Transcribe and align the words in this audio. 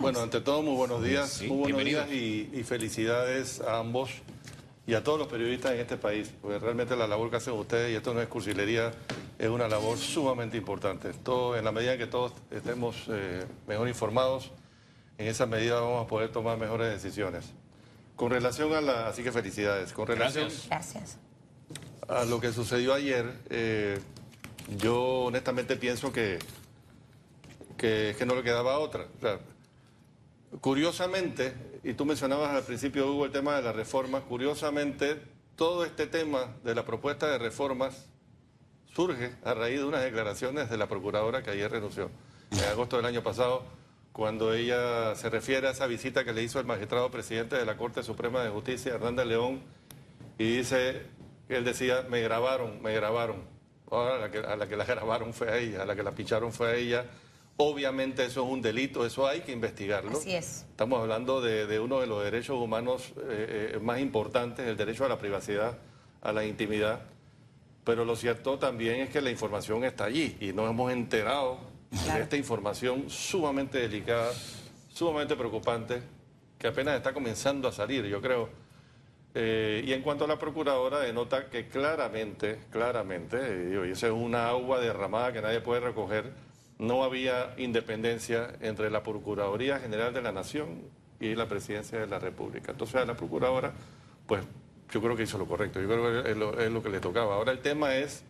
Bueno, 0.00 0.18
ante 0.20 0.40
todo, 0.40 0.60
muy 0.62 0.74
buenos 0.74 1.04
días. 1.04 1.40
muy 1.42 1.70
buenos 1.70 1.84
días 1.84 2.10
y, 2.10 2.50
y, 2.52 2.64
felicidades 2.64 3.60
a 3.60 3.78
ambos 3.78 4.10
y 4.88 4.94
a 4.94 5.04
todos 5.04 5.20
los 5.20 5.28
periodistas 5.28 5.70
en 5.70 5.78
este 5.78 5.96
país, 5.96 6.32
porque 6.42 6.58
realmente 6.58 6.96
la 6.96 7.06
labor 7.06 7.30
que 7.30 7.36
hacen 7.36 7.54
ustedes, 7.54 7.92
y 7.92 7.94
esto 7.94 8.12
no 8.12 8.20
es 8.20 8.26
cursilería, 8.26 8.90
es 9.38 9.48
una 9.48 9.68
labor 9.68 9.96
sumamente 9.96 10.56
importante. 10.56 11.12
Todo, 11.12 11.56
en 11.56 11.64
la 11.64 11.70
medida 11.70 11.96
que 11.96 12.08
todos 12.08 12.32
estemos 12.50 13.04
eh, 13.08 13.46
mejor 13.68 13.86
informados, 13.86 14.50
en 15.16 15.28
esa 15.28 15.46
medida 15.46 15.78
vamos 15.78 16.06
a 16.06 16.08
poder 16.08 16.32
tomar 16.32 16.58
mejores 16.58 16.90
decisiones. 16.90 17.44
Con 18.16 18.30
relación 18.32 18.74
a 18.74 18.80
la... 18.80 19.06
Así 19.06 19.22
que 19.22 19.30
felicidades. 19.30 19.92
Con 19.92 20.08
relación 20.08 20.48
Gracias. 20.68 21.18
a 22.08 22.24
lo 22.24 22.40
que 22.40 22.52
sucedió 22.52 22.94
ayer, 22.94 23.32
eh, 23.48 24.00
yo 24.76 25.00
honestamente 25.26 25.76
pienso 25.76 26.12
que, 26.12 26.40
que, 27.76 28.16
que 28.18 28.26
no 28.26 28.34
le 28.34 28.42
quedaba 28.42 28.80
otra. 28.80 29.06
O 29.18 29.20
sea, 29.20 29.38
Curiosamente, 30.60 31.54
y 31.84 31.92
tú 31.92 32.06
mencionabas 32.06 32.54
al 32.54 32.62
principio, 32.62 33.12
Hugo, 33.12 33.26
el 33.26 33.32
tema 33.32 33.56
de 33.56 33.62
la 33.62 33.72
reforma, 33.72 34.22
curiosamente, 34.22 35.20
todo 35.56 35.84
este 35.84 36.06
tema 36.06 36.56
de 36.64 36.74
la 36.74 36.84
propuesta 36.86 37.28
de 37.28 37.38
reformas 37.38 38.06
surge 38.94 39.36
a 39.44 39.52
raíz 39.52 39.78
de 39.78 39.84
unas 39.84 40.02
declaraciones 40.02 40.70
de 40.70 40.78
la 40.78 40.88
procuradora 40.88 41.42
que 41.42 41.50
ayer 41.50 41.70
renunció, 41.70 42.10
en 42.50 42.60
agosto 42.60 42.96
del 42.96 43.04
año 43.04 43.22
pasado, 43.22 43.62
cuando 44.12 44.54
ella 44.54 45.14
se 45.16 45.28
refiere 45.28 45.68
a 45.68 45.72
esa 45.72 45.86
visita 45.86 46.24
que 46.24 46.32
le 46.32 46.42
hizo 46.42 46.58
el 46.58 46.66
magistrado 46.66 47.10
presidente 47.10 47.56
de 47.56 47.66
la 47.66 47.76
Corte 47.76 48.02
Suprema 48.02 48.42
de 48.42 48.48
Justicia, 48.48 48.94
Hernández 48.94 49.26
León, 49.26 49.60
y 50.38 50.56
dice, 50.56 51.02
él 51.50 51.64
decía, 51.64 52.06
me 52.08 52.22
grabaron, 52.22 52.82
me 52.82 52.94
grabaron. 52.94 53.44
Ahora 53.90 54.16
a 54.16 54.18
la 54.18 54.30
que, 54.30 54.38
a 54.38 54.56
la, 54.56 54.66
que 54.66 54.76
la 54.76 54.84
grabaron 54.86 55.34
fue 55.34 55.50
a 55.50 55.58
ella, 55.58 55.82
a 55.82 55.86
la 55.86 55.94
que 55.94 56.02
la 56.02 56.12
picharon 56.12 56.52
fue 56.52 56.68
a 56.68 56.74
ella 56.74 57.04
Obviamente 57.60 58.24
eso 58.24 58.44
es 58.44 58.52
un 58.52 58.62
delito, 58.62 59.04
eso 59.04 59.26
hay 59.26 59.40
que 59.40 59.50
investigarlo. 59.50 60.16
Así 60.16 60.32
es. 60.32 60.64
Estamos 60.70 61.00
hablando 61.00 61.40
de, 61.40 61.80
uno 61.80 61.98
de 61.98 62.06
los 62.06 62.22
derechos 62.22 62.56
humanos 62.56 63.12
eh, 63.16 63.72
eh, 63.74 63.78
más 63.80 63.98
importantes, 63.98 64.64
el 64.64 64.76
derecho 64.76 65.04
a 65.04 65.08
la 65.08 65.18
privacidad, 65.18 65.76
a 66.22 66.32
la 66.32 66.44
intimidad. 66.44 67.00
Pero 67.82 68.04
lo 68.04 68.14
cierto 68.14 68.60
también 68.60 69.00
es 69.00 69.10
que 69.10 69.20
la 69.20 69.30
información 69.30 69.82
está 69.82 70.04
allí 70.04 70.36
y 70.38 70.52
nos 70.52 70.70
hemos 70.70 70.92
enterado 70.92 71.58
de 71.90 72.20
esta 72.20 72.36
información 72.36 73.10
sumamente 73.10 73.78
delicada, 73.78 74.32
sumamente 74.92 75.34
preocupante, 75.34 76.00
que 76.60 76.68
apenas 76.68 76.94
está 76.94 77.12
comenzando 77.12 77.66
a 77.66 77.72
salir, 77.72 78.04
yo 78.06 78.20
creo. 78.20 78.50
Eh, 79.34 79.82
y 79.84 79.92
en 79.92 80.02
cuanto 80.02 80.26
a 80.26 80.28
la 80.28 80.38
procuradora, 80.38 81.00
denota 81.00 81.50
que 81.50 81.66
claramente, 81.66 82.60
claramente, 82.70 83.80
y 83.84 83.90
esa 83.90 84.06
es 84.06 84.12
una 84.12 84.48
agua 84.48 84.78
derramada 84.78 85.32
que 85.32 85.42
nadie 85.42 85.60
puede 85.60 85.80
recoger 85.80 86.46
no 86.78 87.02
había 87.02 87.54
independencia 87.58 88.54
entre 88.60 88.90
la 88.90 89.02
Procuraduría 89.02 89.80
General 89.80 90.14
de 90.14 90.22
la 90.22 90.32
Nación 90.32 90.82
y 91.20 91.34
la 91.34 91.48
Presidencia 91.48 91.98
de 91.98 92.06
la 92.06 92.18
República. 92.18 92.72
Entonces 92.72 92.96
a 92.96 93.04
la 93.04 93.16
Procuradora, 93.16 93.72
pues 94.26 94.44
yo 94.90 95.02
creo 95.02 95.16
que 95.16 95.24
hizo 95.24 95.38
lo 95.38 95.46
correcto, 95.46 95.80
yo 95.80 95.88
creo 95.88 96.22
que 96.22 96.30
es 96.30 96.70
lo, 96.70 96.82
que 96.82 96.88
le 96.88 97.00
tocaba. 97.00 97.34
Ahora 97.34 97.52
el 97.52 97.60
tema 97.60 97.96
es, 97.96 98.22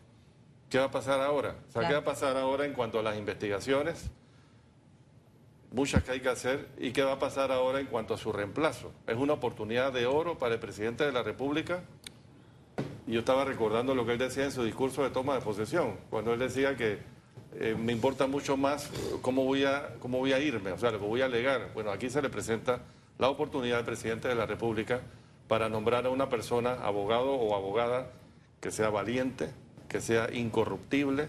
¿qué 0.70 0.78
va 0.78 0.86
a 0.86 0.90
pasar 0.90 1.20
ahora? 1.20 1.56
O 1.68 1.72
sea, 1.72 1.86
¿qué 1.86 1.92
va 1.92 2.00
a 2.00 2.04
pasar 2.04 2.36
ahora 2.36 2.64
en 2.64 2.72
cuanto 2.72 2.98
a 2.98 3.02
las 3.02 3.16
investigaciones? 3.18 4.10
Muchas 5.70 6.02
que 6.02 6.12
hay 6.12 6.20
que 6.20 6.30
hacer. 6.30 6.66
¿Y 6.78 6.92
qué 6.92 7.02
va 7.02 7.12
a 7.12 7.18
pasar 7.18 7.52
ahora 7.52 7.80
en 7.80 7.86
cuanto 7.86 8.14
a 8.14 8.18
su 8.18 8.32
reemplazo? 8.32 8.90
Es 9.06 9.16
una 9.16 9.34
oportunidad 9.34 9.92
de 9.92 10.06
oro 10.06 10.38
para 10.38 10.54
el 10.54 10.60
presidente 10.60 11.04
de 11.04 11.12
la 11.12 11.22
República. 11.22 11.82
Y 13.06 13.12
yo 13.12 13.20
estaba 13.20 13.44
recordando 13.44 13.94
lo 13.94 14.06
que 14.06 14.12
él 14.12 14.18
decía 14.18 14.44
en 14.44 14.52
su 14.52 14.64
discurso 14.64 15.02
de 15.02 15.10
toma 15.10 15.34
de 15.34 15.40
posesión, 15.42 15.96
cuando 16.10 16.32
él 16.32 16.38
decía 16.38 16.76
que 16.76 16.98
eh, 17.54 17.76
me 17.78 17.92
importa 17.92 18.26
mucho 18.26 18.56
más 18.56 18.90
cómo 19.22 19.44
voy, 19.44 19.64
a, 19.64 19.94
cómo 20.00 20.18
voy 20.18 20.32
a 20.32 20.38
irme, 20.38 20.72
o 20.72 20.78
sea, 20.78 20.90
lo 20.90 20.98
que 20.98 21.06
voy 21.06 21.22
a 21.22 21.26
alegar. 21.26 21.70
Bueno, 21.74 21.90
aquí 21.90 22.10
se 22.10 22.22
le 22.22 22.30
presenta 22.30 22.80
la 23.18 23.28
oportunidad 23.28 23.78
al 23.78 23.84
presidente 23.84 24.28
de 24.28 24.34
la 24.34 24.46
República 24.46 25.00
para 25.48 25.68
nombrar 25.68 26.06
a 26.06 26.10
una 26.10 26.28
persona, 26.28 26.74
abogado 26.74 27.32
o 27.32 27.56
abogada, 27.56 28.10
que 28.60 28.70
sea 28.70 28.90
valiente, 28.90 29.50
que 29.88 30.00
sea 30.00 30.32
incorruptible, 30.32 31.28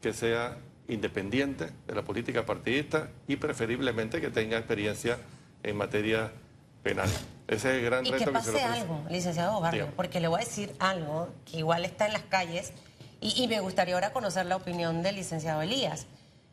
que 0.00 0.12
sea 0.12 0.58
independiente 0.88 1.70
de 1.86 1.94
la 1.94 2.02
política 2.02 2.44
partidista 2.44 3.10
y 3.26 3.36
preferiblemente 3.36 4.20
que 4.20 4.30
tenga 4.30 4.58
experiencia 4.58 5.18
en 5.62 5.76
materia 5.76 6.32
penal. 6.82 7.08
Ese 7.46 7.70
es 7.70 7.76
el 7.76 7.84
gran 7.84 8.04
reto 8.04 8.24
que, 8.24 8.30
pase 8.30 8.52
que 8.52 8.58
se 8.58 8.66
lo 8.66 8.72
algo, 8.72 9.04
licenciado 9.10 9.60
Barrio, 9.60 9.88
porque 9.96 10.20
le 10.20 10.28
voy 10.28 10.42
a 10.42 10.44
decir 10.44 10.74
algo 10.78 11.28
que 11.44 11.58
igual 11.58 11.84
está 11.84 12.06
en 12.06 12.12
las 12.12 12.22
calles 12.22 12.72
y, 13.24 13.48
me 13.48 13.60
gustaría 13.60 13.94
ahora 13.94 14.12
conocer 14.12 14.44
la 14.44 14.56
opinión 14.56 15.02
del 15.02 15.16
licenciado 15.16 15.62
Elías. 15.62 16.06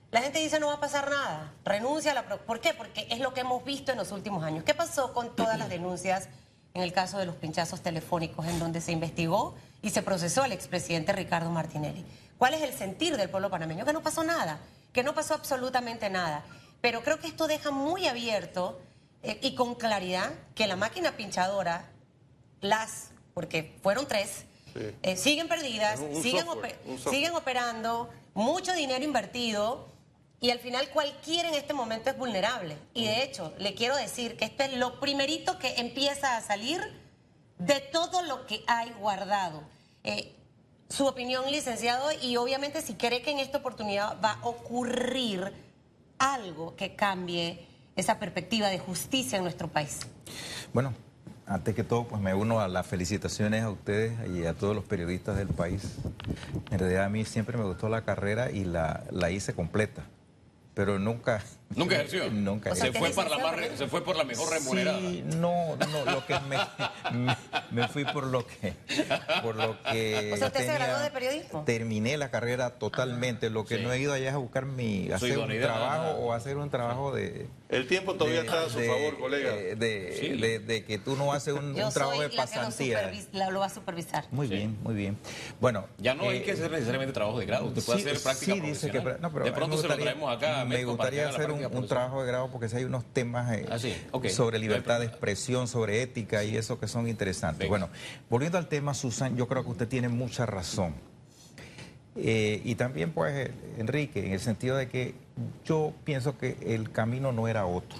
La 0.09 0.21
gente 0.21 0.39
dice 0.39 0.57
no 0.59 0.67
va 0.67 0.75
a 0.75 0.79
pasar 0.79 1.09
nada, 1.09 1.53
renuncia 1.65 2.11
a 2.11 2.15
la... 2.15 2.23
¿Por 2.23 2.61
qué? 2.61 2.73
Porque 2.73 3.07
es 3.09 3.19
lo 3.19 3.33
que 3.33 3.41
hemos 3.41 3.63
visto 3.65 3.91
en 3.91 3.97
los 3.97 4.11
últimos 4.13 4.43
años. 4.43 4.63
¿Qué 4.63 4.73
pasó 4.73 5.13
con 5.13 5.35
todas 5.35 5.59
las 5.59 5.69
denuncias 5.69 6.29
en 6.73 6.81
el 6.81 6.93
caso 6.93 7.17
de 7.17 7.25
los 7.25 7.35
pinchazos 7.35 7.81
telefónicos 7.81 8.45
en 8.47 8.57
donde 8.57 8.79
se 8.79 8.93
investigó 8.93 9.55
y 9.81 9.89
se 9.89 10.01
procesó 10.01 10.43
al 10.43 10.53
expresidente 10.53 11.11
Ricardo 11.11 11.49
Martinelli? 11.49 12.05
¿Cuál 12.37 12.53
es 12.53 12.61
el 12.61 12.73
sentir 12.73 13.17
del 13.17 13.29
pueblo 13.29 13.49
panameño? 13.49 13.85
Que 13.85 13.93
no 13.93 14.01
pasó 14.01 14.23
nada, 14.23 14.59
que 14.93 15.03
no 15.03 15.13
pasó 15.13 15.33
absolutamente 15.33 16.09
nada. 16.09 16.43
Pero 16.79 17.03
creo 17.03 17.19
que 17.19 17.27
esto 17.27 17.47
deja 17.47 17.71
muy 17.71 18.07
abierto 18.07 18.79
eh, 19.23 19.39
y 19.41 19.55
con 19.55 19.75
claridad 19.75 20.31
que 20.55 20.67
la 20.67 20.77
máquina 20.77 21.17
pinchadora, 21.17 21.89
las, 22.61 23.11
porque 23.33 23.77
fueron 23.83 24.07
tres, 24.07 24.45
eh, 24.75 25.17
siguen 25.17 25.47
perdidas, 25.47 25.99
siguen, 26.21 26.45
siguen 27.09 27.35
operando, 27.35 28.09
mucho 28.33 28.73
dinero 28.73 29.03
invertido 29.03 29.89
y 30.39 30.49
al 30.49 30.59
final 30.59 30.89
cualquiera 30.89 31.49
en 31.49 31.55
este 31.55 31.73
momento 31.73 32.09
es 32.09 32.17
vulnerable. 32.17 32.75
Y 32.93 33.05
de 33.05 33.23
hecho, 33.23 33.53
le 33.59 33.75
quiero 33.75 33.95
decir 33.95 34.37
que 34.37 34.45
este 34.45 34.65
es 34.65 34.73
lo 34.73 34.99
primerito 34.99 35.59
que 35.59 35.75
empieza 35.75 36.35
a 36.35 36.41
salir 36.41 36.81
de 37.59 37.79
todo 37.79 38.23
lo 38.23 38.47
que 38.47 38.63
hay 38.65 38.89
guardado. 38.93 39.63
Eh, 40.03 40.35
su 40.89 41.05
opinión, 41.05 41.49
licenciado, 41.51 42.09
y 42.21 42.37
obviamente 42.37 42.81
si 42.81 42.95
cree 42.95 43.21
que 43.21 43.31
en 43.31 43.39
esta 43.39 43.59
oportunidad 43.59 44.19
va 44.19 44.33
a 44.33 44.47
ocurrir 44.47 45.53
algo 46.17 46.75
que 46.75 46.95
cambie 46.95 47.67
esa 47.95 48.19
perspectiva 48.19 48.69
de 48.69 48.79
justicia 48.79 49.37
en 49.37 49.43
nuestro 49.43 49.67
país. 49.67 49.99
Bueno, 50.73 50.93
antes 51.51 51.75
que 51.75 51.83
todo, 51.83 52.07
pues 52.07 52.21
me 52.21 52.33
uno 52.33 52.61
a 52.61 52.67
las 52.69 52.87
felicitaciones 52.87 53.63
a 53.63 53.69
ustedes 53.69 54.13
y 54.29 54.45
a 54.45 54.53
todos 54.53 54.73
los 54.73 54.85
periodistas 54.85 55.35
del 55.37 55.49
país. 55.49 55.97
En 56.71 56.79
realidad 56.79 57.03
a 57.03 57.09
mí 57.09 57.25
siempre 57.25 57.57
me 57.57 57.65
gustó 57.65 57.89
la 57.89 58.03
carrera 58.03 58.51
y 58.51 58.63
la, 58.63 59.03
la 59.11 59.31
hice 59.31 59.53
completa, 59.53 60.03
pero 60.73 60.97
nunca 60.97 61.41
¿Nunca 61.75 61.95
ejerció? 61.95 62.29
Nunca. 62.29 62.75
se, 62.75 62.91
fue 62.91 63.09
por 63.11 63.29
la 63.29 63.77
se 63.77 63.87
fue 63.87 64.03
por 64.03 64.15
la 64.15 64.23
mejor 64.23 64.49
remunerada. 64.51 64.99
Sí, 64.99 65.23
no, 65.37 65.75
no, 65.75 66.05
lo 66.05 66.25
que 66.25 66.35
me, 66.41 67.37
me, 67.71 67.87
fui 67.87 68.05
por 68.05 68.25
lo 68.25 68.45
que... 68.45 68.73
Por 69.41 69.55
lo 69.55 69.81
que 69.83 70.31
o 70.33 70.37
sea, 70.37 70.47
¿usted 70.47 70.65
se 70.65 70.73
graduó 70.73 70.99
de 70.99 71.11
periodismo? 71.11 71.63
Terminé 71.65 72.17
la 72.17 72.29
carrera 72.29 72.71
totalmente. 72.71 73.49
Lo 73.49 73.65
que 73.65 73.79
no 73.79 73.91
he 73.91 73.99
ido 73.99 74.13
allá 74.13 74.29
es 74.29 74.33
a 74.33 74.37
buscar 74.37 74.65
mi... 74.65 75.11
hacer 75.11 75.37
un 75.37 75.59
trabajo 75.59 76.11
o 76.19 76.33
hacer 76.33 76.57
un 76.57 76.69
trabajo 76.69 77.13
de... 77.13 77.47
El 77.69 77.87
tiempo 77.87 78.15
todavía 78.15 78.41
está 78.41 78.63
a 78.63 78.69
su 78.69 78.79
favor, 78.79 79.17
colega. 79.17 79.51
De, 79.53 80.59
de, 80.59 80.83
que 80.85 80.97
tú 80.97 81.15
no 81.15 81.31
haces 81.31 81.53
un, 81.53 81.73
trabajo 81.93 82.21
de 82.21 82.29
pasantía. 82.29 83.11
lo, 83.33 83.59
va 83.59 83.67
a 83.67 83.69
supervisar. 83.69 84.25
Muy 84.31 84.47
bien, 84.47 84.77
muy 84.83 84.95
bien. 84.95 85.17
Bueno... 85.59 85.87
Ya 85.97 86.13
no 86.15 86.23
hay 86.23 86.39
eh, 86.39 86.43
que 86.43 86.51
hacer 86.51 86.71
necesariamente 86.71 87.13
trabajo 87.13 87.39
de 87.39 87.45
grado. 87.45 87.65
Usted 87.65 87.83
puede 87.83 87.99
hacer 87.99 88.19
práctica 88.19 88.53
Sí, 88.53 88.59
dice 88.59 88.91
que... 88.91 88.99
No, 88.99 89.31
pero 89.31 89.45
de 89.45 89.51
pronto 89.51 89.77
se 89.77 89.87
lo 89.87 89.97
traemos 89.97 90.35
acá. 90.35 90.65
Me 90.65 90.83
gustaría 90.83 91.29
hacer 91.29 91.51
un 91.51 91.60
un, 91.67 91.87
trabajo 91.87 92.21
de 92.21 92.27
grado 92.27 92.49
porque 92.49 92.69
si 92.69 92.77
hay 92.77 92.83
unos 92.83 93.05
temas 93.05 93.51
eh, 93.53 93.67
ah, 93.69 94.29
sobre 94.29 94.59
libertad 94.59 94.99
de 94.99 95.05
expresión, 95.05 95.67
sobre 95.67 96.01
ética 96.01 96.43
y 96.43 96.57
eso 96.57 96.79
que 96.79 96.87
son 96.87 97.07
interesantes. 97.07 97.67
Bueno, 97.67 97.89
volviendo 98.29 98.57
al 98.57 98.67
tema, 98.67 98.93
Susan, 98.93 99.35
yo 99.35 99.47
creo 99.47 99.63
que 99.63 99.69
usted 99.69 99.87
tiene 99.87 100.09
mucha 100.09 100.45
razón. 100.45 100.93
Eh, 102.15 102.61
y 102.65 102.75
también, 102.75 103.11
pues, 103.11 103.51
Enrique, 103.77 104.25
en 104.25 104.33
el 104.33 104.39
sentido 104.39 104.75
de 104.75 104.89
que 104.89 105.15
yo 105.65 105.93
pienso 106.03 106.37
que 106.37 106.57
el 106.61 106.91
camino 106.91 107.31
no 107.31 107.47
era 107.47 107.65
otro. 107.65 107.97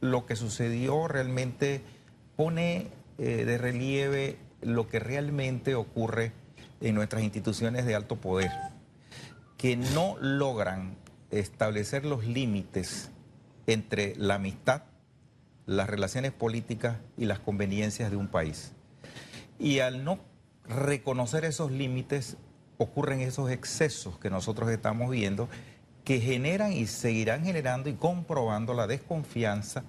Lo 0.00 0.26
que 0.26 0.34
sucedió 0.34 1.06
realmente 1.08 1.82
pone 2.36 2.88
eh, 3.18 3.44
de 3.44 3.58
relieve 3.58 4.38
lo 4.62 4.88
que 4.88 4.98
realmente 4.98 5.74
ocurre 5.74 6.32
en 6.80 6.94
nuestras 6.94 7.22
instituciones 7.22 7.86
de 7.86 7.94
alto 7.94 8.16
poder, 8.16 8.50
que 9.56 9.76
no 9.76 10.16
logran 10.20 10.96
establecer 11.30 12.04
los 12.04 12.24
límites 12.24 13.10
entre 13.66 14.14
la 14.16 14.36
amistad, 14.36 14.82
las 15.66 15.88
relaciones 15.88 16.32
políticas 16.32 16.98
y 17.16 17.26
las 17.26 17.38
conveniencias 17.38 18.10
de 18.10 18.16
un 18.16 18.28
país. 18.28 18.72
Y 19.58 19.80
al 19.80 20.04
no 20.04 20.18
reconocer 20.66 21.44
esos 21.44 21.70
límites, 21.70 22.36
ocurren 22.78 23.20
esos 23.20 23.50
excesos 23.50 24.18
que 24.18 24.30
nosotros 24.30 24.70
estamos 24.70 25.10
viendo 25.10 25.48
que 26.04 26.18
generan 26.18 26.72
y 26.72 26.86
seguirán 26.86 27.44
generando 27.44 27.88
y 27.88 27.94
comprobando 27.94 28.74
la 28.74 28.86
desconfianza 28.86 29.84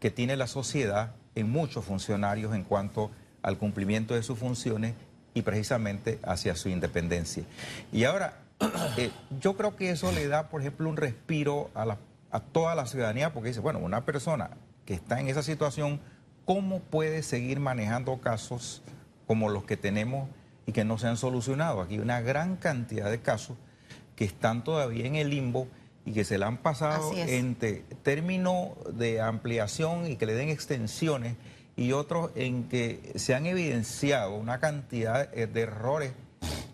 que 0.00 0.10
tiene 0.10 0.36
la 0.36 0.46
sociedad 0.46 1.14
en 1.34 1.50
muchos 1.50 1.84
funcionarios 1.84 2.54
en 2.54 2.64
cuanto 2.64 3.10
al 3.42 3.58
cumplimiento 3.58 4.14
de 4.14 4.22
sus 4.22 4.38
funciones 4.38 4.94
y 5.34 5.42
precisamente 5.42 6.18
hacia 6.22 6.56
su 6.56 6.68
independencia. 6.70 7.44
Y 7.92 8.04
ahora, 8.04 8.39
eh, 8.96 9.10
yo 9.40 9.56
creo 9.56 9.76
que 9.76 9.90
eso 9.90 10.12
le 10.12 10.28
da, 10.28 10.48
por 10.48 10.60
ejemplo, 10.60 10.88
un 10.88 10.96
respiro 10.96 11.70
a, 11.74 11.96
a 12.30 12.40
toda 12.40 12.74
la 12.74 12.86
ciudadanía 12.86 13.32
porque 13.32 13.48
dice, 13.48 13.60
bueno, 13.60 13.78
una 13.78 14.04
persona 14.04 14.50
que 14.84 14.94
está 14.94 15.20
en 15.20 15.28
esa 15.28 15.42
situación, 15.42 16.00
¿cómo 16.44 16.80
puede 16.80 17.22
seguir 17.22 17.60
manejando 17.60 18.18
casos 18.18 18.82
como 19.26 19.48
los 19.48 19.64
que 19.64 19.76
tenemos 19.76 20.28
y 20.66 20.72
que 20.72 20.84
no 20.84 20.98
se 20.98 21.06
han 21.06 21.16
solucionado? 21.16 21.80
Aquí 21.80 21.94
hay 21.94 22.00
una 22.00 22.20
gran 22.20 22.56
cantidad 22.56 23.10
de 23.10 23.20
casos 23.20 23.56
que 24.16 24.24
están 24.24 24.64
todavía 24.64 25.06
en 25.06 25.16
el 25.16 25.30
limbo 25.30 25.66
y 26.04 26.12
que 26.12 26.24
se 26.24 26.38
le 26.38 26.44
han 26.44 26.58
pasado 26.58 27.12
entre 27.14 27.84
términos 28.02 28.70
de 28.92 29.20
ampliación 29.20 30.06
y 30.06 30.16
que 30.16 30.26
le 30.26 30.34
den 30.34 30.48
extensiones 30.48 31.36
y 31.76 31.92
otros 31.92 32.30
en 32.34 32.64
que 32.64 33.12
se 33.14 33.34
han 33.34 33.46
evidenciado 33.46 34.34
una 34.34 34.60
cantidad 34.60 35.30
de 35.30 35.60
errores 35.60 36.12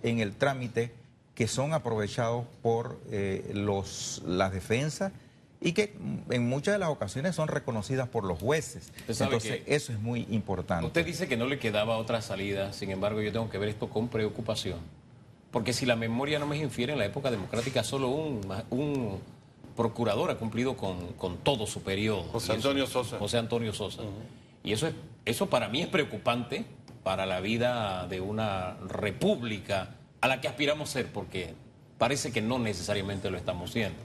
en 0.02 0.20
el 0.20 0.34
trámite 0.34 0.92
que 1.36 1.46
son 1.46 1.74
aprovechados 1.74 2.46
por 2.62 2.98
eh, 3.12 3.52
los, 3.52 4.22
las 4.26 4.52
defensas 4.52 5.12
y 5.60 5.72
que 5.72 5.94
en 6.30 6.48
muchas 6.48 6.74
de 6.74 6.78
las 6.78 6.88
ocasiones 6.88 7.36
son 7.36 7.48
reconocidas 7.48 8.08
por 8.08 8.24
los 8.24 8.40
jueces. 8.40 8.90
Entonces, 9.06 9.60
eso 9.66 9.92
es 9.92 10.00
muy 10.00 10.26
importante. 10.30 10.86
Usted 10.86 11.04
dice 11.04 11.28
que 11.28 11.36
no 11.36 11.46
le 11.46 11.58
quedaba 11.58 11.98
otra 11.98 12.22
salida, 12.22 12.72
sin 12.72 12.90
embargo, 12.90 13.20
yo 13.20 13.30
tengo 13.32 13.50
que 13.50 13.58
ver 13.58 13.68
esto 13.68 13.90
con 13.90 14.08
preocupación. 14.08 14.78
Porque 15.50 15.74
si 15.74 15.84
la 15.84 15.94
memoria 15.94 16.38
no 16.38 16.46
me 16.46 16.56
infiere, 16.56 16.94
en 16.94 16.98
la 16.98 17.04
época 17.04 17.30
democrática 17.30 17.84
solo 17.84 18.08
un, 18.08 18.40
un 18.70 19.20
procurador 19.76 20.30
ha 20.30 20.36
cumplido 20.36 20.74
con, 20.76 21.12
con 21.14 21.36
todo 21.36 21.66
su 21.66 21.82
periodo. 21.82 22.24
José 22.24 22.52
Antonio 22.54 22.86
Sosa. 22.86 23.18
José 23.18 23.36
Antonio 23.36 23.74
Sosa. 23.74 24.02
Y 24.64 24.72
eso, 24.72 24.86
es, 24.86 24.94
eso 25.26 25.50
para 25.50 25.68
mí 25.68 25.82
es 25.82 25.88
preocupante 25.88 26.64
para 27.02 27.26
la 27.26 27.40
vida 27.40 28.06
de 28.08 28.22
una 28.22 28.78
república 28.88 29.95
a 30.20 30.28
la 30.28 30.40
que 30.40 30.48
aspiramos 30.48 30.90
ser, 30.90 31.12
porque 31.12 31.54
parece 31.98 32.32
que 32.32 32.40
no 32.42 32.58
necesariamente 32.58 33.30
lo 33.30 33.36
estamos 33.36 33.72
siendo. 33.72 34.02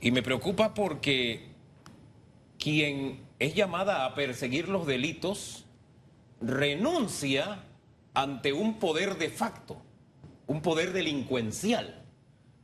Y 0.00 0.10
me 0.10 0.22
preocupa 0.22 0.74
porque 0.74 1.48
quien 2.58 3.20
es 3.38 3.54
llamada 3.54 4.04
a 4.04 4.14
perseguir 4.14 4.68
los 4.68 4.86
delitos 4.86 5.64
renuncia 6.40 7.64
ante 8.14 8.52
un 8.52 8.78
poder 8.78 9.16
de 9.16 9.30
facto, 9.30 9.76
un 10.46 10.60
poder 10.60 10.92
delincuencial. 10.92 11.98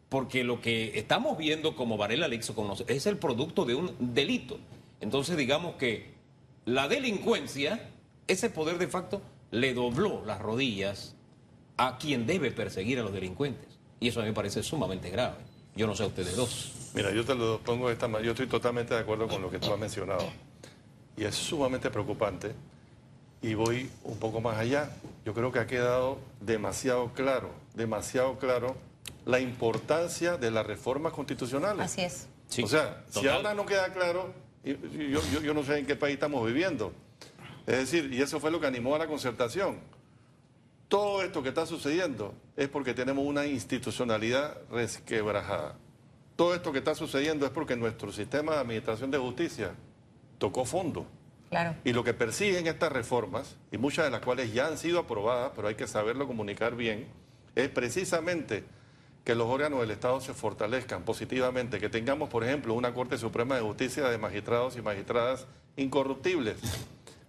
Porque 0.08 0.42
lo 0.42 0.60
que 0.60 0.98
estamos 0.98 1.36
viendo 1.36 1.76
como 1.76 1.98
Varela 1.98 2.28
Lixo 2.28 2.54
es 2.86 3.06
el 3.06 3.18
producto 3.18 3.64
de 3.66 3.74
un 3.74 3.94
delito. 4.14 4.58
Entonces 5.00 5.36
digamos 5.36 5.76
que 5.76 6.14
la 6.64 6.88
delincuencia, 6.88 7.90
ese 8.26 8.50
poder 8.50 8.78
de 8.78 8.88
facto, 8.88 9.22
le 9.50 9.74
dobló 9.74 10.24
las 10.24 10.40
rodillas 10.40 11.14
a 11.78 11.96
quien 11.96 12.26
debe 12.26 12.50
perseguir 12.50 12.98
a 12.98 13.02
los 13.02 13.12
delincuentes. 13.12 13.78
Y 14.00 14.08
eso 14.08 14.20
a 14.20 14.24
mí 14.24 14.28
me 14.28 14.34
parece 14.34 14.62
sumamente 14.62 15.10
grave. 15.10 15.36
Yo 15.74 15.86
no 15.86 15.94
sé 15.94 16.02
a 16.02 16.06
ustedes 16.06 16.36
dos. 16.36 16.72
Mira, 16.94 17.12
yo 17.12 17.24
te 17.24 17.34
lo 17.34 17.60
pongo 17.60 17.86
de 17.86 17.94
esta 17.94 18.08
manera. 18.08 18.26
Yo 18.26 18.32
estoy 18.32 18.48
totalmente 18.48 18.94
de 18.94 19.00
acuerdo 19.00 19.28
con 19.28 19.40
lo 19.40 19.50
que 19.50 19.58
tú 19.58 19.72
has 19.72 19.78
mencionado. 19.78 20.28
Y 21.16 21.24
es 21.24 21.34
sumamente 21.34 21.88
preocupante. 21.90 22.52
Y 23.40 23.54
voy 23.54 23.88
un 24.02 24.18
poco 24.18 24.40
más 24.40 24.58
allá. 24.58 24.90
Yo 25.24 25.32
creo 25.34 25.52
que 25.52 25.60
ha 25.60 25.66
quedado 25.66 26.18
demasiado 26.40 27.12
claro, 27.12 27.50
demasiado 27.74 28.38
claro 28.38 28.76
la 29.24 29.38
importancia 29.38 30.36
de 30.36 30.50
las 30.50 30.66
reformas 30.66 31.12
constitucionales. 31.12 31.84
Así 31.84 32.00
es. 32.00 32.26
o 32.62 32.66
sea, 32.66 33.04
si 33.10 33.28
ahora 33.28 33.54
no 33.54 33.64
queda 33.64 33.92
claro, 33.92 34.32
yo, 34.64 35.20
yo 35.40 35.54
no 35.54 35.62
sé 35.62 35.78
en 35.78 35.86
qué 35.86 35.94
país 35.94 36.14
estamos 36.14 36.44
viviendo. 36.44 36.92
Es 37.66 37.76
decir, 37.76 38.12
y 38.12 38.20
eso 38.20 38.40
fue 38.40 38.50
lo 38.50 38.58
que 38.58 38.66
animó 38.66 38.96
a 38.96 38.98
la 38.98 39.06
concertación. 39.06 39.78
Todo 40.88 41.22
esto 41.22 41.42
que 41.42 41.50
está 41.50 41.66
sucediendo 41.66 42.34
es 42.56 42.68
porque 42.68 42.94
tenemos 42.94 43.26
una 43.26 43.46
institucionalidad 43.46 44.56
resquebrajada. 44.70 45.76
Todo 46.34 46.54
esto 46.54 46.72
que 46.72 46.78
está 46.78 46.94
sucediendo 46.94 47.44
es 47.44 47.52
porque 47.52 47.76
nuestro 47.76 48.10
sistema 48.10 48.54
de 48.54 48.60
administración 48.60 49.10
de 49.10 49.18
justicia 49.18 49.74
tocó 50.38 50.64
fondo. 50.64 51.06
Claro. 51.50 51.74
Y 51.84 51.92
lo 51.92 52.04
que 52.04 52.14
persiguen 52.14 52.66
estas 52.66 52.92
reformas, 52.92 53.56
y 53.70 53.76
muchas 53.76 54.06
de 54.06 54.10
las 54.10 54.20
cuales 54.22 54.52
ya 54.52 54.66
han 54.66 54.78
sido 54.78 55.00
aprobadas, 55.00 55.52
pero 55.54 55.68
hay 55.68 55.74
que 55.74 55.86
saberlo 55.86 56.26
comunicar 56.26 56.74
bien, 56.74 57.08
es 57.54 57.68
precisamente 57.68 58.64
que 59.24 59.34
los 59.34 59.46
órganos 59.46 59.80
del 59.80 59.90
Estado 59.90 60.20
se 60.22 60.32
fortalezcan 60.32 61.02
positivamente, 61.02 61.78
que 61.78 61.90
tengamos, 61.90 62.30
por 62.30 62.44
ejemplo, 62.44 62.72
una 62.72 62.94
Corte 62.94 63.18
Suprema 63.18 63.56
de 63.56 63.60
Justicia 63.60 64.08
de 64.08 64.16
magistrados 64.16 64.76
y 64.76 64.82
magistradas 64.82 65.46
incorruptibles. 65.76 66.56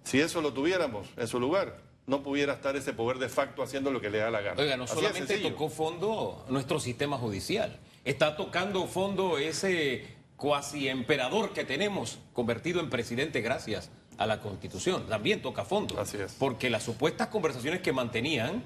Si 0.04 0.22
eso 0.22 0.42
lo 0.42 0.54
tuviéramos 0.54 1.10
en 1.18 1.28
su 1.28 1.42
lugar, 1.42 1.89
no 2.10 2.24
pudiera 2.24 2.54
estar 2.54 2.76
ese 2.76 2.92
poder 2.92 3.20
de 3.20 3.30
facto 3.30 3.62
haciendo 3.62 3.92
lo 3.92 4.02
que 4.02 4.10
le 4.10 4.18
da 4.18 4.32
la 4.32 4.42
gana. 4.42 4.60
Oiga, 4.60 4.76
no 4.76 4.88
solamente 4.88 5.38
tocó 5.38 5.70
fondo 5.70 6.44
nuestro 6.50 6.80
sistema 6.80 7.20
judicial, 7.20 7.80
está 8.04 8.36
tocando 8.36 8.88
fondo 8.88 9.38
ese 9.38 10.08
cuasi 10.36 10.88
emperador 10.88 11.54
que 11.54 11.64
tenemos, 11.66 12.18
convertido 12.34 12.80
en 12.80 12.90
presidente 12.90 13.42
gracias 13.42 13.92
a 14.18 14.26
la 14.26 14.42
Constitución. 14.42 15.06
También 15.08 15.44
toca 15.44 15.64
fondo. 15.66 16.00
Así 16.00 16.18
es. 16.18 16.34
Porque 16.40 16.72
las 16.72 16.82
supuestas 16.82 17.28
conversaciones 17.28 17.82
que 17.82 17.94
mantenían, 17.94 18.64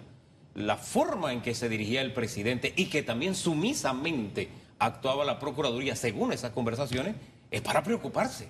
la 0.56 0.78
forma 0.78 1.34
en 1.34 1.42
que 1.42 1.54
se 1.54 1.68
dirigía 1.68 2.01
el 2.01 2.13
presidente 2.13 2.74
y 2.78 2.86
que 2.86 3.04
también 3.04 3.36
sumisamente 3.36 4.48
actuaba 4.80 5.25
la 5.25 5.38
Procuraduría 5.40 5.98
según 5.98 6.31
esas 6.31 6.51
conversaciones, 6.51 7.16
es 7.51 7.62
para 7.62 7.84
preocuparse. 7.84 8.48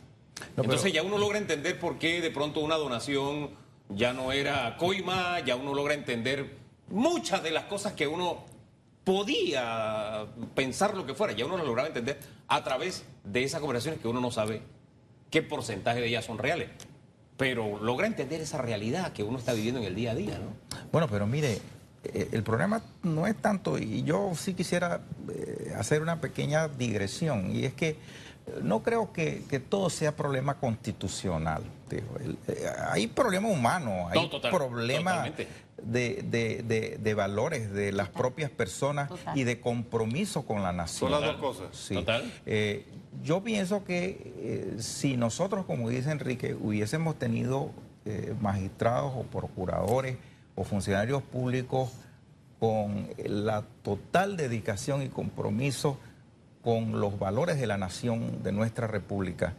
Entonces 0.56 0.94
ya 0.94 1.01
uno 1.01 1.18
logra 1.18 1.40
entender 1.40 1.80
por 1.80 1.98
qué 1.98 2.22
de 2.22 2.30
pronto 2.30 2.60
una 2.60 2.75
donación 2.75 3.62
ya 3.95 4.13
no 4.13 4.31
era 4.31 4.78
coima, 4.78 5.40
ya 5.42 5.56
uno 5.56 5.74
logra 5.74 5.94
entender 5.94 6.57
muchas 6.90 7.44
de 7.44 7.51
las 7.51 7.66
cosas 7.66 7.94
que 7.94 8.07
uno 8.07 8.45
podía 9.04 10.25
pensar 10.56 10.95
lo 10.95 11.06
que 11.06 11.13
fuera, 11.13 11.34
ya 11.34 11.45
uno 11.45 11.57
lo 11.57 11.66
lograba 11.66 11.88
entender 11.88 12.19
a 12.48 12.63
través 12.63 13.04
de 13.24 13.44
esas 13.44 13.60
conversaciones 13.60 14.00
que 14.01 14.07
uno 14.07 14.22
no 14.22 14.31
sabe 14.31 14.62
qué 15.30 15.42
porcentaje 15.42 16.00
de 16.00 16.07
ellas 16.07 16.25
son 16.25 16.38
reales. 16.38 16.69
Pero 17.38 17.80
logra 17.81 18.07
entender 18.07 18.42
esa 18.42 18.60
realidad 18.60 19.12
que 19.12 19.24
uno 19.24 19.40
está 19.40 19.54
viviendo 19.54 19.80
en 19.81 19.88
el 19.88 19.95
día 19.95 20.12
a 20.12 20.16
día, 20.16 20.38
¿no? 20.38 20.78
Bueno, 20.92 21.07
pero 21.10 21.25
mire, 21.25 21.60
eh, 22.04 22.30
el 22.31 22.44
problema 22.44 22.81
no 23.01 23.25
es 23.28 23.36
tanto, 23.36 23.78
y 23.80 24.04
yo 24.04 24.34
sí 24.36 24.54
quisiera 24.54 25.01
eh, 25.34 25.74
hacer 25.75 26.01
una 26.01 26.22
pequeña 26.22 26.68
digresión, 26.68 27.56
y 27.56 27.66
es 27.66 27.74
que 27.74 27.98
no 28.62 28.84
creo 28.84 29.12
que, 29.13 29.62
todo 29.69 29.90
sea 29.90 30.16
problema 30.16 30.56
constitucional. 30.56 31.63
Eh, 31.92 32.04
hay 32.90 33.07
problema 33.07 33.50
humano, 33.50 34.10
hay 34.10 34.30
problema 34.50 35.25
de, 35.81 37.13
valores 37.16 37.72
de 37.72 37.92
las 37.92 38.10
propias 38.10 38.50
personas 38.50 39.10
y 39.36 39.44
de 39.44 39.60
compromiso 39.60 40.45
con 40.45 40.63
la 40.63 40.72
nación. 40.72 41.12
Son 41.12 41.22
las 41.22 41.31
dos 41.31 41.40
cosas. 41.40 41.92
Eh, 42.45 42.86
yo 43.24 43.44
pienso 43.44 43.84
que 43.86 44.34
eh, 44.38 44.75
si 44.80 45.18
nosotros, 45.18 45.66
como 45.66 45.90
dice 45.90 46.12
Enrique, 46.12 46.56
hubiésemos 46.56 47.18
tenido 47.18 47.71
magistrados 48.42 49.14
o 49.16 49.23
procuradores 49.23 50.18
o 50.56 50.66
funcionarios 50.66 51.23
públicos 51.23 51.90
con 52.59 53.07
la 53.26 53.64
total 53.81 54.35
dedicación 54.35 55.04
y 55.04 55.07
compromiso 55.07 55.97
con 56.63 56.99
los 56.99 57.19
valores 57.19 57.59
de 57.59 57.67
la 57.67 57.77
nación, 57.77 58.41
de 58.41 58.51
nuestra 58.51 58.87
república, 58.87 59.53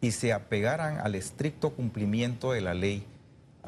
y 0.00 0.12
se 0.12 0.32
apegaran 0.32 0.98
al 0.98 1.14
estricto 1.14 1.70
cumplimiento 1.70 2.52
de 2.52 2.60
la 2.60 2.74
ley 2.74 3.04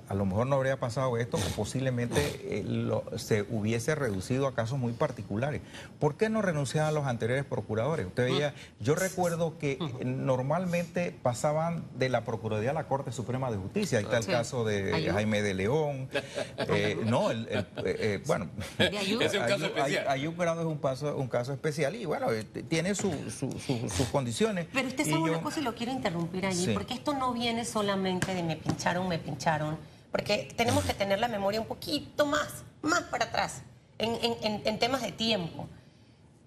a 0.09 0.15
lo 0.15 0.25
mejor 0.25 0.47
no 0.47 0.57
habría 0.57 0.79
pasado 0.79 1.17
esto 1.19 1.37
o 1.37 1.57
posiblemente 1.57 2.21
eh, 2.43 2.91
se 3.17 3.43
hubiese 3.43 3.95
reducido 3.95 4.47
a 4.47 4.55
casos 4.55 4.79
muy 4.79 4.93
particulares. 4.93 5.63
¿Por 5.99 6.17
qué 6.17 6.29
no 6.29 6.43
renunciaban 6.43 6.95
los 6.95 7.07
anteriores 7.07 7.45
procuradores? 7.45 8.07
Usted 8.07 8.25
veía, 8.25 8.55
yo 8.79 8.95
recuerdo 8.95 9.59
que 9.59 9.79
normalmente 10.05 11.15
pasaban 11.23 11.85
de 11.99 12.09
la 12.09 12.25
Procuraduría 12.25 12.71
a 12.71 12.75
la 12.75 12.87
Corte 12.87 13.11
Suprema 13.13 13.51
de 13.51 13.57
Justicia. 13.57 13.99
Ahí 13.99 14.05
está 14.05 14.19
el 14.19 14.27
caso 14.27 14.65
de 14.65 15.11
Jaime 15.13 15.43
de 15.43 15.55
León. 15.55 16.09
Eh, 16.69 16.99
no, 17.05 17.31
el, 17.31 17.47
eh, 17.85 18.21
bueno, 18.27 18.49
es 18.79 19.13
un 19.13 19.19
caso 19.19 19.67
especial. 19.67 20.35
Grado 20.37 20.61
es 20.61 20.67
un, 20.67 20.79
paso, 20.79 21.17
un 21.17 21.29
caso 21.29 21.53
especial 21.53 21.95
y 21.95 22.05
bueno, 22.05 22.27
tiene 22.69 22.95
sus 22.95 23.15
condiciones. 24.11 24.67
Pero 24.73 24.89
usted 24.89 25.05
sabe 25.05 25.19
una 25.19 25.41
cosa 25.41 25.61
y 25.61 25.63
lo 25.63 25.75
quiero 25.75 25.93
interrumpir 25.93 26.47
allí, 26.47 26.73
porque 26.75 26.95
esto 26.95 27.15
no 27.15 27.33
viene 27.33 27.65
solamente 27.65 28.35
de 28.35 28.43
me 28.43 28.57
pincharon, 28.57 29.09
me 29.09 29.19
pincharon 29.19 29.77
porque 30.17 30.49
tenemos 30.57 30.83
que 30.87 30.95
tener 30.95 31.19
la 31.19 31.29
memoria 31.29 31.61
un 31.61 31.67
poquito 31.67 32.25
más, 32.25 32.65
más 32.81 33.03
para 33.03 33.27
atrás, 33.27 33.61
en, 33.99 34.79
temas 34.79 35.03
de 35.03 35.13
tiempo. 35.13 35.69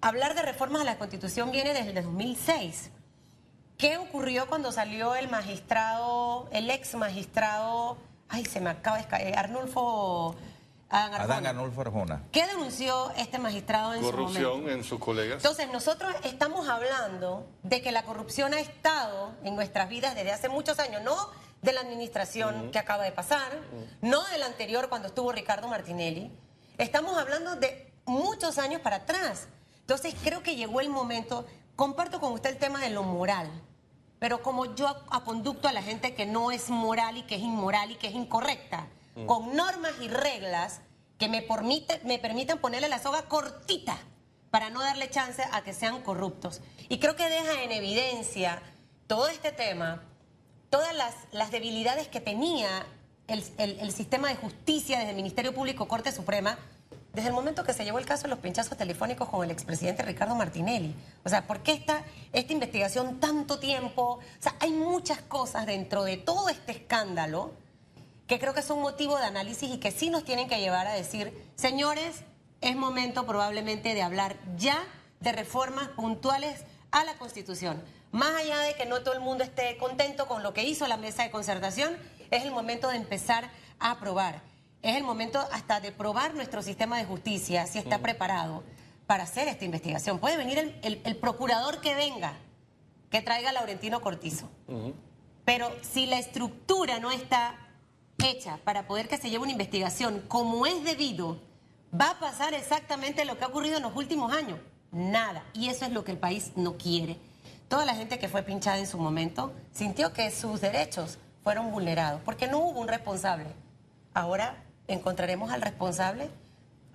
Hablar 0.00 0.34
de 0.34 0.42
reformas 0.42 0.82
a 0.82 0.84
la 0.84 0.98
Constitución 0.98 1.52
viene 1.52 1.72
desde 1.72 1.90
el 1.90 2.04
2006. 2.04 2.90
¿Qué 3.78 3.96
ocurrió 3.96 4.48
cuando 4.48 4.72
salió 4.72 5.14
el 5.14 5.28
magistrado, 5.28 6.48
el 6.50 6.68
ex 6.68 6.96
magistrado, 6.96 7.96
ay, 8.28 8.44
se 8.44 8.60
me 8.60 8.70
acaba 8.70 8.98
de 8.98 9.06
caer, 9.06 9.38
Arnulfo... 9.38 10.34
Adán 10.88 11.46
Arnulfo 11.46 11.82
Arjona. 11.82 12.24
¿Qué 12.32 12.44
denunció 12.48 13.12
este 13.16 13.38
magistrado 13.38 13.94
en 13.94 14.02
corrupción 14.02 14.42
su 14.42 14.50
Corrupción 14.50 14.76
en 14.76 14.82
sus 14.82 14.98
colegas. 14.98 15.36
Entonces, 15.36 15.70
nosotros 15.70 16.12
estamos 16.24 16.68
hablando 16.68 17.46
de 17.62 17.80
que 17.80 17.92
la 17.92 18.02
corrupción 18.02 18.52
ha 18.52 18.58
estado 18.58 19.30
en 19.44 19.54
nuestras 19.54 19.88
vidas 19.88 20.16
desde 20.16 20.32
hace 20.32 20.48
muchos 20.48 20.80
años, 20.80 21.02
no 21.04 21.14
de 21.62 21.72
la 21.72 21.80
administración 21.80 22.70
que 22.70 22.78
acaba 22.78 23.04
de 23.04 23.12
pasar, 23.12 23.50
no 24.00 24.22
del 24.28 24.42
anterior 24.42 24.88
cuando 24.88 25.08
estuvo 25.08 25.32
Ricardo 25.32 25.68
Martinelli. 25.68 26.30
Estamos 26.78 27.16
hablando 27.18 27.56
de 27.56 27.92
muchos 28.06 28.58
años 28.58 28.80
para 28.80 28.96
atrás. 28.96 29.48
Entonces 29.80 30.14
creo 30.22 30.42
que 30.42 30.56
llegó 30.56 30.80
el 30.80 30.88
momento, 30.88 31.46
comparto 31.76 32.20
con 32.20 32.32
usted 32.32 32.50
el 32.50 32.58
tema 32.58 32.80
de 32.80 32.90
lo 32.90 33.02
moral, 33.02 33.50
pero 34.18 34.42
como 34.42 34.74
yo 34.74 34.88
aconducto 35.10 35.68
a 35.68 35.72
la 35.72 35.82
gente 35.82 36.14
que 36.14 36.26
no 36.26 36.50
es 36.50 36.70
moral 36.70 37.16
y 37.16 37.22
que 37.22 37.36
es 37.36 37.42
inmoral 37.42 37.90
y 37.90 37.96
que 37.96 38.08
es 38.08 38.14
incorrecta, 38.14 38.86
con 39.26 39.54
normas 39.54 39.92
y 40.00 40.08
reglas 40.08 40.80
que 41.18 41.28
me, 41.28 41.42
permite, 41.42 42.00
me 42.04 42.18
permiten 42.18 42.58
ponerle 42.58 42.88
la 42.88 42.98
soga 42.98 43.22
cortita 43.22 43.98
para 44.50 44.70
no 44.70 44.80
darle 44.80 45.10
chance 45.10 45.42
a 45.52 45.62
que 45.62 45.74
sean 45.74 46.02
corruptos. 46.02 46.60
Y 46.88 46.98
creo 46.98 47.16
que 47.16 47.28
deja 47.28 47.62
en 47.62 47.72
evidencia 47.72 48.62
todo 49.06 49.28
este 49.28 49.52
tema, 49.52 50.02
todas 50.70 50.94
las, 51.32 51.50
debilidades 51.50 52.08
que 52.08 52.20
tenía 52.20 52.86
el, 53.26 53.92
sistema 53.92 54.28
de 54.28 54.36
justicia 54.36 54.98
desde 54.98 55.10
el 55.10 55.16
Ministerio 55.16 55.54
Público, 55.54 55.86
Corte 55.88 56.12
Suprema, 56.12 56.58
desde 57.12 57.28
el 57.28 57.34
momento 57.34 57.64
que 57.64 57.72
se 57.72 57.84
llevó 57.84 57.98
el 57.98 58.06
caso 58.06 58.22
de 58.22 58.28
los 58.28 58.38
pinchazos 58.38 58.78
telefónicos 58.78 59.28
con 59.28 59.44
el 59.44 59.50
expresidente 59.50 60.02
Ricardo 60.04 60.36
Martinelli. 60.36 60.94
O 61.24 61.28
sea, 61.28 61.46
¿por 61.46 61.60
qué 61.62 61.72
esta, 61.72 62.04
esta 62.32 62.52
investigación 62.52 63.18
tanto 63.18 63.58
tiempo? 63.58 64.20
O 64.20 64.42
sea, 64.42 64.54
hay 64.60 64.70
muchas 64.70 65.20
cosas 65.20 65.66
dentro 65.66 66.04
de 66.04 66.16
todo 66.16 66.48
este 66.48 66.72
escándalo 66.72 67.52
que 68.28 68.38
creo 68.38 68.54
que 68.54 68.62
son 68.62 68.80
motivo 68.80 69.18
de 69.18 69.24
análisis 69.24 69.68
y 69.70 69.78
que 69.78 69.90
sí 69.90 70.08
nos 70.08 70.24
tienen 70.24 70.48
que 70.48 70.60
llevar 70.60 70.86
a 70.86 70.92
decir, 70.92 71.32
señores, 71.56 72.22
es 72.60 72.76
momento 72.76 73.26
probablemente 73.26 73.92
de 73.94 74.02
hablar 74.02 74.36
ya 74.56 74.78
de 75.18 75.32
reformas 75.32 75.88
puntuales 75.88 76.64
a 76.92 77.04
la 77.04 77.14
Constitución. 77.14 77.82
Más 78.12 78.34
allá 78.34 78.58
de 78.60 78.74
que 78.74 78.86
no 78.86 79.02
todo 79.02 79.14
el 79.14 79.20
mundo 79.20 79.44
esté 79.44 79.76
contento 79.76 80.26
con 80.26 80.42
lo 80.42 80.52
que 80.52 80.64
hizo 80.64 80.86
la 80.88 80.96
mesa 80.96 81.22
de 81.22 81.30
concertación, 81.30 81.96
es 82.30 82.44
el 82.44 82.50
momento 82.50 82.88
de 82.88 82.96
empezar 82.96 83.50
a 83.78 83.92
aprobar. 83.92 84.42
Es 84.82 84.96
el 84.96 85.04
momento 85.04 85.38
hasta 85.52 85.80
de 85.80 85.92
probar 85.92 86.34
nuestro 86.34 86.62
sistema 86.62 86.98
de 86.98 87.04
justicia, 87.04 87.66
si 87.66 87.78
está 87.78 87.98
preparado 87.98 88.64
para 89.06 89.24
hacer 89.24 89.48
esta 89.48 89.64
investigación. 89.64 90.18
Puede 90.18 90.36
venir 90.36 90.78
el, 90.82 91.16
procurador 91.16 91.80
que 91.80 91.94
venga, 91.94 92.34
que 93.10 93.20
traiga 93.20 93.50
a 93.50 93.52
Laurentino 93.52 94.00
Cortizo. 94.00 94.48
Pero 95.44 95.70
si 95.82 96.06
la 96.06 96.18
estructura 96.18 96.98
no 96.98 97.10
está 97.10 97.54
hecha 98.24 98.58
para 98.64 98.86
poder 98.86 99.08
que 99.08 99.18
se 99.18 99.30
lleve 99.30 99.42
una 99.42 99.52
investigación 99.52 100.22
como 100.28 100.66
es 100.66 100.84
debido, 100.84 101.40
va 101.98 102.10
a 102.10 102.18
pasar 102.20 102.54
exactamente 102.54 103.24
lo 103.24 103.36
que 103.36 103.44
ha 103.44 103.48
ocurrido 103.48 103.76
en 103.76 103.82
los 103.82 103.96
últimos 103.96 104.32
años. 104.32 104.58
Nada. 104.92 105.44
Y 105.54 105.68
eso 105.68 105.84
es 105.84 105.92
lo 105.92 106.04
que 106.04 106.12
el 106.12 106.18
país 106.18 106.52
no 106.56 106.76
quiere. 106.76 107.18
Toda 107.70 107.84
la 107.84 107.94
gente 107.94 108.18
que 108.18 108.28
fue 108.28 108.42
pinchada 108.42 108.78
en 108.78 108.88
su 108.88 108.98
momento 108.98 109.52
sintió 109.70 110.12
que 110.12 110.32
sus 110.32 110.60
derechos 110.60 111.18
fueron 111.44 111.70
vulnerados, 111.70 112.20
porque 112.24 112.48
no 112.48 112.58
hubo 112.58 112.80
un 112.80 112.88
responsable. 112.88 113.46
Ahora 114.12 114.56
encontraremos 114.88 115.52
al 115.52 115.62
responsable. 115.62 116.28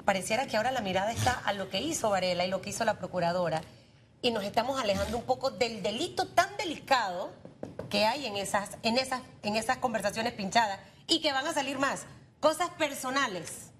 Pareciera 0.03 0.47
que 0.47 0.57
ahora 0.57 0.73
la 0.73 0.81
mirada 0.81 1.13
está 1.13 1.31
a 1.31 1.53
lo 1.53 1.69
que 1.69 1.79
hizo 1.79 2.09
Varela 2.09 2.45
y 2.45 2.49
lo 2.49 2.61
que 2.61 2.71
hizo 2.71 2.83
la 2.83 2.99
procuradora. 2.99 3.61
Y 4.21 4.31
nos 4.31 4.43
estamos 4.43 4.77
alejando 4.77 5.17
un 5.17 5.23
poco 5.23 5.49
del 5.49 5.81
delito 5.81 6.27
tan 6.27 6.57
delicado 6.57 7.31
que 7.89 8.05
hay 8.05 8.25
en 8.25 8.35
esas, 8.35 8.71
en 8.83 8.97
esas, 8.97 9.21
en 9.43 9.55
esas 9.55 9.77
conversaciones 9.77 10.33
pinchadas 10.33 10.81
y 11.07 11.21
que 11.21 11.31
van 11.31 11.47
a 11.47 11.53
salir 11.53 11.79
más. 11.79 12.05
Cosas 12.41 12.69
personales, 12.71 13.71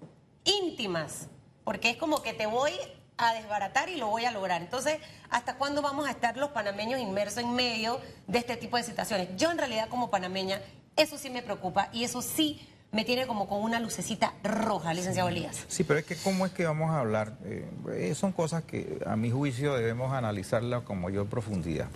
íntimas, 0.44 1.28
porque 1.62 1.90
es 1.90 1.98
como 1.98 2.22
que 2.22 2.32
te 2.32 2.46
voy 2.46 2.72
a 3.18 3.34
desbaratar 3.34 3.88
y 3.88 3.96
lo 3.96 4.08
voy 4.08 4.24
a 4.24 4.30
lograr. 4.30 4.62
Entonces, 4.62 4.98
¿hasta 5.30 5.56
cuándo 5.56 5.82
vamos 5.82 6.06
a 6.06 6.10
estar 6.10 6.36
los 6.36 6.50
panameños 6.50 7.00
inmersos 7.00 7.42
en 7.42 7.54
medio 7.54 8.00
de 8.26 8.38
este 8.38 8.56
tipo 8.56 8.76
de 8.76 8.82
situaciones? 8.82 9.28
Yo 9.36 9.50
en 9.50 9.58
realidad 9.58 9.88
como 9.88 10.10
panameña, 10.10 10.60
eso 10.96 11.18
sí 11.18 11.30
me 11.30 11.42
preocupa 11.42 11.88
y 11.92 12.04
eso 12.04 12.22
sí 12.22 12.66
me 12.92 13.04
tiene 13.04 13.26
como 13.26 13.48
con 13.48 13.62
una 13.62 13.80
lucecita 13.80 14.32
roja, 14.42 14.94
licenciado 14.94 15.28
Elías. 15.28 15.64
Sí, 15.68 15.84
pero 15.84 15.98
es 15.98 16.06
que 16.06 16.16
¿cómo 16.16 16.46
es 16.46 16.52
que 16.52 16.64
vamos 16.64 16.90
a 16.90 17.00
hablar? 17.00 17.36
Eh, 17.44 18.14
son 18.14 18.32
cosas 18.32 18.62
que 18.64 19.00
a 19.06 19.16
mi 19.16 19.30
juicio 19.30 19.74
debemos 19.74 20.12
analizarlas 20.12 20.82
con 20.82 21.00
mayor 21.00 21.26
profundidad. 21.26 21.88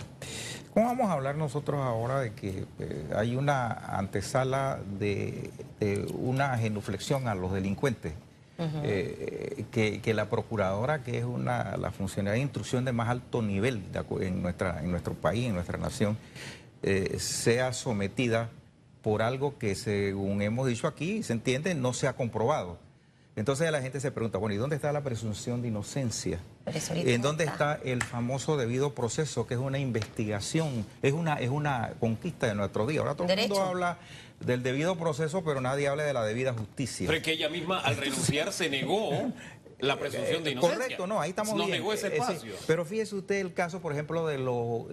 ¿Cómo 0.74 0.86
vamos 0.86 1.08
a 1.08 1.14
hablar 1.14 1.36
nosotros 1.36 1.80
ahora 1.80 2.20
de 2.20 2.32
que 2.32 2.66
eh, 2.78 3.10
hay 3.16 3.34
una 3.34 3.72
antesala 3.72 4.78
de, 4.98 5.50
una 6.12 6.56
genuflexión 6.58 7.26
a 7.26 7.34
los 7.34 7.52
delincuentes? 7.52 8.12
Eh, 8.82 9.64
que, 9.70 10.14
la 10.14 10.28
procuradora, 10.28 11.02
que 11.02 11.18
es 11.18 11.24
una, 11.24 11.76
la 11.78 11.90
funcionaria 11.92 12.34
de 12.34 12.42
instrucción 12.42 12.84
de 12.84 12.92
más 12.92 13.08
alto 13.08 13.40
nivel 13.40 13.82
en, 14.20 14.42
nuestra, 14.42 14.82
en 14.82 14.90
nuestro 14.90 15.14
país, 15.14 15.46
en 15.46 15.54
nuestra 15.54 15.78
nación, 15.78 16.18
eh, 16.82 17.16
sea 17.18 17.72
sometida 17.72 18.50
por 19.02 19.22
algo 19.22 19.56
que, 19.56 19.74
según 19.74 20.42
hemos 20.42 20.66
dicho 20.66 20.86
aquí, 20.86 21.22
se 21.22 21.32
entiende, 21.32 21.74
no 21.74 21.94
se 21.94 22.06
ha 22.06 22.14
comprobado. 22.14 22.78
Entonces 23.36 23.70
la 23.70 23.80
gente 23.80 24.00
se 24.00 24.10
pregunta, 24.10 24.38
bueno, 24.38 24.54
¿y 24.54 24.58
dónde 24.58 24.76
está 24.76 24.92
la 24.92 25.02
presunción 25.02 25.62
de 25.62 25.68
inocencia? 25.68 26.40
¿En 26.66 27.22
dónde 27.22 27.44
está. 27.44 27.78
el 27.84 28.02
famoso 28.02 28.56
debido 28.56 28.94
proceso, 28.94 29.46
que 29.46 29.54
es 29.54 29.60
una 29.60 29.78
investigación, 29.78 30.84
es 31.00 31.12
una, 31.12 31.36
es 31.36 31.48
una 31.48 31.94
conquista 32.00 32.48
de 32.48 32.54
nuestro 32.54 32.86
día? 32.86 33.00
Ahora 33.00 33.14
todo 33.14 33.28
el 33.28 33.38
mundo 33.38 33.62
habla 33.62 33.98
del 34.40 34.62
debido 34.62 34.96
proceso, 34.96 35.44
pero 35.44 35.60
nadie 35.60 35.88
habla 35.88 36.02
de 36.04 36.12
la 36.12 36.24
debida 36.24 36.52
justicia. 36.52 37.06
Pero 37.06 37.18
es 37.18 37.24
que 37.24 37.32
ella 37.32 37.48
misma 37.48 37.80
al 37.80 37.96
renunciar 37.96 38.52
se 38.52 38.68
negó 38.68 39.32
la 39.78 39.98
presunción 39.98 40.44
de 40.44 40.50
inocencia. 40.50 40.78
Correcto, 40.78 41.06
no, 41.06 41.20
ahí 41.20 41.30
estamos 41.30 41.54
no 41.54 41.66
negó 41.66 41.92
ese 41.92 42.08
eh, 42.08 42.16
espacio. 42.16 42.54
pero 42.66 42.84
fíjese 42.84 43.14
usted 43.14 43.36
el 43.36 43.54
caso, 43.54 43.80
por 43.80 43.92
ejemplo, 43.92 44.26
de, 44.26 44.38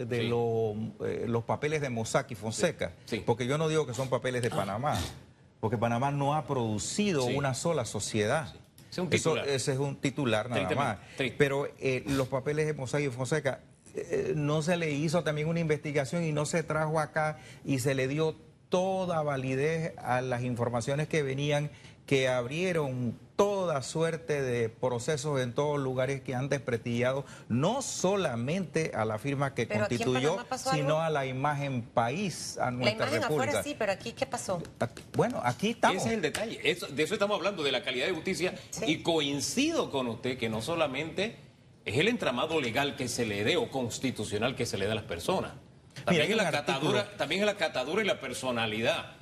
de 0.06 0.28
eh, 0.28 1.26
los 1.28 1.44
papeles 1.44 1.82
de 1.82 1.90
Mossack 1.90 2.32
y 2.32 2.36
Fonseca, 2.36 2.94
porque 3.26 3.48
yo 3.48 3.58
no 3.58 3.68
digo 3.68 3.86
que 3.88 3.94
son 3.94 4.10
papeles 4.10 4.42
de 4.42 4.50
Panamá 4.50 4.98
porque 5.60 5.78
Panamá 5.78 6.12
no 6.12 6.36
ha 6.36 6.46
producido 6.46 7.26
una 7.26 7.54
sola 7.54 7.86
sociedad. 7.86 8.54
Eso, 9.12 9.38
ese 9.38 9.74
es 9.74 9.78
un 9.80 9.96
titular 9.98 10.50
nada 10.50 10.74
más. 10.76 10.98
Pero 11.38 11.68
eh, 11.80 12.04
los 12.08 12.28
papeles 12.28 12.66
de 12.66 12.74
Mossack 12.74 13.02
y 13.02 13.10
Fonseca, 13.10 13.62
eh, 13.96 14.34
no 14.36 14.62
se 14.62 14.78
le 14.78 14.92
hizo 14.92 15.24
también 15.24 15.48
una 15.48 15.60
investigación 15.60 16.24
y 16.24 16.32
no 16.32 16.46
se 16.46 16.64
trajo 16.64 17.00
acá 17.00 17.40
y 17.66 17.80
se 17.80 17.96
le 17.96 18.08
dio 18.08 18.36
toda 18.70 19.22
validez 19.24 19.94
a 19.98 20.22
las 20.22 20.44
informaciones 20.44 21.08
que 21.08 21.24
venían 21.24 21.72
que 22.06 22.28
abrieron 22.28 23.18
toda 23.38 23.84
suerte 23.84 24.42
de 24.42 24.68
procesos 24.68 25.40
en 25.40 25.54
todos 25.54 25.80
lugares 25.80 26.22
que 26.22 26.36
han 26.36 26.50
desprestigiado 26.50 27.24
no 27.48 27.82
solamente 27.82 28.92
a 28.96 29.06
la 29.06 29.20
firma 29.20 29.54
que 29.54 29.68
constituyó, 29.68 30.38
sino 30.74 31.00
a 31.00 31.10
la 31.10 31.26
imagen 31.28 31.84
país, 31.84 32.58
a 32.58 32.72
nuestra 32.72 33.06
La 33.06 33.16
imagen 33.16 33.24
afuera 33.24 33.64
sí, 33.64 33.76
pero 33.78 33.92
aquí 33.92 34.12
¿qué 34.12 34.26
pasó? 34.26 34.62
bueno, 35.14 35.40
aquí 35.44 35.70
estamos. 35.70 35.98
Ese 35.98 36.08
es 36.08 36.14
el 36.16 36.22
detalle, 36.22 36.60
de 36.62 37.04
eso 37.04 37.14
estamos 37.14 37.38
hablando, 37.38 37.64
de 37.64 37.72
la 37.72 37.84
calidad 37.84 38.08
de 38.08 38.14
justicia, 38.14 38.56
y 38.86 39.04
coincido 39.04 39.92
con 39.92 40.08
usted 40.08 40.38
que 40.38 40.50
no 40.50 40.62
solamente 40.62 41.38
es 41.86 41.98
el 41.98 42.08
entramado 42.08 42.60
legal 42.60 42.96
que 42.96 43.08
se 43.08 43.26
le 43.26 43.44
dé 43.44 43.56
o 43.56 43.70
constitucional 43.70 44.56
que 44.56 44.66
se 44.66 44.78
le 44.78 44.88
da 44.88 44.94
a 44.94 44.96
las 44.96 45.04
personas, 45.04 45.54
también, 46.06 46.32
es 46.32 46.38
la 46.38 46.52
catadura, 46.52 47.18
también 47.18 47.42
es 47.42 47.46
la 47.46 47.56
catadura 47.56 48.02
y 48.02 48.06
la 48.06 48.20
personalidad. 48.20 49.17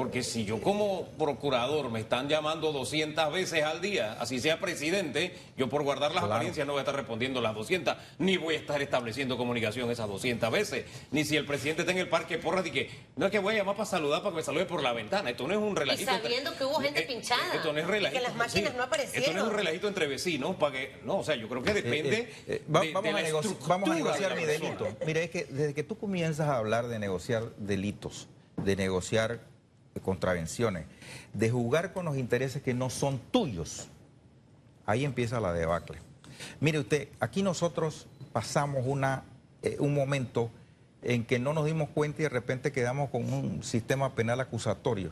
Porque 0.00 0.22
si 0.22 0.46
yo 0.46 0.62
como 0.62 1.08
procurador 1.18 1.90
me 1.90 2.00
están 2.00 2.26
llamando 2.26 2.72
200 2.72 3.30
veces 3.30 3.64
al 3.64 3.82
día, 3.82 4.16
así 4.18 4.40
sea 4.40 4.58
presidente, 4.58 5.34
yo 5.58 5.68
por 5.68 5.82
guardar 5.82 6.14
las 6.14 6.24
apariencias 6.24 6.66
no 6.66 6.72
voy 6.72 6.78
a 6.78 6.84
estar 6.84 6.96
respondiendo 6.96 7.42
las 7.42 7.54
200, 7.54 7.96
ni 8.16 8.38
voy 8.38 8.54
a 8.54 8.58
estar 8.58 8.80
estableciendo 8.80 9.36
comunicación 9.36 9.90
esas 9.90 10.08
200 10.08 10.50
veces. 10.50 10.86
Ni 11.10 11.22
si 11.26 11.36
el 11.36 11.44
presidente 11.44 11.82
está 11.82 11.92
en 11.92 11.98
el 11.98 12.08
parque 12.08 12.38
porra 12.38 12.66
y 12.66 12.70
que 12.70 12.90
no 13.16 13.26
es 13.26 13.30
que 13.30 13.40
voy 13.40 13.56
a 13.56 13.58
llamar 13.58 13.76
para 13.76 13.84
saludar 13.84 14.22
para 14.22 14.30
que 14.30 14.36
me 14.36 14.42
salude 14.42 14.64
por 14.64 14.82
la 14.82 14.94
ventana. 14.94 15.28
Esto 15.28 15.46
no 15.46 15.52
es 15.52 15.60
un 15.60 15.76
relajito. 15.76 16.10
Y 16.10 16.14
sabiendo 16.14 16.56
que 16.56 16.64
hubo 16.64 16.76
gente 16.76 17.00
eh, 17.00 17.06
pinchada. 17.06 17.54
Esto 17.54 17.70
no 17.70 17.78
es 17.78 17.86
relajito. 17.86 18.22
que 18.22 18.26
las 18.26 18.36
máquinas 18.36 18.74
no 18.74 18.82
aparecieron. 18.84 19.22
Esto 19.22 19.32
no 19.34 19.44
es 19.44 19.50
un 19.50 19.54
relajito 19.58 19.86
entre 19.86 20.06
vecinos 20.06 20.56
para 20.56 20.72
que. 20.72 20.96
No, 21.04 21.18
o 21.18 21.24
sea, 21.24 21.34
yo 21.36 21.46
creo 21.46 21.62
que 21.62 21.74
depende. 21.74 22.20
Eh, 22.20 22.32
eh, 22.46 22.64
vamos, 22.66 22.88
a 22.94 23.68
vamos 23.68 23.90
a 23.90 23.94
negociar 23.94 24.34
mi 24.34 24.46
delito. 24.46 24.88
Mira, 25.04 25.20
es 25.20 25.28
que 25.28 25.44
desde 25.44 25.74
que 25.74 25.82
tú 25.82 25.98
comienzas 25.98 26.48
a 26.48 26.56
hablar 26.56 26.88
de 26.88 26.98
negociar 26.98 27.54
delitos, 27.58 28.28
de 28.56 28.76
negociar 28.76 29.49
contravenciones, 30.02 30.86
de 31.32 31.50
jugar 31.50 31.92
con 31.92 32.04
los 32.04 32.16
intereses 32.16 32.62
que 32.62 32.74
no 32.74 32.90
son 32.90 33.18
tuyos, 33.30 33.88
ahí 34.86 35.04
empieza 35.04 35.40
la 35.40 35.52
debacle. 35.52 35.98
Mire 36.60 36.78
usted, 36.78 37.08
aquí 37.18 37.42
nosotros 37.42 38.06
pasamos 38.32 38.84
una, 38.86 39.24
eh, 39.62 39.76
un 39.80 39.94
momento 39.94 40.50
en 41.02 41.24
que 41.24 41.38
no 41.38 41.52
nos 41.52 41.66
dimos 41.66 41.88
cuenta 41.88 42.22
y 42.22 42.24
de 42.24 42.28
repente 42.28 42.72
quedamos 42.72 43.10
con 43.10 43.32
un 43.32 43.62
sistema 43.62 44.14
penal 44.14 44.40
acusatorio 44.40 45.10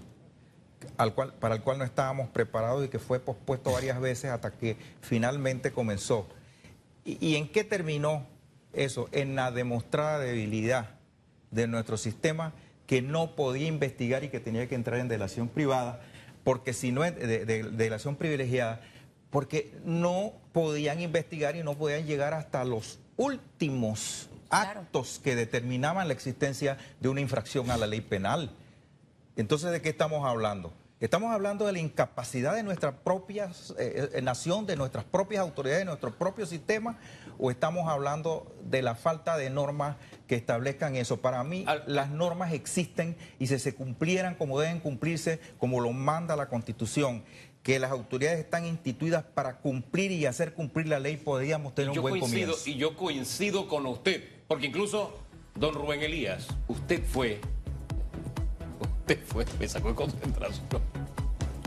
al 0.96 1.14
cual, 1.14 1.34
para 1.34 1.56
el 1.56 1.62
cual 1.62 1.78
no 1.78 1.84
estábamos 1.84 2.28
preparados 2.28 2.84
y 2.84 2.88
que 2.88 2.98
fue 2.98 3.18
pospuesto 3.18 3.72
varias 3.72 4.00
veces 4.00 4.30
hasta 4.30 4.52
que 4.52 4.76
finalmente 5.00 5.72
comenzó. 5.72 6.28
y 7.04 7.36
en 7.36 7.48
qué 7.48 7.64
terminó 7.64 8.26
eso? 8.72 9.08
En 9.12 9.34
la 9.34 9.50
demostrada 9.50 10.18
debilidad 10.18 10.90
de 11.50 11.66
nuestro 11.66 11.96
sistema 11.96 12.52
que 12.88 13.02
no 13.02 13.36
podía 13.36 13.68
investigar 13.68 14.24
y 14.24 14.30
que 14.30 14.40
tenía 14.40 14.66
que 14.66 14.74
entrar 14.74 14.98
en 14.98 15.08
delación 15.08 15.48
privada, 15.48 16.00
porque 16.42 16.72
si 16.72 16.90
no, 16.90 17.02
de, 17.02 17.44
delación 17.70 18.16
privilegiada, 18.16 18.80
porque 19.28 19.78
no 19.84 20.32
podían 20.52 21.02
investigar 21.02 21.54
y 21.54 21.62
no 21.62 21.76
podían 21.76 22.06
llegar 22.06 22.32
hasta 22.32 22.64
los 22.64 22.98
últimos 23.18 24.30
actos 24.48 25.20
que 25.22 25.36
determinaban 25.36 26.08
la 26.08 26.14
existencia 26.14 26.78
de 26.98 27.10
una 27.10 27.20
infracción 27.20 27.70
a 27.70 27.76
la 27.76 27.86
ley 27.86 28.00
penal. 28.00 28.50
Entonces, 29.36 29.70
¿de 29.70 29.82
qué 29.82 29.90
estamos 29.90 30.24
hablando? 30.24 30.72
Estamos 30.98 31.30
hablando 31.32 31.66
de 31.66 31.72
la 31.72 31.80
incapacidad 31.80 32.54
de 32.54 32.62
nuestra 32.62 32.92
propia 32.92 33.52
eh, 33.78 34.08
eh, 34.14 34.22
nación, 34.22 34.64
de 34.64 34.76
nuestras 34.76 35.04
propias 35.04 35.42
autoridades, 35.42 35.82
de 35.82 35.84
nuestro 35.84 36.16
propio 36.16 36.46
sistema, 36.46 36.98
o 37.38 37.50
estamos 37.50 37.86
hablando 37.86 38.56
de 38.64 38.80
la 38.80 38.94
falta 38.94 39.36
de 39.36 39.50
normas 39.50 39.96
que 40.28 40.36
establezcan 40.36 40.94
eso. 40.94 41.20
Para 41.20 41.42
mí, 41.42 41.64
las 41.86 42.10
normas 42.10 42.52
existen 42.52 43.16
y 43.40 43.48
si 43.48 43.58
se 43.58 43.74
cumplieran 43.74 44.36
como 44.36 44.60
deben 44.60 44.78
cumplirse, 44.78 45.40
como 45.58 45.80
lo 45.80 45.92
manda 45.92 46.36
la 46.36 46.48
Constitución, 46.48 47.24
que 47.62 47.80
las 47.80 47.90
autoridades 47.90 48.38
están 48.38 48.64
instituidas 48.64 49.24
para 49.24 49.56
cumplir 49.58 50.12
y 50.12 50.26
hacer 50.26 50.54
cumplir 50.54 50.86
la 50.86 51.00
ley, 51.00 51.16
podríamos 51.16 51.74
tener 51.74 51.90
un 51.90 52.00
buen 52.00 52.20
comienzo. 52.20 52.56
Y 52.66 52.76
yo 52.76 52.96
coincido 52.96 53.66
con 53.66 53.86
usted, 53.86 54.22
porque 54.46 54.66
incluso, 54.66 55.18
don 55.56 55.74
Rubén 55.74 56.02
Elías, 56.02 56.46
usted 56.68 57.02
fue 57.02 57.40
usted 58.80 59.18
fue, 59.24 59.44
me 59.58 59.66
sacó 59.66 59.88
de 59.88 59.94
concentración. 59.94 60.66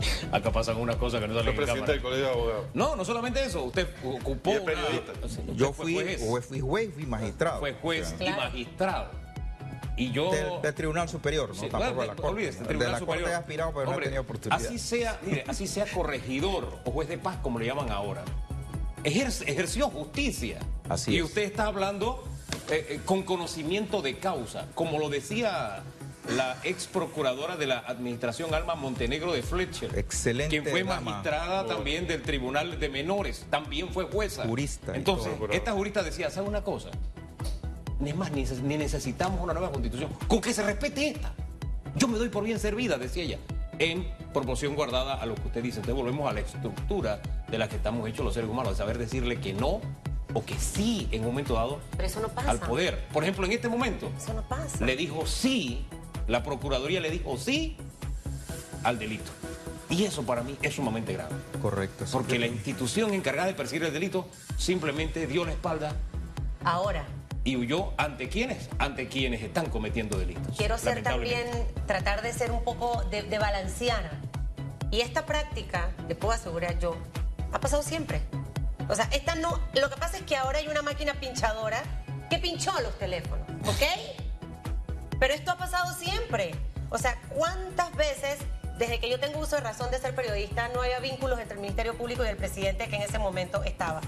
Acá 0.32 0.50
pasan 0.50 0.76
unas 0.76 0.96
cosas 0.96 1.20
que 1.20 1.28
no 1.28 1.34
salen 1.34 1.50
en 1.50 1.56
presidente 1.56 1.92
del 1.92 2.02
colegio 2.02 2.26
de 2.26 2.32
abogados. 2.32 2.66
No, 2.74 2.96
no 2.96 3.04
solamente 3.04 3.44
eso. 3.44 3.64
Usted 3.64 3.88
ocupó. 4.04 4.54
¿Y 4.54 4.60
periodista? 4.60 5.12
yo 5.54 5.72
fui, 5.72 5.94
juez. 5.94 6.46
fui 6.46 6.60
juez, 6.60 6.94
fui 6.94 7.06
magistrado. 7.06 7.60
Fue 7.60 7.74
juez 7.74 8.14
y 8.20 8.30
magistrado. 8.30 9.10
Y 9.96 10.10
yo. 10.10 10.30
Del, 10.62 10.74
Tribunal 10.74 11.08
Superior, 11.08 11.54
no 11.54 11.68
tampoco 11.68 12.00
de 12.00 12.06
la 12.06 12.14
Corte. 12.14 12.32
Olvídese, 12.32 12.64
de 12.64 12.74
la 12.74 13.00
Corte 13.00 13.24
he 13.24 13.34
aspirado, 13.34 13.72
pero 13.74 13.90
no 13.90 13.98
he 13.98 14.02
tenido 14.02 14.22
oportunidad. 14.22 14.64
Así 14.64 14.78
sea, 14.78 15.18
mire, 15.22 15.44
así 15.46 15.66
sea 15.66 15.86
corregidor 15.86 16.78
o 16.84 16.90
juez 16.90 17.08
de 17.08 17.18
paz, 17.18 17.38
como 17.42 17.58
le 17.58 17.66
llaman 17.66 17.90
ahora. 17.90 18.24
ejerció 19.04 19.90
justicia. 19.90 20.58
Así 20.88 21.14
y 21.14 21.22
usted 21.22 21.42
está 21.42 21.66
hablando 21.66 22.24
eh, 22.70 22.86
eh, 22.88 23.00
con 23.04 23.22
conocimiento 23.22 24.02
de 24.02 24.18
causa, 24.18 24.66
como 24.74 24.98
lo 24.98 25.08
decía 25.08 25.82
la 26.30 26.56
ex 26.62 26.86
procuradora 26.86 27.56
de 27.56 27.66
la 27.66 27.78
administración 27.78 28.54
Alma 28.54 28.74
Montenegro 28.74 29.32
de 29.32 29.42
Fletcher. 29.42 29.98
Excelente. 29.98 30.50
Quien 30.50 30.64
fue 30.64 30.84
magistrada 30.84 31.66
también 31.66 32.06
del 32.06 32.22
Tribunal 32.22 32.78
de 32.78 32.88
Menores, 32.88 33.46
también 33.50 33.88
fue 33.88 34.04
jueza. 34.04 34.44
Jurista. 34.44 34.94
Entonces, 34.94 35.32
esta 35.50 35.72
jurista 35.72 36.02
decía, 36.02 36.30
¿sabe 36.30 36.48
una 36.48 36.62
cosa? 36.62 36.90
Ni 37.98 38.12
más, 38.12 38.32
ni 38.32 38.44
necesitamos 38.76 39.40
una 39.40 39.52
nueva 39.52 39.70
constitución. 39.70 40.10
Con 40.28 40.40
que 40.40 40.52
se 40.52 40.62
respete 40.62 41.08
esta. 41.08 41.34
Yo 41.96 42.08
me 42.08 42.18
doy 42.18 42.28
por 42.30 42.44
bien 42.44 42.58
servida, 42.58 42.96
decía 42.98 43.22
ella, 43.22 43.38
en 43.78 44.08
proporción 44.32 44.74
guardada 44.74 45.14
a 45.14 45.26
lo 45.26 45.34
que 45.34 45.46
usted 45.46 45.62
dice. 45.62 45.78
Entonces 45.80 45.94
volvemos 46.02 46.30
a 46.30 46.32
la 46.32 46.40
estructura 46.40 47.20
de 47.48 47.58
la 47.58 47.68
que 47.68 47.76
estamos 47.76 48.08
hechos 48.08 48.24
los 48.24 48.34
seres 48.34 48.48
humanos, 48.48 48.72
de 48.72 48.78
saber 48.78 48.98
decirle 48.98 49.40
que 49.40 49.52
no 49.52 49.80
o 50.34 50.44
que 50.44 50.58
sí 50.58 51.08
en 51.10 51.20
un 51.20 51.26
momento 51.26 51.54
dado 51.54 51.80
Pero 51.96 52.06
eso 52.06 52.20
no 52.20 52.28
pasa. 52.28 52.50
al 52.50 52.58
poder. 52.58 53.06
Por 53.12 53.22
ejemplo, 53.22 53.44
en 53.44 53.52
este 53.52 53.68
momento, 53.68 54.10
eso 54.16 54.32
no 54.32 54.42
pasa. 54.42 54.84
le 54.84 54.96
dijo 54.96 55.26
sí 55.26 55.84
la 56.28 56.42
Procuraduría 56.42 57.00
le 57.00 57.10
dijo 57.10 57.36
sí 57.36 57.76
al 58.84 58.98
delito. 58.98 59.30
Y 59.88 60.04
eso 60.04 60.24
para 60.24 60.42
mí 60.42 60.56
es 60.62 60.74
sumamente 60.74 61.12
grave. 61.12 61.34
Correcto. 61.60 62.06
Porque 62.10 62.38
la 62.38 62.46
institución 62.46 63.12
encargada 63.12 63.48
de 63.48 63.54
perseguir 63.54 63.84
el 63.84 63.92
delito 63.92 64.26
simplemente 64.56 65.26
dio 65.26 65.44
la 65.44 65.52
espalda. 65.52 65.94
Ahora. 66.64 67.04
Y 67.44 67.56
huyó 67.56 67.92
ante 67.98 68.28
quienes, 68.28 68.68
ante 68.78 69.08
quienes 69.08 69.42
están 69.42 69.66
cometiendo 69.66 70.16
delitos. 70.18 70.56
Quiero 70.56 70.78
ser 70.78 71.02
también, 71.02 71.46
tratar 71.86 72.22
de 72.22 72.32
ser 72.32 72.52
un 72.52 72.62
poco 72.64 73.02
de, 73.10 73.24
de 73.24 73.38
valenciana. 73.38 74.10
Y 74.90 75.00
esta 75.00 75.26
práctica, 75.26 75.90
le 76.08 76.14
puedo 76.14 76.32
asegurar 76.32 76.78
yo, 76.78 76.96
ha 77.52 77.60
pasado 77.60 77.82
siempre. 77.82 78.22
O 78.88 78.94
sea, 78.94 79.08
esta 79.12 79.34
no. 79.34 79.58
Lo 79.74 79.90
que 79.90 79.96
pasa 79.96 80.18
es 80.18 80.22
que 80.22 80.36
ahora 80.36 80.58
hay 80.58 80.68
una 80.68 80.82
máquina 80.82 81.14
pinchadora 81.14 81.82
que 82.30 82.38
pinchó 82.38 82.72
los 82.80 82.98
teléfonos, 82.98 83.46
¿ok? 83.66 84.21
Pero 85.22 85.34
esto 85.34 85.52
ha 85.52 85.56
pasado 85.56 85.94
siempre. 85.94 86.52
O 86.90 86.98
sea, 86.98 87.16
¿cuántas 87.28 87.94
veces 87.94 88.38
desde 88.76 88.98
que 88.98 89.08
yo 89.08 89.20
tengo 89.20 89.38
uso 89.38 89.54
de 89.54 89.62
razón 89.62 89.88
de 89.92 90.00
ser 90.00 90.16
periodista 90.16 90.66
no 90.70 90.82
había 90.82 90.98
vínculos 90.98 91.38
entre 91.38 91.54
el 91.54 91.60
Ministerio 91.60 91.96
Público 91.96 92.24
y 92.24 92.26
el 92.26 92.36
presidente 92.36 92.88
que 92.88 92.96
en 92.96 93.02
ese 93.02 93.20
momento 93.20 93.62
estaba? 93.62 94.00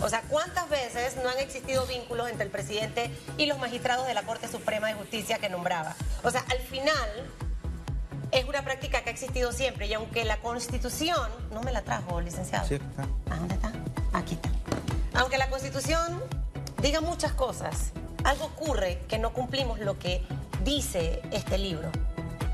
O 0.00 0.08
sea, 0.08 0.22
¿cuántas 0.30 0.70
veces 0.70 1.16
no 1.22 1.28
han 1.28 1.38
existido 1.40 1.84
vínculos 1.84 2.30
entre 2.30 2.46
el 2.46 2.50
presidente 2.50 3.10
y 3.36 3.44
los 3.44 3.58
magistrados 3.58 4.06
de 4.06 4.14
la 4.14 4.22
Corte 4.22 4.48
Suprema 4.48 4.88
de 4.88 4.94
Justicia 4.94 5.36
que 5.36 5.50
nombraba? 5.50 5.94
O 6.22 6.30
sea, 6.30 6.42
al 6.50 6.60
final 6.60 7.30
es 8.30 8.46
una 8.46 8.64
práctica 8.64 9.02
que 9.02 9.10
ha 9.10 9.12
existido 9.12 9.52
siempre 9.52 9.88
y 9.88 9.92
aunque 9.92 10.24
la 10.24 10.38
Constitución, 10.38 11.30
no 11.50 11.60
me 11.60 11.72
la 11.72 11.82
trajo, 11.82 12.18
licenciado. 12.22 12.66
Sí, 12.66 12.76
está. 12.76 13.02
¿A 13.30 13.36
dónde 13.36 13.56
está? 13.56 13.72
Aquí 14.14 14.36
está. 14.36 14.48
Aunque 15.20 15.36
la 15.36 15.50
Constitución 15.50 16.22
diga 16.80 17.02
muchas 17.02 17.32
cosas, 17.34 17.92
algo 18.24 18.46
ocurre 18.46 19.00
que 19.06 19.18
no 19.18 19.34
cumplimos 19.34 19.78
lo 19.78 19.98
que 19.98 20.24
dice 20.64 21.22
este 21.30 21.58
libro. 21.58 21.90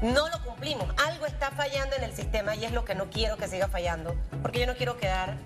No 0.02 0.28
lo 0.28 0.42
cumplimos. 0.44 0.86
Algo 1.04 1.26
está 1.26 1.50
fallando 1.50 1.96
en 1.96 2.04
el 2.04 2.14
sistema 2.14 2.54
y 2.54 2.64
es 2.64 2.72
lo 2.72 2.84
que 2.84 2.94
no 2.94 3.10
quiero 3.10 3.36
que 3.36 3.48
siga 3.48 3.68
fallando, 3.68 4.14
porque 4.42 4.60
yo 4.60 4.66
no 4.66 4.74
quiero 4.74 4.96
quedar 4.96 5.36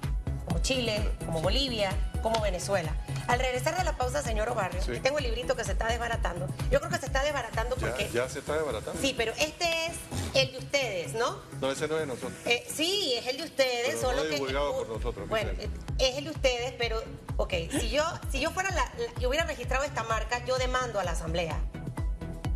como 0.46 0.58
Chile, 0.60 1.10
como 1.24 1.40
Bolivia, 1.40 1.90
como 2.22 2.40
Venezuela. 2.40 2.94
Al 3.28 3.38
regresar 3.38 3.76
de 3.76 3.84
la 3.84 3.96
pausa, 3.96 4.20
señor 4.20 4.48
Obarrio, 4.48 4.82
tengo 5.00 5.18
el 5.18 5.24
librito 5.24 5.56
que 5.56 5.64
se 5.64 5.72
está 5.72 5.86
desbaratando. 5.86 6.48
Yo 6.70 6.80
creo 6.80 6.90
que 6.90 6.98
se 6.98 7.06
está 7.06 7.22
desbaratando 7.22 7.76
porque... 7.76 8.10
Ya, 8.12 8.28
se 8.28 8.40
está 8.40 8.56
desbaratando. 8.56 9.00
Sí, 9.00 9.14
pero 9.16 9.32
este 9.38 9.86
es 9.86 9.92
el 10.34 10.52
de 10.52 10.58
ustedes, 10.58 11.14
¿no? 11.14 11.38
No, 11.60 11.70
ese 11.70 11.86
no 11.88 11.94
es 11.94 12.00
de 12.00 12.06
nosotros. 12.06 12.32
Eh, 12.44 12.66
sí, 12.68 13.14
es 13.16 13.26
el 13.28 13.38
de 13.38 13.44
ustedes, 13.44 14.00
solo 14.00 14.28
que... 14.28 14.38
por 14.38 14.88
nosotros. 14.88 15.28
Bueno, 15.28 15.52
es 15.98 16.18
el 16.18 16.24
de 16.24 16.30
ustedes, 16.30 16.74
pero, 16.76 17.02
ok, 17.36 17.54
si 17.70 17.90
yo, 17.90 18.04
si 18.30 18.40
yo 18.40 18.50
fuera 18.50 18.70
la, 18.72 18.92
yo 19.20 19.28
hubiera 19.28 19.46
registrado 19.46 19.84
esta 19.84 20.02
marca, 20.02 20.44
yo 20.44 20.58
demando 20.58 20.98
a 20.98 21.04
la 21.04 21.12
asamblea 21.12 21.58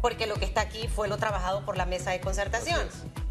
porque 0.06 0.28
lo 0.28 0.36
que 0.36 0.44
está 0.44 0.60
aquí 0.60 0.86
fue 0.86 1.08
lo 1.08 1.16
trabajado 1.16 1.64
por 1.64 1.76
la 1.76 1.84
mesa 1.84 2.12
de 2.12 2.20
concertación. 2.20 2.88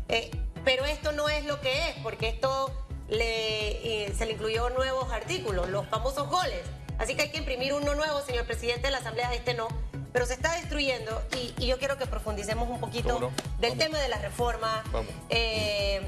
Eh, 0.10 0.30
pero 0.66 0.84
esto 0.84 1.14
no 1.14 1.30
es 1.30 1.46
lo 1.46 1.62
que 1.62 1.72
es, 1.88 1.96
porque 2.04 2.28
esto 2.28 2.70
le, 3.08 4.08
eh, 4.08 4.14
se 4.14 4.26
le 4.26 4.34
incluyó 4.34 4.70
nuevos 4.72 5.10
artículos, 5.10 5.70
los 5.70 5.88
famosos 5.88 6.28
goles. 6.28 6.60
Así 6.98 7.16
que 7.16 7.22
hay 7.22 7.30
que 7.30 7.38
imprimir 7.38 7.74
uno 7.74 7.96
nuevo, 7.96 8.20
señor 8.24 8.46
presidente 8.46 8.88
de 8.88 8.92
la 8.92 8.98
Asamblea, 8.98 9.34
este 9.34 9.54
no. 9.54 9.70
Pero 10.12 10.26
se 10.26 10.34
está 10.34 10.52
destruyendo 10.60 11.24
y, 11.58 11.66
yo 11.66 11.80
quiero 11.80 11.98
que 11.98 12.08
profundicemos 12.08 12.68
un 12.68 12.82
poquito 12.82 13.32
del 13.62 13.78
tema 13.78 13.98
de 13.98 14.10
la 14.10 14.18
reforma. 14.18 14.84
Eh, 15.30 16.02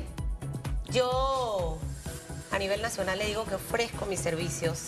yo 0.90 1.78
a 2.52 2.60
nivel 2.60 2.82
nacional 2.82 3.20
le 3.20 3.26
digo 3.26 3.46
que 3.46 3.56
ofrezco 3.56 4.06
mis 4.06 4.20
servicios 4.20 4.88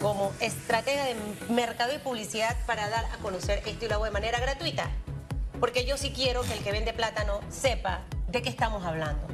como 0.00 0.32
estratega 0.40 1.04
de 1.04 1.14
mercado 1.50 1.94
y 1.94 1.98
publicidad 1.98 2.56
para 2.66 2.88
dar 2.88 3.04
a 3.04 3.18
conocer 3.18 3.62
esto 3.66 3.84
y 3.84 3.88
lo 3.88 3.96
hago 3.96 4.04
de 4.06 4.10
manera 4.10 4.40
gratuita. 4.40 4.90
Porque 5.60 5.84
yo 5.84 5.96
sí 5.96 6.12
quiero 6.14 6.42
que 6.42 6.54
el 6.54 6.64
que 6.64 6.72
vende 6.72 6.92
plátano 6.92 7.40
sepa 7.50 8.00
de 8.28 8.40
qué 8.42 8.48
estamos 8.48 8.84
hablando. 8.84 9.26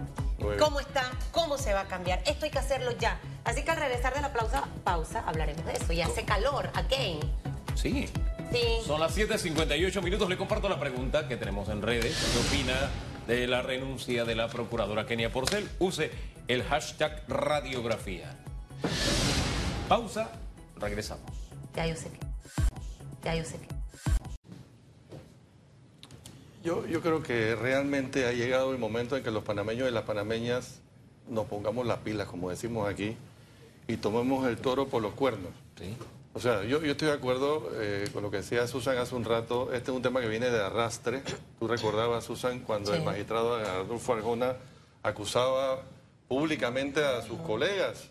¿Cómo 0.59 0.81
está? 0.81 1.11
¿Cómo 1.33 1.57
se 1.57 1.73
va 1.73 1.83
a 1.83 1.87
cambiar? 1.87 2.21
Esto 2.27 2.45
hay 2.45 2.51
que 2.51 2.59
hacerlo 2.59 2.93
ya. 2.99 3.19
Así 3.45 3.63
que 3.63 3.71
al 3.71 3.79
regresar 3.79 4.15
de 4.15 4.21
la 4.21 4.33
pausa, 4.33 4.65
pausa 4.85 5.23
hablaremos 5.27 5.65
de 5.65 5.73
eso. 5.73 5.93
Y 5.93 6.03
hace 6.03 6.25
calor, 6.25 6.71
again. 6.75 7.21
Sí. 7.75 8.09
Sí. 8.53 8.63
Son 8.85 9.01
las 9.01 9.17
7.58 9.17 10.03
minutos. 10.03 10.29
Le 10.29 10.37
comparto 10.37 10.69
la 10.69 10.79
pregunta 10.79 11.27
que 11.27 11.37
tenemos 11.37 11.69
en 11.69 11.83
redes. 11.83 12.17
¿Qué 12.33 12.57
opina 12.57 12.91
de 13.27 13.47
la 13.47 13.63
renuncia 13.63 14.25
de 14.25 14.35
la 14.35 14.49
procuradora 14.49 15.07
Kenia 15.07 15.33
Porcel? 15.33 15.69
Use 15.79 16.11
el 16.49 16.63
hashtag 16.65 17.23
radiografía. 17.29 18.37
Pausa 19.89 20.31
Regresamos. 20.81 21.31
Ya 21.75 21.87
yo 21.87 21.97
sé 21.97 22.11
que. 22.11 22.19
Ya 23.25 23.35
yo 23.35 23.45
sé 23.45 23.59
que. 23.59 23.67
Yo, 26.65 26.87
yo 26.87 27.01
creo 27.01 27.23
que 27.23 27.55
realmente 27.55 28.27
ha 28.27 28.33
llegado 28.33 28.73
el 28.73 28.79
momento 28.79 29.17
en 29.17 29.23
que 29.23 29.31
los 29.31 29.45
panameños 29.45 29.89
y 29.89 29.93
las 29.93 30.03
panameñas 30.03 30.81
nos 31.29 31.47
pongamos 31.47 31.87
las 31.87 31.99
pilas, 31.99 32.27
como 32.27 32.51
decimos 32.51 32.89
aquí, 32.89 33.17
y 33.87 33.97
tomemos 33.99 34.47
el 34.49 34.57
toro 34.57 34.89
por 34.89 35.03
los 35.03 35.15
cuernos. 35.15 35.53
Sí. 35.79 35.97
O 36.35 36.41
sea, 36.41 36.65
yo, 36.65 36.83
yo 36.83 36.93
estoy 36.93 37.09
de 37.09 37.15
acuerdo 37.15 37.71
eh, 37.75 38.09
con 38.13 38.23
lo 38.23 38.31
que 38.31 38.39
decía 38.39 38.67
Susan 38.67 38.99
hace 38.99 39.15
un 39.15 39.25
rato. 39.25 39.73
Este 39.73 39.91
es 39.91 39.97
un 39.97 40.03
tema 40.03 40.21
que 40.21 40.29
viene 40.29 40.51
de 40.51 40.61
arrastre. 40.61 41.23
Tú 41.59 41.67
recordabas, 41.67 42.25
Susan, 42.25 42.61
cuando 42.61 42.93
el 42.93 43.03
magistrado 43.03 43.55
Adolfo 43.55 44.13
Arjona 44.13 44.57
acusaba 45.03 45.81
públicamente 46.29 47.03
a 47.05 47.23
sus 47.23 47.39
colegas 47.39 48.11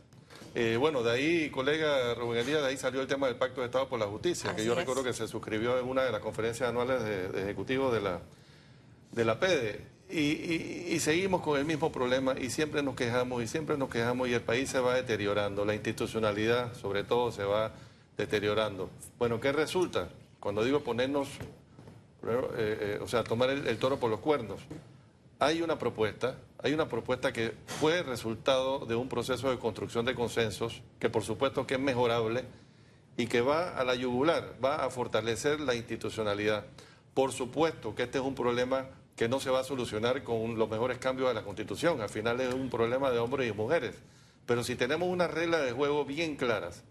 eh, 0.57 0.77
bueno, 0.77 1.03
de 1.03 1.11
ahí, 1.11 1.49
colega 1.49 2.13
Rubén 2.15 2.39
Elías, 2.39 2.61
de 2.61 2.69
ahí 2.69 2.77
salió 2.77 3.01
el 3.01 3.07
tema 3.07 3.27
del 3.27 3.35
Pacto 3.35 3.59
de 3.59 3.65
Estado 3.65 3.89
por 3.89 3.99
la 3.99 4.05
Justicia, 4.05 4.55
que 4.55 4.63
yo 4.63 4.73
recuerdo 4.73 5.03
que 5.03 5.11
se 5.11 5.27
suscribió 5.27 5.77
en 5.77 5.85
una 5.85 6.03
de 6.03 6.13
las 6.13 6.21
conferencias 6.21 6.69
anuales 6.69 7.03
de, 7.03 7.43
ejecutivos 7.43 7.93
de 7.93 7.99
la, 7.99 8.21
de 9.11 9.25
la 9.25 9.37
PEDE. 9.37 9.81
Y, 10.09 10.97
seguimos 10.99 11.41
con 11.41 11.59
el 11.59 11.65
mismo 11.65 11.91
problema 11.91 12.35
y 12.39 12.49
siempre 12.49 12.81
nos 12.81 12.95
quejamos 12.95 13.43
y 13.43 13.47
siempre 13.47 13.77
nos 13.77 13.89
quejamos 13.89 14.29
y 14.29 14.33
el 14.33 14.41
país 14.41 14.69
se 14.69 14.79
va 14.79 14.93
deteriorando, 14.93 15.65
la 15.65 15.75
institucionalidad 15.75 16.73
sobre 16.73 17.03
todo 17.03 17.33
se 17.33 17.43
va 17.43 17.73
deteriorando. 18.15 18.89
Bueno, 19.19 19.41
¿qué 19.41 19.51
resulta? 19.51 20.07
Cuando 20.39 20.63
digo 20.63 20.85
ponernos, 20.85 21.27
eh, 22.23 22.47
eh, 22.57 22.99
o 23.01 23.07
sea, 23.09 23.25
tomar 23.25 23.49
el 23.49 23.77
toro 23.77 23.99
por 23.99 24.09
los 24.09 24.21
cuernos 24.21 24.61
hay 25.39 25.61
una 25.61 25.77
propuesta, 25.77 26.37
hay 26.65 26.73
una 26.73 26.89
propuesta 26.89 27.31
que 27.31 27.53
fue 27.67 28.01
resultado 28.01 28.87
de 28.87 28.95
un 28.95 29.07
proceso 29.07 29.51
de 29.51 29.59
construcción 29.59 30.03
de 30.03 30.15
consensos, 30.15 30.81
que 30.97 31.11
por 31.11 31.23
supuesto 31.23 31.67
que 31.67 31.75
es 31.75 31.79
mejorable 31.79 32.43
y 33.17 33.27
que 33.27 33.41
va 33.41 33.77
a 33.77 33.83
la 33.83 33.93
yugular, 33.93 34.55
va 34.65 34.83
a 34.83 34.89
fortalecer 34.89 35.59
la 35.59 35.75
institucionalidad. 35.75 36.65
Por 37.13 37.33
supuesto 37.33 37.93
que 37.93 38.01
este 38.01 38.17
es 38.17 38.23
un 38.23 38.33
problema 38.33 38.87
que 39.15 39.29
no 39.29 39.39
se 39.39 39.51
va 39.51 39.59
a 39.59 39.63
solucionar 39.63 40.23
con 40.23 40.57
los 40.57 40.67
mejores 40.67 40.97
cambios 40.97 41.27
de 41.27 41.35
la 41.35 41.43
Constitución. 41.43 42.01
Al 42.01 42.09
final 42.09 42.41
es 42.41 42.51
un 42.51 42.71
problema 42.71 43.11
de 43.11 43.19
hombres 43.19 43.47
y 43.47 43.53
mujeres. 43.53 43.93
Pero 44.47 44.63
si 44.63 44.75
tenemos 44.75 45.07
unas 45.07 45.29
reglas 45.29 45.63
de 45.65 45.71
juego 45.71 46.03
bien 46.03 46.35
claras, 46.35 46.83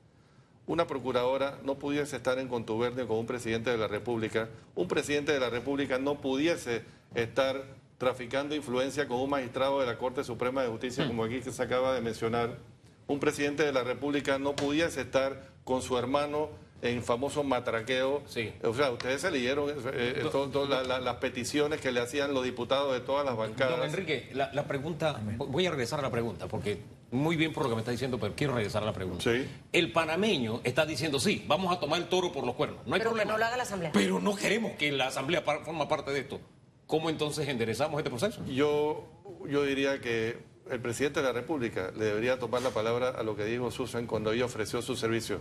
una 0.69 0.87
procuradora 0.87 1.59
no 1.65 1.75
pudiese 1.75 2.15
estar 2.15 2.39
en 2.39 2.47
contubernio 2.47 3.09
con 3.09 3.19
un 3.19 3.27
presidente 3.27 3.71
de 3.71 3.79
la 3.79 3.89
República, 3.89 4.49
un 4.77 4.87
presidente 4.87 5.33
de 5.33 5.41
la 5.41 5.51
República 5.51 5.99
no 5.99 6.21
pudiese 6.21 6.85
estar 7.17 7.65
traficando 7.99 8.55
influencia 8.55 9.07
con 9.07 9.19
un 9.19 9.31
magistrado 9.31 9.81
de 9.81 9.87
la 9.87 9.99
Corte 9.99 10.25
Suprema 10.25 10.63
de 10.63 10.69
Justicia, 10.69 11.05
hmm. 11.05 11.09
como 11.09 11.25
aquí 11.25 11.41
que 11.41 11.53
se 11.53 11.63
acaba 11.63 11.95
de 11.95 12.01
mencionar, 12.01 12.59
un 13.07 13.21
presidente 13.21 13.65
de 13.65 13.73
la 13.73 13.85
República 13.85 14.39
no 14.39 14.57
pudiese 14.57 15.03
estar 15.03 15.51
con 15.65 15.83
su 15.83 15.99
hermano 15.99 16.51
en 16.83 17.03
famoso 17.03 17.43
matraqueo. 17.43 18.23
Sí. 18.27 18.53
O 18.63 18.75
sea, 18.75 18.91
ustedes 18.91 19.23
se 19.23 19.31
leyeron 19.31 19.71
eh, 19.71 19.75
eh, 19.95 21.01
las 21.03 21.17
peticiones 21.17 21.81
que 21.81 21.91
le 21.93 22.01
hacían 22.01 22.35
los 22.35 22.45
diputados 22.45 22.93
de 22.93 23.01
todas 23.01 23.25
las 23.25 23.37
bancadas. 23.37 23.79
Don 23.79 23.89
Enrique, 23.89 24.31
la, 24.35 24.65
pregunta, 24.65 25.21
voy 25.39 25.67
a 25.67 25.71
regresar 25.71 25.99
a 26.01 26.03
la 26.03 26.11
pregunta, 26.11 26.47
porque 26.47 26.79
muy 27.11 27.37
bien 27.37 27.53
por 27.53 27.63
lo 27.63 27.71
que 27.71 27.75
me 27.77 27.81
está 27.81 27.91
diciendo, 27.91 28.19
pero 28.19 28.35
quiero 28.37 28.55
regresar 28.55 28.83
a 28.83 28.87
la 28.87 28.93
pregunta. 28.93 29.23
Sí. 29.23 29.47
El 29.73 29.93
panameño 29.93 30.61
está 30.63 30.85
diciendo, 30.85 31.19
sí, 31.19 31.45
vamos 31.47 31.75
a 31.75 31.81
tomar 31.81 32.01
el 32.01 32.09
toro 32.09 32.33
por 32.33 32.45
los 32.45 32.55
cuernos. 32.55 32.87
No 32.87 32.95
hay 32.95 33.01
pero 33.01 33.11
problema. 33.11 33.31
Que 33.31 33.33
no 33.33 33.39
lo 33.39 33.45
haga 33.47 33.57
la 33.57 33.63
Asamblea. 33.63 33.91
Pero 33.93 34.21
no 34.21 34.37
queremos 34.37 34.73
que 34.73 34.93
la 34.93 35.07
Asamblea 35.07 35.43
forma 35.43 35.89
parte 35.89 36.11
de 36.11 36.21
esto. 36.21 36.41
¿Cómo 36.87 37.11
entonces 37.11 37.49
enderezamos 37.49 37.99
este 37.99 38.11
proceso? 38.11 38.45
Yo, 38.47 39.05
yo 39.49 39.65
diría 39.65 40.01
que 40.01 40.39
el 40.71 40.81
presidente 40.81 41.21
de 41.21 41.27
la 41.27 41.33
República 41.33 41.93
le 41.97 42.07
debería 42.07 42.39
tomar 42.39 42.63
la 42.63 42.71
palabra 42.71 43.11
a 43.11 43.23
lo 43.23 43.37
que 43.37 43.45
dijo 43.45 43.71
Susan 43.71 44.07
cuando 44.07 44.33
ella 44.33 44.45
ofreció 44.45 44.83
su 44.83 44.97
servicio. 44.97 45.41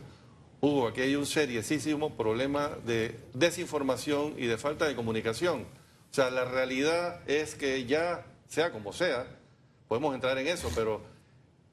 Hugo, 0.62 0.88
aquí 0.88 1.02
hay 1.02 1.16
un 1.16 1.26
seriosísimo 1.26 2.16
problema 2.16 2.70
de 2.86 3.20
desinformación 3.34 4.36
y 4.38 4.46
de 4.46 4.58
falta 4.58 4.86
de 4.88 4.96
comunicación. 4.96 5.64
O 5.64 6.14
sea, 6.14 6.30
la 6.30 6.46
realidad 6.46 7.20
es 7.30 7.56
que 7.56 7.86
ya, 7.86 8.26
sea 8.48 8.72
como 8.72 8.94
sea, 8.94 9.28
podemos 9.90 10.16
entrar 10.16 10.38
en 10.38 10.48
eso, 10.48 10.70
pero 10.74 11.02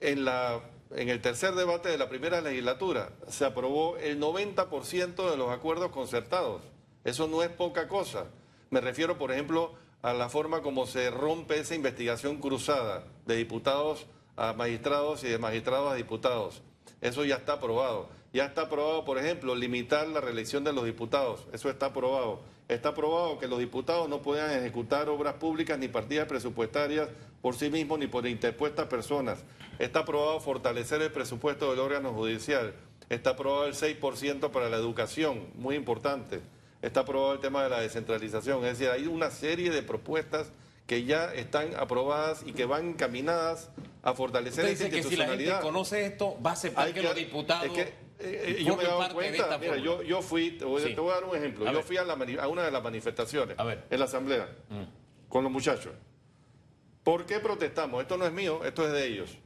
en, 0.00 0.24
la, 0.24 0.61
en 0.96 1.09
el 1.09 1.20
tercer 1.20 1.54
debate 1.54 1.88
de 1.88 1.98
la 1.98 2.09
primera 2.09 2.40
legislatura 2.40 3.11
se 3.28 3.44
aprobó 3.44 3.96
el 3.98 4.18
90% 4.20 5.30
de 5.30 5.37
los 5.37 5.50
acuerdos 5.50 5.92
concertados. 5.92 6.62
Eso 7.04 7.28
no 7.28 7.44
es 7.44 7.50
poca 7.50 7.87
cosa. 7.87 8.26
Me 8.70 8.80
refiero, 8.80 9.18
por 9.18 9.33
ejemplo, 9.33 9.74
a 10.00 10.12
la 10.12 10.28
forma 10.28 10.62
como 10.62 10.87
se 10.87 11.11
rompe 11.11 11.59
esa 11.59 11.74
investigación 11.74 12.38
cruzada 12.38 13.04
de 13.26 13.37
diputados 13.37 14.06
a 14.37 14.52
magistrados 14.52 15.24
y 15.24 15.28
de 15.28 15.38
magistrados 15.38 15.92
a 15.92 15.96
diputados. 15.96 16.62
Eso 17.00 17.24
ya 17.24 17.35
está 17.35 17.54
aprobado. 17.54 18.09
Ya 18.33 18.44
está 18.44 18.62
aprobado, 18.62 19.04
por 19.04 19.18
ejemplo, 19.18 19.56
limitar 19.56 20.06
la 20.06 20.20
reelección 20.20 20.62
de 20.62 20.72
los 20.72 20.85
diputados. 20.85 21.48
Eso 21.52 21.68
está 21.68 21.87
aprobado. 21.87 22.42
Está 22.68 22.90
aprobado 22.90 23.40
que 23.40 23.48
los 23.48 23.59
diputados 23.59 24.09
no 24.09 24.22
puedan 24.22 24.56
ejecutar 24.56 25.09
obras 25.09 25.35
públicas 25.35 25.76
ni 25.76 25.88
partidas 25.88 26.28
presupuestarias 26.28 27.09
por 27.42 27.56
sí 27.56 27.70
mismos 27.70 27.98
ni 27.98 28.06
por 28.06 28.24
interpuestas 28.28 28.87
personas. 28.87 29.42
Está 29.80 30.00
aprobado 30.00 30.38
fortalecer 30.38 31.02
el 31.02 31.11
presupuesto 31.11 31.70
del 31.70 31.80
órgano 31.80 32.12
judicial. 32.12 32.74
Está 33.09 33.30
aprobado 33.30 33.66
el 33.66 33.74
6% 33.74 34.50
para 34.52 34.70
la 34.70 34.76
educación, 34.76 35.48
muy 35.56 35.74
importante. 35.74 36.40
Está 36.82 37.00
aprobado 37.00 37.34
el 37.34 37.40
tema 37.40 37.62
de 37.62 37.70
la 37.70 37.80
descentralización. 37.80 38.64
Es 38.64 38.78
decir, 38.78 38.90
hay 38.90 39.06
una 39.06 39.30
serie 39.30 39.70
de 39.70 39.82
propuestas 39.82 40.52
que 40.86 41.04
ya 41.04 41.32
están 41.34 41.74
aprobadas 41.76 42.42
y 42.44 42.52
que 42.52 42.64
van 42.64 42.88
encaminadas 42.88 43.70
a 44.02 44.14
fortalecer 44.14 44.64
esa 44.64 44.84
institucionalidad. 44.86 45.36
que 45.36 45.36
si 45.36 45.46
la 45.46 45.54
gente 45.54 45.66
conoce 45.66 46.06
esto, 46.06 46.36
va 46.44 46.50
a 46.50 46.52
aceptar 46.54 46.92
que, 46.92 47.02
los 47.02 47.14
diputados... 47.14 47.78
Eh, 47.78 47.94
eh, 48.58 48.64
yo 48.64 48.76
me 48.76 48.82
he 48.82 48.86
dado 48.86 49.14
cuenta, 49.14 49.56
mira, 49.58 49.76
yo, 49.78 50.02
yo 50.02 50.20
fui, 50.20 50.50
te 50.50 50.64
voy, 50.64 50.82
a 50.82 51.14
dar 51.14 51.24
un 51.24 51.36
ejemplo, 51.36 51.72
yo 51.72 51.82
fui 51.82 51.96
a, 51.96 52.02
una 52.48 52.64
de 52.64 52.70
las 52.70 52.82
manifestaciones 52.82 53.56
en 53.88 53.98
la 53.98 54.04
asamblea 54.04 54.48
mm. 54.68 55.28
con 55.28 55.42
los 55.42 55.50
muchachos. 55.50 55.92
¿Por 57.02 57.24
qué 57.24 57.40
protestamos? 57.40 58.02
Esto 58.02 58.18
no 58.18 58.26
es 58.26 58.32
mío, 58.32 58.62
esto 58.64 58.84
es 58.84 58.92
de 58.92 59.06
ellos. 59.06 59.38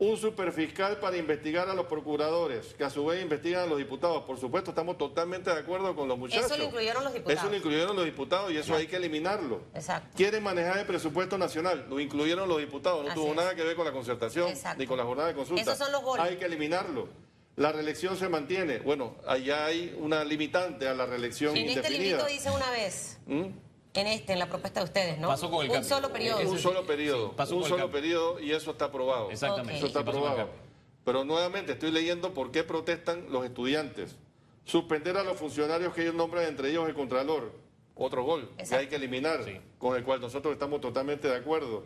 Un 0.00 0.16
superfiscal 0.16 0.98
para 0.98 1.16
investigar 1.16 1.68
a 1.68 1.74
los 1.74 1.86
procuradores, 1.86 2.72
que 2.74 2.84
a 2.84 2.90
su 2.90 3.04
vez 3.04 3.20
investigan 3.20 3.62
a 3.62 3.66
los 3.66 3.78
diputados. 3.78 4.22
Por 4.22 4.38
supuesto, 4.38 4.70
estamos 4.70 4.96
totalmente 4.96 5.50
de 5.50 5.58
acuerdo 5.58 5.96
con 5.96 6.06
los 6.06 6.16
muchachos. 6.16 6.46
Eso 6.46 6.56
lo 6.56 6.64
incluyeron 6.64 7.02
los 7.02 7.12
diputados. 7.12 7.40
Eso 7.40 7.50
lo 7.50 7.56
incluyeron 7.56 7.96
los 7.96 8.04
diputados 8.04 8.52
y 8.52 8.58
eso 8.58 8.76
hay 8.76 8.86
que 8.86 8.94
eliminarlo. 8.94 9.62
Exacto. 9.74 10.16
Quieren 10.16 10.44
manejar 10.44 10.78
el 10.78 10.86
presupuesto 10.86 11.36
nacional, 11.36 11.86
lo 11.88 11.98
incluyeron 11.98 12.48
los 12.48 12.58
diputados. 12.58 13.04
No 13.06 13.12
tuvo 13.12 13.34
nada 13.34 13.56
que 13.56 13.64
ver 13.64 13.74
con 13.74 13.86
la 13.86 13.92
concertación 13.92 14.52
ni 14.76 14.86
con 14.86 14.98
la 14.98 15.04
jornada 15.04 15.28
de 15.28 15.34
consulta. 15.34 15.62
Esos 15.62 15.78
son 15.78 15.90
los 15.90 16.02
goles. 16.02 16.24
Hay 16.24 16.36
que 16.36 16.44
eliminarlo. 16.44 17.08
La 17.56 17.72
reelección 17.72 18.16
se 18.16 18.28
mantiene. 18.28 18.78
Bueno, 18.78 19.16
allá 19.26 19.66
hay 19.66 19.96
una 19.98 20.22
limitante 20.22 20.86
a 20.86 20.94
la 20.94 21.06
reelección 21.06 21.56
en 21.56 21.70
este 21.70 21.90
librito 21.90 22.24
dice 22.26 22.50
una 22.50 22.70
vez. 22.70 23.18
¿Mm? 23.26 23.46
En 24.00 24.06
este, 24.06 24.32
en 24.32 24.38
la 24.38 24.48
propuesta 24.48 24.80
de 24.80 24.84
ustedes, 24.84 25.18
¿no? 25.18 25.28
Pasó 25.28 25.50
con 25.50 25.64
el 25.64 25.70
un 25.70 25.84
solo 25.84 26.12
periodo. 26.12 26.40
Un 26.50 26.58
solo 26.58 26.86
periodo. 26.86 27.34
un 27.50 27.64
solo 27.64 27.90
periodo 27.90 28.40
y 28.40 28.52
eso 28.52 28.70
está 28.70 28.86
aprobado. 28.86 29.30
Exactamente. 29.30 29.76
Eso 29.76 29.86
está 29.86 30.00
aprobado. 30.00 30.48
Pero 31.04 31.24
nuevamente 31.24 31.72
estoy 31.72 31.90
leyendo 31.90 32.34
por 32.34 32.50
qué 32.50 32.64
protestan 32.64 33.26
los 33.30 33.44
estudiantes. 33.44 34.16
Suspender 34.64 35.16
a 35.16 35.24
los 35.24 35.38
funcionarios 35.38 35.94
que 35.94 36.02
ellos 36.02 36.14
nombran, 36.14 36.44
entre 36.44 36.70
ellos 36.70 36.88
el 36.88 36.94
Contralor. 36.94 37.52
Otro 37.94 38.22
gol 38.22 38.48
que 38.56 38.74
hay 38.76 38.86
que 38.86 38.96
eliminar, 38.96 39.40
con 39.78 39.96
el 39.96 40.04
cual 40.04 40.20
nosotros 40.20 40.52
estamos 40.52 40.80
totalmente 40.80 41.26
de 41.26 41.36
acuerdo 41.36 41.84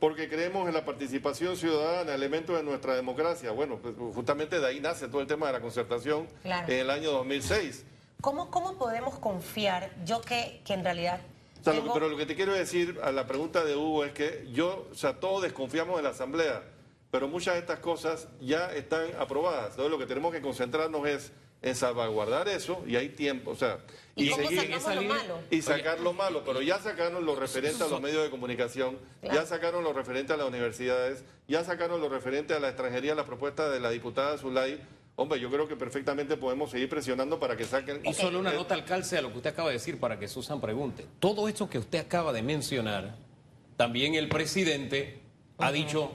porque 0.00 0.28
creemos 0.28 0.68
en 0.68 0.74
la 0.74 0.84
participación 0.84 1.56
ciudadana, 1.56 2.14
elemento 2.14 2.54
de 2.54 2.62
nuestra 2.62 2.94
democracia. 2.94 3.50
Bueno, 3.52 3.78
pues, 3.78 3.94
justamente 4.14 4.60
de 4.60 4.66
ahí 4.66 4.80
nace 4.80 5.08
todo 5.08 5.20
el 5.20 5.26
tema 5.26 5.46
de 5.46 5.54
la 5.54 5.60
concertación 5.60 6.28
en 6.44 6.78
el 6.78 6.90
año 6.90 7.10
2006. 7.12 7.84
¿Cómo, 8.20 8.50
cómo 8.50 8.76
podemos 8.78 9.18
confiar? 9.18 9.90
Yo 10.04 10.20
que, 10.20 10.60
que 10.64 10.74
en 10.74 10.84
realidad... 10.84 11.20
pero 11.64 12.08
lo 12.08 12.16
que 12.16 12.26
te 12.26 12.34
quiero 12.34 12.52
decir 12.52 12.98
a 13.02 13.12
la 13.12 13.26
pregunta 13.26 13.64
de 13.64 13.76
Hugo 13.76 14.04
es 14.04 14.12
que 14.12 14.46
yo, 14.52 14.88
o 14.90 14.94
sea, 14.94 15.18
todos 15.20 15.42
desconfiamos 15.42 15.96
de 15.96 16.02
la 16.02 16.10
Asamblea, 16.10 16.62
pero 17.10 17.28
muchas 17.28 17.54
de 17.54 17.60
estas 17.60 17.78
cosas 17.78 18.28
ya 18.40 18.72
están 18.74 19.08
aprobadas. 19.18 19.70
Entonces 19.70 19.90
lo 19.90 19.98
que 19.98 20.06
tenemos 20.06 20.32
que 20.32 20.40
concentrarnos 20.40 21.06
es 21.06 21.32
en 21.64 21.74
salvaguardar 21.74 22.46
eso 22.48 22.84
y 22.86 22.96
hay 22.96 23.08
tiempo, 23.08 23.50
o 23.50 23.56
sea, 23.56 23.78
y, 24.16 24.28
seguir 24.28 24.70
esa 24.70 24.94
línea 24.94 25.16
y 25.50 25.62
sacar 25.62 25.98
lo 25.98 26.12
malo, 26.12 26.42
pero 26.44 26.60
ya 26.60 26.78
sacaron 26.78 27.24
lo 27.24 27.34
referente 27.34 27.82
a 27.82 27.88
los 27.88 28.02
medios 28.02 28.22
de 28.22 28.28
comunicación, 28.28 28.98
ya 29.22 29.46
sacaron 29.46 29.82
lo 29.82 29.94
referente 29.94 30.34
a 30.34 30.36
las 30.36 30.46
universidades, 30.46 31.24
ya 31.48 31.64
sacaron 31.64 32.02
lo 32.02 32.10
referente 32.10 32.52
a 32.52 32.60
la 32.60 32.68
extranjería, 32.68 33.14
la 33.14 33.24
propuesta 33.24 33.70
de 33.70 33.80
la 33.80 33.88
diputada 33.88 34.36
Zulay. 34.36 34.78
Hombre, 35.16 35.38
yo 35.38 35.48
creo 35.48 35.68
que 35.68 35.76
perfectamente 35.76 36.36
podemos 36.36 36.70
seguir 36.70 36.88
presionando 36.88 37.38
para 37.38 37.56
que 37.56 37.64
saquen... 37.64 38.00
Y 38.04 38.12
solo 38.14 38.40
una 38.40 38.52
nota 38.52 38.74
al 38.74 38.84
calce 38.84 39.16
a 39.16 39.22
lo 39.22 39.30
que 39.30 39.36
usted 39.36 39.50
acaba 39.50 39.68
de 39.68 39.74
decir 39.74 40.00
para 40.00 40.18
que 40.18 40.26
Susan 40.26 40.60
pregunte. 40.60 41.06
Todo 41.20 41.46
esto 41.48 41.70
que 41.70 41.78
usted 41.78 42.00
acaba 42.00 42.32
de 42.32 42.42
mencionar, 42.42 43.16
también 43.76 44.16
el 44.16 44.28
presidente 44.28 45.20
ha 45.58 45.70
dicho, 45.70 46.10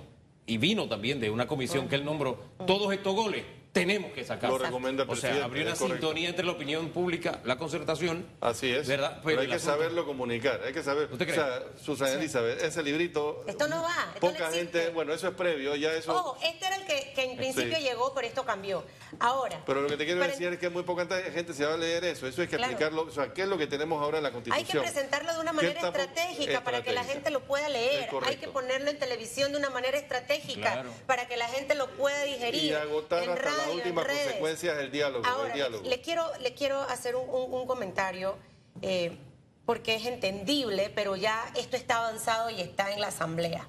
y 0.46 0.58
vino 0.58 0.90
también 0.90 1.22
de 1.22 1.30
una 1.30 1.48
comisión 1.48 1.88
que 1.88 1.96
él 1.96 2.04
nombró, 2.04 2.44
todos 2.68 2.92
estos 2.92 3.16
goles 3.16 3.46
tenemos 3.72 4.12
que 4.14 4.24
sacarlo. 4.24 4.58
Lo 4.58 4.66
recomienda 4.66 5.04
el 5.04 5.10
O 5.10 5.16
sea, 5.16 5.44
habría 5.44 5.66
una 5.66 5.76
sintonía 5.76 6.30
entre 6.30 6.46
la 6.46 6.52
opinión 6.54 6.90
pública, 6.90 7.40
la 7.44 7.58
concertación. 7.58 8.26
Así 8.42 8.72
es. 8.72 8.88
¿verdad? 8.88 9.22
Pero, 9.24 9.42
hay 9.42 9.48
que 9.48 9.60
saberlo 9.60 10.06
comunicar, 10.06 10.62
hay 10.66 10.74
que 10.74 10.84
saber. 10.84 11.10
¿Usted 11.12 11.26
cree? 11.28 11.40
O 11.40 11.44
sea, 11.44 11.64
Susana 11.82 12.14
Elizabeth, 12.14 12.62
ese 12.62 12.84
librito. 12.84 13.44
Esto 13.48 13.68
no 13.68 13.82
va. 13.82 14.14
poca 14.20 14.52
gente, 14.52 14.90
bueno, 14.90 15.14
eso 15.14 15.28
es 15.28 15.36
previo, 15.36 15.76
ya 15.76 15.94
eso. 15.94 16.14
Ojo, 16.16 16.38
este 16.44 16.66
era 16.66 16.76
el 16.78 16.86
que, 16.86 17.14
que 17.14 17.24
en 17.24 17.38
principio 17.38 17.78
llegó, 17.80 18.14
pero 18.14 18.28
esto 18.28 18.46
cambió. 18.46 18.84
Ahora. 19.20 19.62
Pero 19.66 19.82
lo 19.82 19.88
que 19.88 19.98
te 19.98 20.06
quiero 20.06 20.22
decir 20.22 20.54
es 20.54 20.60
que 20.60 20.70
muy 20.70 20.84
poca 20.84 21.08
gente 21.32 21.54
se 21.54 21.66
va 21.66 21.74
a 21.76 21.78
leer 21.78 22.06
eso. 22.06 22.28
Eso 22.28 22.42
hay 22.42 22.48
que 22.48 22.56
explicarlo. 22.56 23.04
O 23.04 23.12
sea, 23.12 23.34
¿qué 23.34 23.44
es 23.44 23.48
lo 23.48 23.58
que 23.58 23.68
tenemos 23.68 24.02
ahora 24.02 24.18
en 24.18 24.24
la 24.24 24.32
Constitución? 24.32 24.66
Hay 24.66 24.72
que 24.72 24.80
presentarlo 24.80 25.34
de 25.34 25.40
una 25.40 25.54
manera 25.54 25.80
estratégica 25.80 26.64
para 26.64 26.84
que 26.84 26.92
la 26.92 27.04
gente 27.04 27.30
lo 27.30 27.42
pueda 27.42 27.70
leer. 27.70 28.10
Hay 28.26 28.38
que 28.38 28.48
ponerlo 28.48 28.90
en 28.90 29.00
televisión 29.00 29.52
de 29.52 29.58
una 29.58 29.70
manera 29.70 29.98
estratégica 29.98 30.86
para 31.06 31.28
que 31.28 31.38
la 31.38 31.48
gente 31.48 31.76
lo 31.76 31.90
pueda 31.92 32.24
digerir. 32.24 32.64
Y 32.64 32.74
agotar 32.74 33.24
en 33.24 33.30
hasta 33.30 33.59
la 33.68 33.74
última 33.74 34.06
consecuencia 34.06 34.74
del 34.76 34.92
diálogo. 34.92 35.26
Ahora, 35.26 35.56
Le, 35.70 36.02
quiero, 36.02 36.26
le 36.40 36.54
quiero 36.54 36.82
hacer 36.82 37.16
un, 37.16 37.68
comentario. 37.68 38.38
Eh, 38.82 39.18
porque 39.66 39.94
es 39.94 40.08
entendible, 40.08 40.92
pero 40.96 41.16
ya 41.16 41.52
esto 41.56 41.78
está 41.78 41.98
avanzado 41.98 42.50
y 42.50 42.60
está 42.60 42.92
en 42.92 43.02
la 43.02 43.10
Asamblea. 43.10 43.68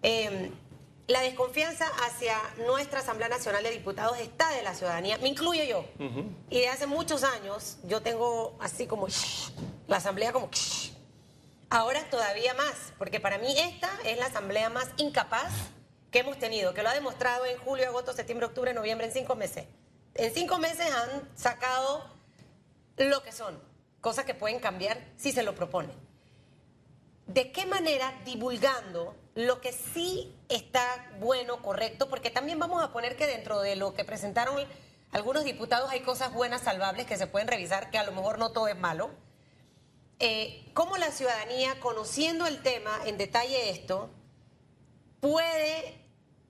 Eh, 0.00 0.52
la 1.08 1.20
desconfianza 1.22 1.86
hacia 2.06 2.36
nuestra 2.66 3.00
Asamblea 3.00 3.28
Nacional 3.28 3.64
de 3.64 3.70
Diputados 3.72 4.18
está 4.20 4.48
de 4.50 4.62
la 4.62 4.74
ciudadanía, 4.74 5.18
me 5.18 5.28
incluyo 5.28 5.64
yo. 5.64 5.84
Y 6.50 6.60
de 6.60 6.68
hace 6.68 6.86
muchos 6.86 7.24
años 7.24 7.78
yo 7.84 8.00
tengo 8.00 8.56
así 8.60 8.86
como 8.86 9.08
la 9.88 9.96
Asamblea 9.96 10.32
como 10.32 10.48
ahora 11.68 12.08
todavía 12.08 12.54
más, 12.54 12.92
porque 12.96 13.18
para 13.18 13.38
mí 13.38 13.52
esta 13.58 13.90
es 14.04 14.18
la 14.18 14.26
Asamblea 14.26 14.70
más 14.70 14.88
incapaz 14.98 15.52
que 16.12 16.20
hemos 16.20 16.38
tenido, 16.38 16.74
que 16.74 16.82
lo 16.84 16.90
ha 16.90 16.94
demostrado 16.94 17.46
en 17.46 17.58
julio, 17.58 17.88
agosto, 17.88 18.12
septiembre, 18.12 18.46
octubre, 18.46 18.72
noviembre, 18.74 19.06
en 19.08 19.12
cinco 19.12 19.34
meses. 19.34 19.64
En 20.14 20.32
cinco 20.32 20.58
meses 20.58 20.86
han 20.92 21.28
sacado 21.34 22.04
lo 22.98 23.22
que 23.22 23.32
son, 23.32 23.58
cosas 24.00 24.24
que 24.26 24.34
pueden 24.34 24.60
cambiar 24.60 24.98
si 25.16 25.32
se 25.32 25.42
lo 25.42 25.54
proponen. 25.54 25.96
¿De 27.26 27.50
qué 27.50 27.64
manera 27.64 28.12
divulgando 28.26 29.16
lo 29.34 29.60
que 29.62 29.72
sí 29.72 30.36
está 30.50 31.10
bueno, 31.18 31.62
correcto? 31.62 32.10
Porque 32.10 32.28
también 32.28 32.58
vamos 32.58 32.82
a 32.82 32.92
poner 32.92 33.16
que 33.16 33.26
dentro 33.26 33.60
de 33.60 33.74
lo 33.76 33.94
que 33.94 34.04
presentaron 34.04 34.54
algunos 35.12 35.44
diputados 35.44 35.90
hay 35.90 36.00
cosas 36.00 36.32
buenas, 36.34 36.62
salvables, 36.62 37.06
que 37.06 37.16
se 37.16 37.26
pueden 37.26 37.48
revisar, 37.48 37.90
que 37.90 37.96
a 37.96 38.04
lo 38.04 38.12
mejor 38.12 38.38
no 38.38 38.52
todo 38.52 38.68
es 38.68 38.76
malo. 38.76 39.10
eh, 40.18 40.70
cómo 40.74 40.96
la 40.98 41.10
ciudadanía, 41.10 41.80
conociendo 41.80 42.46
el 42.46 42.62
tema 42.62 43.00
en 43.06 43.18
detalle 43.18 43.70
esto, 43.70 44.10
puede 45.20 46.01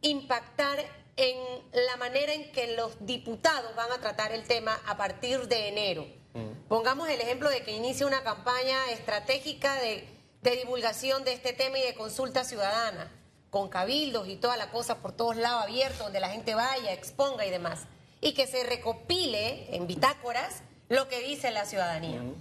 impactar 0.02 0.78
en 1.16 1.36
la 1.72 1.96
manera 1.96 2.32
en 2.32 2.50
que 2.52 2.76
los 2.76 3.04
diputados 3.06 3.74
van 3.76 3.90
a 3.92 3.98
tratar 3.98 4.32
el 4.32 4.44
tema 4.44 4.78
a 4.86 4.96
partir 4.96 5.48
de 5.48 5.68
enero. 5.68 6.06
Mm. 6.34 6.68
Pongamos 6.68 7.08
el 7.08 7.20
ejemplo 7.20 7.50
de 7.50 7.62
que 7.62 7.72
inicie 7.72 8.06
una 8.06 8.22
campaña 8.22 8.90
estratégica 8.90 9.74
de, 9.76 10.08
de 10.42 10.56
divulgación 10.56 11.24
de 11.24 11.32
este 11.32 11.52
tema 11.52 11.78
y 11.78 11.82
de 11.82 11.94
consulta 11.94 12.44
ciudadana, 12.44 13.10
con 13.50 13.68
cabildos 13.68 14.28
y 14.28 14.36
toda 14.36 14.56
la 14.56 14.70
cosa 14.70 14.98
por 14.98 15.12
todos 15.12 15.36
lados 15.36 15.64
abiertos, 15.64 15.98
donde 15.98 16.20
la 16.20 16.30
gente 16.30 16.54
vaya, 16.54 16.92
exponga 16.92 17.44
y 17.46 17.50
demás. 17.50 17.80
Y 18.20 18.32
que 18.32 18.46
se 18.46 18.64
recopile 18.64 19.74
en 19.76 19.86
bitácoras 19.86 20.62
lo 20.88 21.08
que 21.08 21.20
dice 21.20 21.50
la 21.50 21.66
ciudadanía. 21.66 22.22
Mm. 22.22 22.34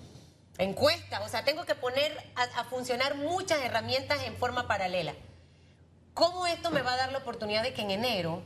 Encuestas, 0.57 1.25
o 1.25 1.29
sea, 1.29 1.43
tengo 1.43 1.65
que 1.65 1.75
poner 1.75 2.15
a 2.35 2.63
funcionar 2.65 3.15
muchas 3.15 3.59
herramientas 3.61 4.23
en 4.23 4.37
forma 4.37 4.67
paralela. 4.67 5.13
¿Cómo 6.13 6.45
esto 6.47 6.71
me 6.71 6.81
va 6.81 6.93
a 6.93 6.97
dar 6.97 7.11
la 7.11 7.19
oportunidad 7.19 7.63
de 7.63 7.73
que 7.73 7.81
en 7.81 7.91
enero 7.91 8.43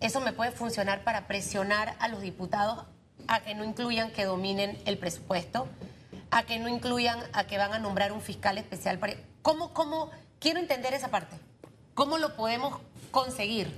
eso 0.00 0.20
me 0.20 0.32
puede 0.32 0.52
funcionar 0.52 1.02
para 1.02 1.26
presionar 1.26 1.96
a 1.98 2.08
los 2.08 2.20
diputados 2.20 2.84
a 3.26 3.40
que 3.40 3.54
no 3.54 3.64
incluyan 3.64 4.10
que 4.10 4.24
dominen 4.24 4.78
el 4.86 4.98
presupuesto, 4.98 5.66
a 6.30 6.44
que 6.44 6.58
no 6.58 6.68
incluyan 6.68 7.18
a 7.32 7.46
que 7.46 7.58
van 7.58 7.72
a 7.72 7.78
nombrar 7.78 8.12
un 8.12 8.20
fiscal 8.20 8.58
especial 8.58 8.98
para... 8.98 9.14
¿Cómo, 9.42 9.72
cómo? 9.72 10.10
Quiero 10.38 10.60
entender 10.60 10.94
esa 10.94 11.08
parte. 11.08 11.36
¿Cómo 11.94 12.18
lo 12.18 12.36
podemos 12.36 12.80
conseguir? 13.10 13.74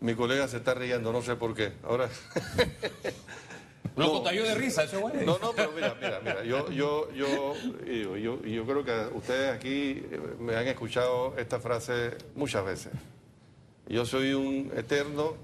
Mi 0.00 0.14
colega 0.14 0.48
se 0.48 0.58
está 0.58 0.74
riendo, 0.74 1.12
no 1.12 1.22
sé 1.22 1.36
por 1.36 1.54
qué. 1.54 1.74
Ahora... 1.84 2.08
No, 3.96 4.30
yo 4.30 4.44
de 4.44 4.54
risa, 4.54 4.84
eso 4.84 5.00
bueno. 5.00 5.20
No, 5.22 5.38
no, 5.38 5.52
pero 5.52 5.72
mira, 5.72 5.94
mira, 6.00 6.20
mira, 6.20 6.44
yo, 6.44 6.70
yo, 6.70 7.10
yo, 7.12 7.54
yo, 8.16 8.42
yo 8.42 8.66
creo 8.66 8.84
que 8.84 9.16
ustedes 9.16 9.54
aquí 9.54 10.02
me 10.38 10.54
han 10.54 10.68
escuchado 10.68 11.34
esta 11.38 11.58
frase 11.60 12.10
muchas 12.34 12.64
veces. 12.64 12.92
Yo 13.88 14.04
soy 14.04 14.34
un 14.34 14.70
eterno 14.76 15.36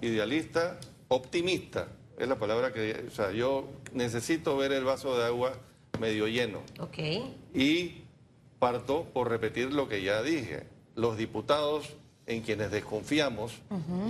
idealista, 0.00 0.78
optimista, 1.08 1.88
es 2.18 2.28
la 2.28 2.38
palabra 2.38 2.72
que, 2.72 3.06
o 3.08 3.10
sea, 3.10 3.32
yo 3.32 3.68
necesito 3.92 4.56
ver 4.56 4.72
el 4.72 4.84
vaso 4.84 5.18
de 5.18 5.24
agua 5.24 5.54
medio 5.98 6.28
lleno. 6.28 6.60
Ok. 6.78 6.98
Y 7.54 8.02
parto 8.58 9.04
por 9.12 9.28
repetir 9.28 9.72
lo 9.72 9.88
que 9.88 10.02
ya 10.02 10.22
dije. 10.22 10.64
Los 10.94 11.16
diputados 11.16 11.94
en 12.26 12.42
quienes 12.42 12.70
desconfiamos 12.70 13.52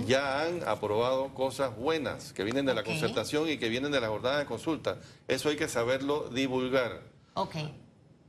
ya 0.07 0.43
han 0.43 0.63
aprobado 0.67 1.33
cosas 1.33 1.75
buenas 1.75 2.31
que 2.33 2.43
vienen 2.43 2.65
de 2.65 2.73
la 2.73 2.83
concertación 2.83 3.49
y 3.49 3.57
que 3.57 3.69
vienen 3.69 3.91
de 3.91 3.99
la 3.99 4.07
jornada 4.07 4.39
de 4.39 4.45
consulta. 4.45 4.97
Eso 5.27 5.49
hay 5.49 5.57
que 5.57 5.67
saberlo 5.67 6.29
divulgar. 6.29 7.01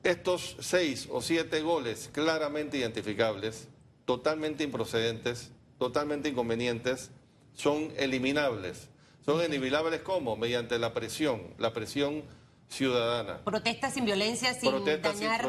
Estos 0.03 0.57
seis 0.61 1.09
o 1.11 1.23
siete 1.23 1.61
goles 1.61 2.11
claramente 2.13 2.79
identificables, 2.79 3.69
totalmente 4.05 4.65
improcedentes, 4.65 5.51
totalmente 5.79 6.29
inconvenientes, 6.29 7.11
son 7.55 7.93
eliminables. 7.97 8.89
Son 9.25 9.41
eliminables 9.41 10.03
¿cómo? 10.03 10.37
Mediante 10.37 10.79
la 10.79 10.95
presión, 10.95 11.43
la 11.59 11.73
presión 11.73 12.23
ciudadana. 12.69 13.39
Protestas 13.45 13.95
sin 13.95 14.05
violencia, 14.05 14.53
sin 14.55 14.71
protestas, 14.71 15.19
dañar 15.19 15.43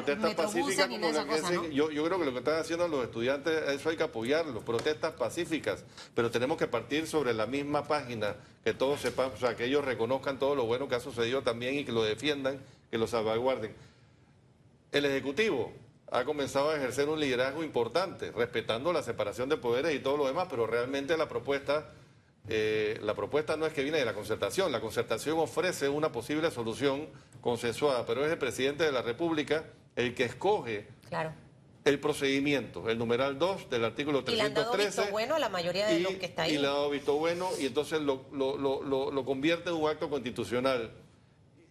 ni 0.90 0.98
nada 0.98 1.26
cosa, 1.26 1.52
¿no? 1.52 1.68
yo, 1.68 1.92
yo 1.92 2.06
creo 2.06 2.20
que 2.20 2.26
lo 2.26 2.32
que 2.32 2.40
están 2.40 2.60
haciendo 2.60 2.88
los 2.88 3.04
estudiantes, 3.04 3.70
eso 3.70 3.90
hay 3.90 3.98
que 3.98 4.04
apoyarlo, 4.04 4.62
protestas 4.62 5.14
pacíficas, 5.14 5.84
pero 6.14 6.32
tenemos 6.32 6.58
que 6.58 6.68
partir 6.68 7.08
sobre 7.08 7.34
la 7.34 7.46
misma 7.46 7.84
página, 7.88 8.36
que 8.64 8.74
todos 8.74 9.02
sepan, 9.02 9.32
o 9.34 9.38
sea, 9.38 9.56
que 9.56 9.66
ellos 9.66 9.84
reconozcan 9.84 10.40
todo 10.40 10.56
lo 10.56 10.66
bueno 10.66 10.88
que 10.88 10.96
ha 10.96 11.00
sucedido 11.00 11.42
también 11.42 11.76
y 11.76 11.86
que 11.86 11.92
lo 11.92 12.04
defiendan, 12.04 12.60
que 12.92 12.98
lo 12.98 13.08
salvaguarden. 13.08 13.74
El 14.92 15.06
Ejecutivo 15.06 15.74
ha 16.12 16.24
comenzado 16.24 16.70
a 16.70 16.78
ejercer 16.78 17.10
un 17.10 17.20
liderazgo 17.20 17.64
importante, 17.64 18.32
respetando 18.32 18.94
la 18.94 19.04
separación 19.04 19.50
de 19.50 19.58
poderes 19.58 19.94
y 19.96 20.00
todo 20.00 20.18
lo 20.18 20.28
demás, 20.28 20.48
pero 20.50 20.66
realmente 20.68 21.18
la 21.18 21.28
propuesta 21.28 21.90
eh, 22.50 23.00
la 23.04 23.14
propuesta 23.14 23.58
no 23.58 23.66
es 23.66 23.74
que 23.74 23.84
viene 23.84 23.98
de 23.98 24.06
la 24.06 24.14
concertación, 24.14 24.72
la 24.72 24.80
concertación 24.80 25.38
ofrece 25.40 25.90
una 25.90 26.12
posible 26.12 26.50
solución 26.52 27.08
consensuada, 27.42 28.06
pero 28.06 28.26
es 28.26 28.32
el 28.32 28.38
presidente 28.38 28.84
de 28.84 28.92
la 28.92 29.02
República 29.02 29.66
el 29.96 30.16
que 30.16 30.24
escoge 30.24 30.88
el 31.84 32.00
procedimiento, 32.00 32.90
el 32.90 32.98
numeral 32.98 33.40
2 33.40 33.70
del 33.70 33.86
artículo 33.86 34.24
313. 34.24 34.32
Y 34.34 34.38
le 34.38 34.44
han 34.44 34.54
dado 34.54 34.78
visto 34.78 35.12
bueno 35.12 35.36
a 35.36 35.40
la 35.40 35.50
mayoría 35.50 35.88
de 35.88 36.00
los 36.00 36.14
que 36.14 36.26
está 36.26 36.44
ahí. 36.44 36.56
Y 36.56 36.58
le 36.58 36.68
ha 36.68 36.72
dado 36.72 36.90
visto 36.90 37.16
bueno 37.16 37.50
y 37.60 37.66
entonces 37.66 38.02
lo, 38.02 38.26
lo 38.32 39.26
convierte 39.26 39.70
en 39.70 39.76
un 39.76 39.90
acto 39.90 40.10
constitucional 40.10 40.92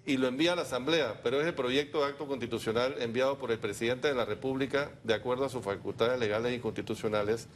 y 0.07 0.19
lo 0.19 0.29
envía 0.29 0.53
a 0.53 0.57
la 0.57 0.63
Asamblea, 0.63 1.21
pero 1.23 1.41
es 1.41 1.47
el 1.47 1.55
proyecto 1.55 1.99
de 1.99 2.07
acto 2.07 2.27
constitucional 2.27 2.95
enviado 3.01 3.39
por 3.39 3.51
el 3.51 3.59
presidente 3.59 4.09
de 4.09 4.15
la 4.15 4.25
República 4.25 4.93
de 5.03 5.15
acuerdo 5.15 5.45
a 5.45 5.49
sus 5.49 5.65
facultades 5.65 6.19
legales 6.21 6.55
y 6.55 6.61
constitucionales 6.61 7.49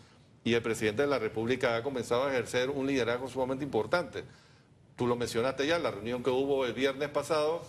y 0.45 0.55
el 0.55 0.63
presidente 0.63 1.03
de 1.03 1.09
la 1.09 1.19
República 1.19 1.77
ha 1.77 1.83
comenzado 1.83 2.25
a 2.25 2.31
ejercer 2.31 2.71
un 2.71 2.87
liderazgo 2.87 3.29
sumamente 3.29 3.65
importante. 3.65 4.25
Tú 4.97 5.07
lo 5.07 5.17
mencionaste 5.17 5.67
ya, 5.67 5.79
la 5.79 5.91
reunión 5.91 6.23
que 6.23 6.31
hubo 6.31 6.65
el 6.67 6.73
viernes 6.73 7.09
pasado 7.09 7.63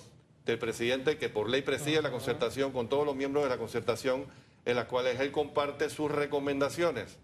del 0.46 0.58
presidente 0.58 1.18
que 1.18 1.30
por 1.30 1.50
ley 1.50 1.62
preside 1.62 2.02
la 2.02 2.12
concertación 2.12 2.72
con 2.72 2.90
todos 2.90 3.06
los 3.06 3.16
miembros 3.16 3.44
de 3.44 3.50
la 3.50 3.58
concertación 3.58 4.26
en 4.66 4.76
las 4.76 4.86
cuales 4.86 5.20
él 5.20 5.32
comparte 5.32 5.90
sus 5.90 6.12
recomendaciones 6.12 7.18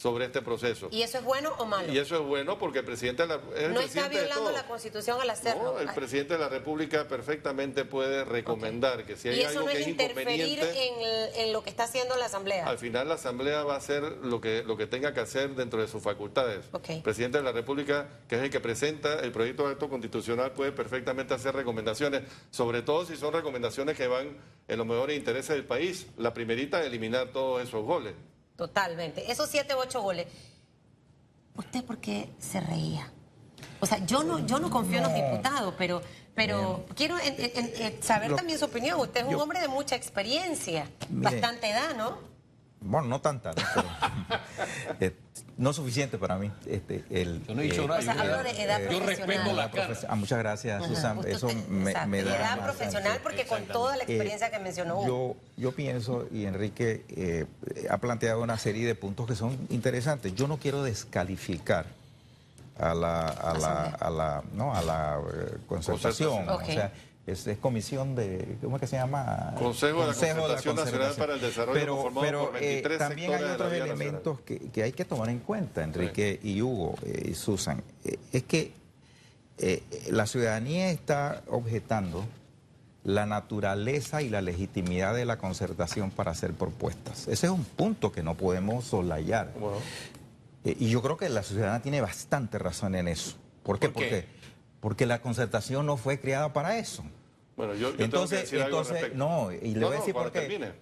sobre 0.00 0.24
este 0.24 0.40
proceso. 0.40 0.88
¿Y 0.90 1.02
eso 1.02 1.18
es 1.18 1.24
bueno 1.24 1.52
o 1.58 1.66
malo? 1.66 1.92
Y 1.92 1.98
eso 1.98 2.16
es 2.16 2.22
bueno 2.22 2.58
porque 2.58 2.78
el 2.78 2.86
presidente 2.86 3.26
la, 3.26 3.36
no 3.36 3.80
está 3.80 4.08
violando 4.08 4.50
la 4.50 4.66
Constitución 4.66 5.20
al 5.20 5.28
hacerlo. 5.28 5.78
el 5.78 5.90
presidente 5.90 6.34
de 6.34 6.40
la 6.40 6.48
República 6.48 7.06
perfectamente 7.06 7.84
puede 7.84 8.24
recomendar 8.24 9.04
que 9.04 9.16
si 9.16 9.28
hay 9.28 9.42
algo 9.42 9.66
que 9.66 9.80
es 9.82 9.88
interferir 9.88 10.58
en, 10.58 11.34
en, 11.34 11.52
lo 11.52 11.62
que 11.62 11.68
está 11.68 11.84
haciendo 11.84 12.16
la 12.16 12.26
Asamblea. 12.26 12.66
Al 12.66 12.78
final 12.78 13.08
la 13.08 13.16
Asamblea 13.16 13.62
va 13.62 13.74
a 13.74 13.76
hacer 13.76 14.02
lo 14.22 14.40
que 14.40 14.62
lo 14.62 14.78
que 14.78 14.86
tenga 14.86 15.12
que 15.12 15.20
hacer 15.20 15.54
dentro 15.54 15.82
de 15.82 15.86
sus 15.88 16.02
facultades. 16.02 16.64
El 16.88 17.02
presidente 17.02 17.36
de 17.36 17.44
la 17.44 17.52
República, 17.52 18.08
que 18.26 18.36
es 18.36 18.42
el 18.42 18.48
que 18.48 18.60
presenta 18.60 19.20
el 19.20 19.32
proyecto 19.32 19.66
de 19.66 19.72
acto 19.72 19.90
constitucional, 19.90 20.52
puede 20.52 20.72
perfectamente 20.72 21.34
hacer 21.34 21.54
recomendaciones, 21.54 22.22
sobre 22.50 22.80
todo 22.80 23.04
si 23.04 23.18
son 23.18 23.34
recomendaciones 23.34 23.98
que 23.98 24.06
van 24.06 24.38
en 24.66 24.78
los 24.78 24.86
mejores 24.86 25.18
intereses 25.18 25.56
del 25.56 25.66
país. 25.66 26.06
La 26.16 26.32
primerita, 26.32 26.82
eliminar 26.82 27.32
todos 27.32 27.62
esos 27.62 27.84
goles. 27.84 28.14
Totalmente. 28.60 29.32
Esos 29.32 29.48
siete, 29.48 29.72
ocho 29.72 30.02
goles. 30.02 30.26
¿Usted 31.56 31.82
por 31.82 31.96
qué 31.96 32.28
se 32.38 32.60
reía? 32.60 33.10
O 33.80 33.86
sea, 33.86 34.04
yo 34.04 34.22
no, 34.22 34.46
yo 34.46 34.58
no 34.58 34.68
confío 34.68 34.98
en 34.98 35.04
los 35.04 35.14
diputados, 35.14 35.72
pero, 35.78 36.02
pero 36.34 36.84
quiero 36.94 37.16
saber 38.02 38.36
también 38.36 38.58
su 38.58 38.66
opinión. 38.66 39.00
Usted 39.00 39.20
es 39.20 39.34
un 39.34 39.40
hombre 39.40 39.62
de 39.62 39.68
mucha 39.68 39.96
experiencia, 39.96 40.86
bastante 41.08 41.70
edad, 41.70 41.96
¿no? 41.96 42.18
Bueno, 42.80 43.08
no 43.08 43.20
tanta, 43.20 43.52
¿no? 43.52 43.62
Eh, 45.00 45.14
no 45.56 45.72
suficiente 45.72 46.18
para 46.18 46.36
mí. 46.36 46.50
Este, 46.66 47.04
el, 47.10 47.44
yo 47.46 47.54
no 47.54 47.62
he 47.62 47.64
dicho 47.64 47.84
eh, 47.84 47.88
nada. 47.88 48.00
O 48.00 48.02
sea, 48.02 48.12
hablo 48.12 48.42
de 48.42 48.62
edad 48.62 48.80
Yo 48.90 49.00
respeto 49.00 49.52
la 49.52 49.70
ah, 50.08 50.14
Muchas 50.16 50.38
gracias, 50.38 50.86
Susan. 50.86 51.20
Eso 51.26 51.48
me, 51.68 51.94
me, 52.06 52.22
da 52.22 52.36
Edad 52.36 52.64
profesional, 52.64 53.20
porque 53.22 53.46
con 53.46 53.64
toda 53.64 53.96
la 53.96 54.04
experiencia 54.04 54.50
que 54.50 54.58
mencionó. 54.58 55.06
Yo, 55.06 55.36
yo 55.56 55.72
pienso, 55.72 56.26
y 56.32 56.44
Enrique 56.44 57.04
eh, 57.10 57.46
ha 57.88 57.98
planteado 57.98 58.42
una 58.42 58.58
serie 58.58 58.86
de 58.86 58.94
puntos 58.94 59.26
que 59.26 59.34
son 59.34 59.56
interesantes. 59.70 60.34
Yo 60.34 60.48
no 60.48 60.58
quiero 60.58 60.82
descalificar 60.82 61.86
a 62.78 62.94
la, 62.94 63.26
a 63.28 63.58
la, 63.58 63.84
a 63.84 64.10
la, 64.10 64.42
no, 64.54 64.74
a 64.74 64.82
la 64.82 65.20
concertación. 65.66 66.48
O 66.48 66.64
sea, 66.64 66.92
es, 67.26 67.58
comisión 67.60 68.14
de, 68.14 68.56
¿cómo 68.60 68.76
es 68.76 68.80
que 68.80 68.86
se 68.86 68.96
llama? 68.96 69.54
Consejo, 69.58 70.00
de 70.00 70.06
la 70.08 70.14
Concertación 70.14 70.76
Nacional 70.76 71.14
para 71.16 71.34
el 71.34 71.40
Desarrollo 71.40 71.80
pero, 71.80 72.10
pero 72.20 72.52
eh, 72.58 72.82
también 72.98 73.32
hay 73.32 73.44
otros 73.44 73.72
elementos 73.72 74.40
que, 74.40 74.82
hay 74.82 74.92
que 74.92 75.04
tomar 75.04 75.28
en 75.28 75.40
cuenta, 75.40 75.82
Enrique 75.82 76.40
y 76.42 76.60
Hugo 76.62 76.96
eh, 77.04 77.28
y 77.30 77.34
Susan. 77.34 77.82
Eh, 78.04 78.18
es 78.32 78.42
que 78.44 78.80
la 80.08 80.26
ciudadanía 80.26 80.90
está 80.90 81.42
objetando 81.48 82.24
la 83.04 83.26
naturaleza 83.26 84.22
y 84.22 84.30
la 84.30 84.40
legitimidad 84.40 85.14
de 85.14 85.26
la 85.26 85.36
concertación 85.36 86.10
para 86.10 86.30
hacer 86.30 86.54
propuestas. 86.54 87.28
Ese 87.28 87.46
es 87.46 87.52
un 87.52 87.64
punto 87.64 88.10
que 88.10 88.22
no 88.22 88.36
podemos 88.36 88.86
soslayar. 88.86 89.52
y 90.64 90.88
yo 90.88 91.02
creo 91.02 91.18
que 91.18 91.28
la 91.28 91.42
ciudadanía 91.42 91.82
tiene 91.82 92.00
bastante 92.00 92.58
razón 92.58 92.94
en 92.94 93.08
eso. 93.08 93.36
¿Por 93.62 93.78
qué? 93.78 93.90
Porque, 93.90 94.24
porque 94.80 95.06
la 95.06 95.20
concertación 95.20 95.86
no 95.86 95.96
fue 95.96 96.18
creada 96.18 96.52
para 96.52 96.78
eso. 96.78 97.04
Bueno, 97.56 97.74
yo, 97.74 97.92
entonces, 97.98 98.52
entonces 98.52 99.14
no, 99.14 99.52
y 99.52 99.74
le 99.74 99.84
voy 99.84 99.96
a 99.96 99.98
decir 99.98 100.14
por 100.14 100.32
qué. 100.32 100.72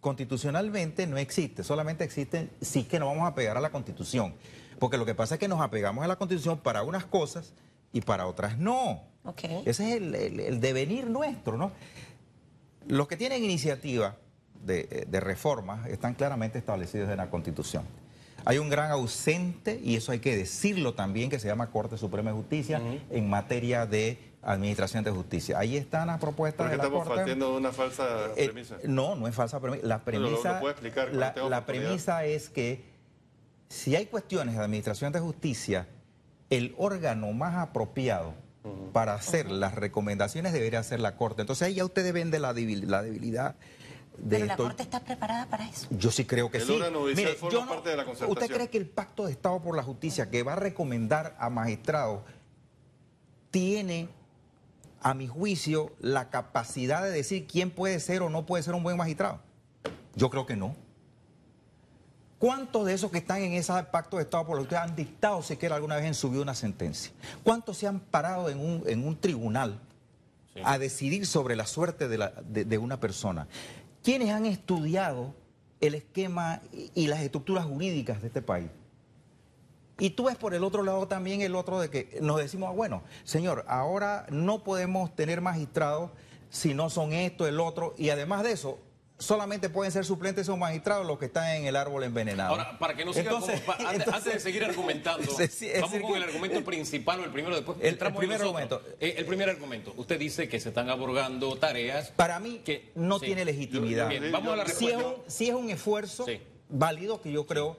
constitucionalmente 0.00 1.06
no 1.06 1.16
existe, 1.18 1.62
solamente 1.62 2.04
existe 2.04 2.50
sí 2.60 2.84
que 2.84 2.98
no 2.98 3.06
vamos 3.06 3.28
a 3.28 3.34
pegar 3.34 3.56
a 3.56 3.60
la 3.60 3.70
constitución. 3.70 4.34
Porque 4.78 4.98
lo 4.98 5.06
que 5.06 5.14
pasa 5.14 5.34
es 5.34 5.40
que 5.40 5.48
nos 5.48 5.60
apegamos 5.60 6.04
a 6.04 6.08
la 6.08 6.16
constitución 6.16 6.58
para 6.58 6.82
unas 6.82 7.06
cosas 7.06 7.54
y 7.92 8.02
para 8.02 8.26
otras 8.26 8.58
no. 8.58 9.02
Ese 9.64 9.96
es 9.96 10.02
el, 10.02 10.60
devenir 10.60 11.08
nuestro, 11.08 11.56
¿no? 11.56 11.72
Los 12.88 13.08
que 13.08 13.16
tienen 13.16 13.42
iniciativa 13.42 14.16
de, 14.64 15.06
de 15.08 15.20
reformas 15.20 15.86
están 15.88 16.14
claramente 16.14 16.58
establecidos 16.58 17.08
en 17.10 17.16
la 17.16 17.30
constitución. 17.30 17.84
Hay 18.48 18.58
un 18.58 18.70
gran 18.70 18.92
ausente, 18.92 19.80
y 19.82 19.96
eso 19.96 20.12
hay 20.12 20.20
que 20.20 20.36
decirlo 20.36 20.94
también, 20.94 21.28
que 21.28 21.40
se 21.40 21.48
llama 21.48 21.68
Corte 21.72 21.98
Suprema 21.98 22.30
de 22.30 22.36
Justicia, 22.36 22.80
en 23.10 23.28
materia 23.28 23.86
de 23.86 24.18
Administración 24.40 25.02
de 25.02 25.10
Justicia. 25.10 25.58
Ahí 25.58 25.76
están 25.76 26.06
las 26.06 26.20
propuestas 26.20 26.70
de 26.70 26.76
la 26.76 26.84
estamos 26.84 27.08
partiendo 27.08 27.50
de 27.50 27.58
una 27.58 27.72
falsa 27.72 28.04
eh, 28.36 28.44
premisa? 28.44 28.76
no, 28.84 29.16
no 29.16 29.26
es 29.26 29.34
falsa 29.34 29.58
premisa. 29.58 29.84
La 29.84 30.04
premisa, 30.04 30.62
la, 31.48 31.66
premisa 31.66 32.24
es 32.24 32.48
que 32.48 32.84
si 33.68 33.96
hay 33.96 34.06
cuestiones 34.06 34.54
de 34.54 34.62
Administración 34.62 35.12
de 35.12 35.18
Justicia, 35.18 35.88
el 36.48 36.72
órgano 36.78 37.32
más 37.32 37.56
apropiado 37.56 38.34
para 38.92 39.14
hacer 39.14 39.50
las 39.50 39.74
recomendaciones 39.74 40.52
debería 40.52 40.84
ser 40.84 41.00
la 41.00 41.16
Corte. 41.16 41.40
Entonces 41.42 41.66
ahí 41.66 41.74
ya 41.74 41.84
ustedes 41.84 42.12
ven 42.12 42.30
de 42.30 42.38
la, 42.38 42.52
debilidad 42.54 43.56
de 44.18 44.36
Pero 44.36 44.46
la 44.46 44.56
Corte 44.56 44.82
está 44.82 45.00
preparada 45.00 45.46
para 45.46 45.68
eso. 45.68 45.86
Yo 45.90 46.10
sí 46.10 46.24
creo 46.24 46.50
que 46.50 46.60
sí. 46.60 46.78
Mire, 47.14 47.34
parte 47.34 47.90
de 47.90 47.96
la 47.96 48.04
¿Usted 48.04 48.50
cree 48.50 48.68
que 48.68 48.78
el 48.78 48.86
Pacto 48.86 49.26
de 49.26 49.32
Estado 49.32 49.60
por 49.60 49.76
la 49.76 49.82
Justicia 49.82 50.30
que 50.30 50.42
va 50.42 50.54
a 50.54 50.56
recomendar 50.56 51.36
a 51.38 51.50
magistrados 51.50 52.22
tiene 53.50 54.08
a 55.00 55.14
mi 55.14 55.28
juicio, 55.28 55.92
la 56.00 56.30
capacidad 56.30 57.02
de 57.02 57.10
decir 57.10 57.46
quién 57.46 57.70
puede 57.70 58.00
ser 58.00 58.22
o 58.22 58.30
no 58.30 58.44
puede 58.44 58.62
ser 58.62 58.74
un 58.74 58.82
buen 58.82 58.96
magistrado? 58.96 59.40
Yo 60.14 60.30
creo 60.30 60.46
que 60.46 60.56
no. 60.56 60.74
¿Cuántos 62.38 62.84
de 62.84 62.92
esos 62.92 63.10
que 63.10 63.18
están 63.18 63.40
en 63.40 63.52
ese 63.52 63.72
pacto 63.84 64.18
de 64.18 64.24
Estado 64.24 64.44
por 64.44 64.58
los 64.58 64.66
que 64.66 64.76
han 64.76 64.94
dictado 64.94 65.42
siquiera 65.42 65.76
alguna 65.76 65.96
vez 65.96 66.04
en 66.04 66.14
subido 66.14 66.42
una 66.42 66.54
sentencia? 66.54 67.12
¿Cuántos 67.42 67.78
se 67.78 67.86
han 67.86 68.00
parado 68.00 68.50
en 68.50 68.58
un, 68.58 68.82
en 68.86 69.06
un 69.06 69.18
tribunal 69.18 69.80
a 70.62 70.78
decidir 70.78 71.26
sobre 71.26 71.56
la 71.56 71.66
suerte 71.66 72.08
de, 72.08 72.18
la, 72.18 72.32
de, 72.44 72.78
una 72.78 73.00
persona? 73.00 73.46
¿Quiénes 74.06 74.30
han 74.30 74.46
estudiado 74.46 75.34
el 75.80 75.96
esquema 75.96 76.62
y 76.94 77.08
las 77.08 77.22
estructuras 77.22 77.64
jurídicas 77.64 78.20
de 78.20 78.28
este 78.28 78.40
país? 78.40 78.70
Y 79.98 80.10
tú 80.10 80.26
ves 80.26 80.36
por 80.36 80.54
el 80.54 80.62
otro 80.62 80.84
lado 80.84 81.08
también 81.08 81.40
el 81.40 81.56
otro 81.56 81.80
de 81.80 81.90
que 81.90 82.20
nos 82.22 82.36
decimos, 82.36 82.68
ah, 82.70 82.72
bueno, 82.72 83.02
señor, 83.24 83.64
ahora 83.66 84.24
no 84.30 84.62
podemos 84.62 85.16
tener 85.16 85.40
magistrados 85.40 86.12
si 86.50 86.72
no 86.72 86.88
son 86.88 87.14
esto, 87.14 87.48
el 87.48 87.58
otro, 87.58 87.96
y 87.98 88.10
además 88.10 88.44
de 88.44 88.52
eso, 88.52 88.78
solamente 89.18 89.68
pueden 89.68 89.92
ser 89.92 90.04
suplentes 90.04 90.48
o 90.48 90.56
magistrados 90.56 91.06
los 91.06 91.18
que 91.18 91.26
están 91.26 91.48
en 91.56 91.66
el 91.66 91.76
árbol 91.76 92.04
envenenado. 92.04 92.50
Ahora, 92.50 92.78
para 92.78 92.94
que 92.94 93.04
no 93.04 93.12
siga 93.12 93.30
entonces, 93.30 93.62
antes, 93.78 94.24
de 94.24 94.40
seguir 94.40 94.64
argumentando, 94.64 95.26
vamos 95.80 96.00
con 96.02 96.16
el 96.16 96.22
argumento 96.22 96.64
principal 96.64 97.20
o 97.20 97.24
el 97.24 97.30
primero, 97.30 97.56
después 97.56 97.78
el, 97.80 97.98
el 98.00 98.14
primer 98.14 98.40
argumento. 98.40 98.82
Eh, 99.00 99.14
el 99.18 99.26
primer 99.26 99.48
argumento. 99.48 99.94
Usted 99.96 100.18
dice 100.18 100.48
que 100.48 100.60
se 100.60 100.68
están 100.68 100.90
aborgando 100.90 101.56
tareas. 101.56 102.10
Para 102.10 102.38
mí, 102.38 102.60
que 102.64 102.90
no 102.94 103.18
tiene 103.20 103.44
legitimidad. 103.44 104.10
vamos 104.32 104.52
a 104.52 104.56
la 104.56 104.64
respuesta. 104.64 104.98
Si 105.28 105.48
es 105.48 105.54
un, 105.54 105.70
esfuerzo 105.70 106.26
válido, 106.68 107.20
que 107.20 107.32
yo 107.32 107.46
creo, 107.46 107.76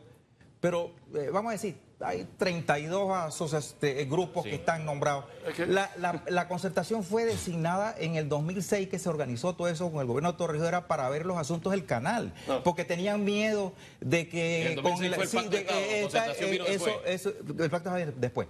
pero 0.60 0.92
eh, 1.16 1.30
vamos 1.32 1.50
a 1.50 1.54
decir, 1.54 1.76
hay 2.00 2.28
32 2.38 3.54
este, 3.54 4.06
grupos 4.06 4.44
que 4.44 4.56
están 4.56 4.86
nombrados. 4.86 5.26
La, 5.68 6.48
concertación 6.48 7.04
fue 7.04 7.26
designada 7.26 7.96
en 7.98 8.16
el 8.16 8.30
2006 8.30 8.88
que 8.88 9.00
se 9.00 9.10
organizó 9.10 9.56
todo 9.56 9.68
eso 9.68 9.92
con 9.92 10.02
el 10.02 10.08
gobierno 10.08 10.32
de 10.32 10.38
Torrijos 10.38 10.72
para 10.88 11.10
ver 11.10 11.26
los 11.26 11.38
asuntos 11.38 11.72
del 11.72 11.86
canal, 11.86 12.34
porque 12.64 12.86
tenían 12.86 13.24
miedo 13.24 13.74
de 14.00 14.30
que... 14.30 14.74
El 14.74 14.82
con 14.82 15.04
el, 15.04 15.16
fue 15.16 15.46
el 15.46 16.62
eso, 16.68 16.90
eso, 17.06 17.34
el 17.60 17.70
pacto 17.70 17.92
después. 18.16 18.48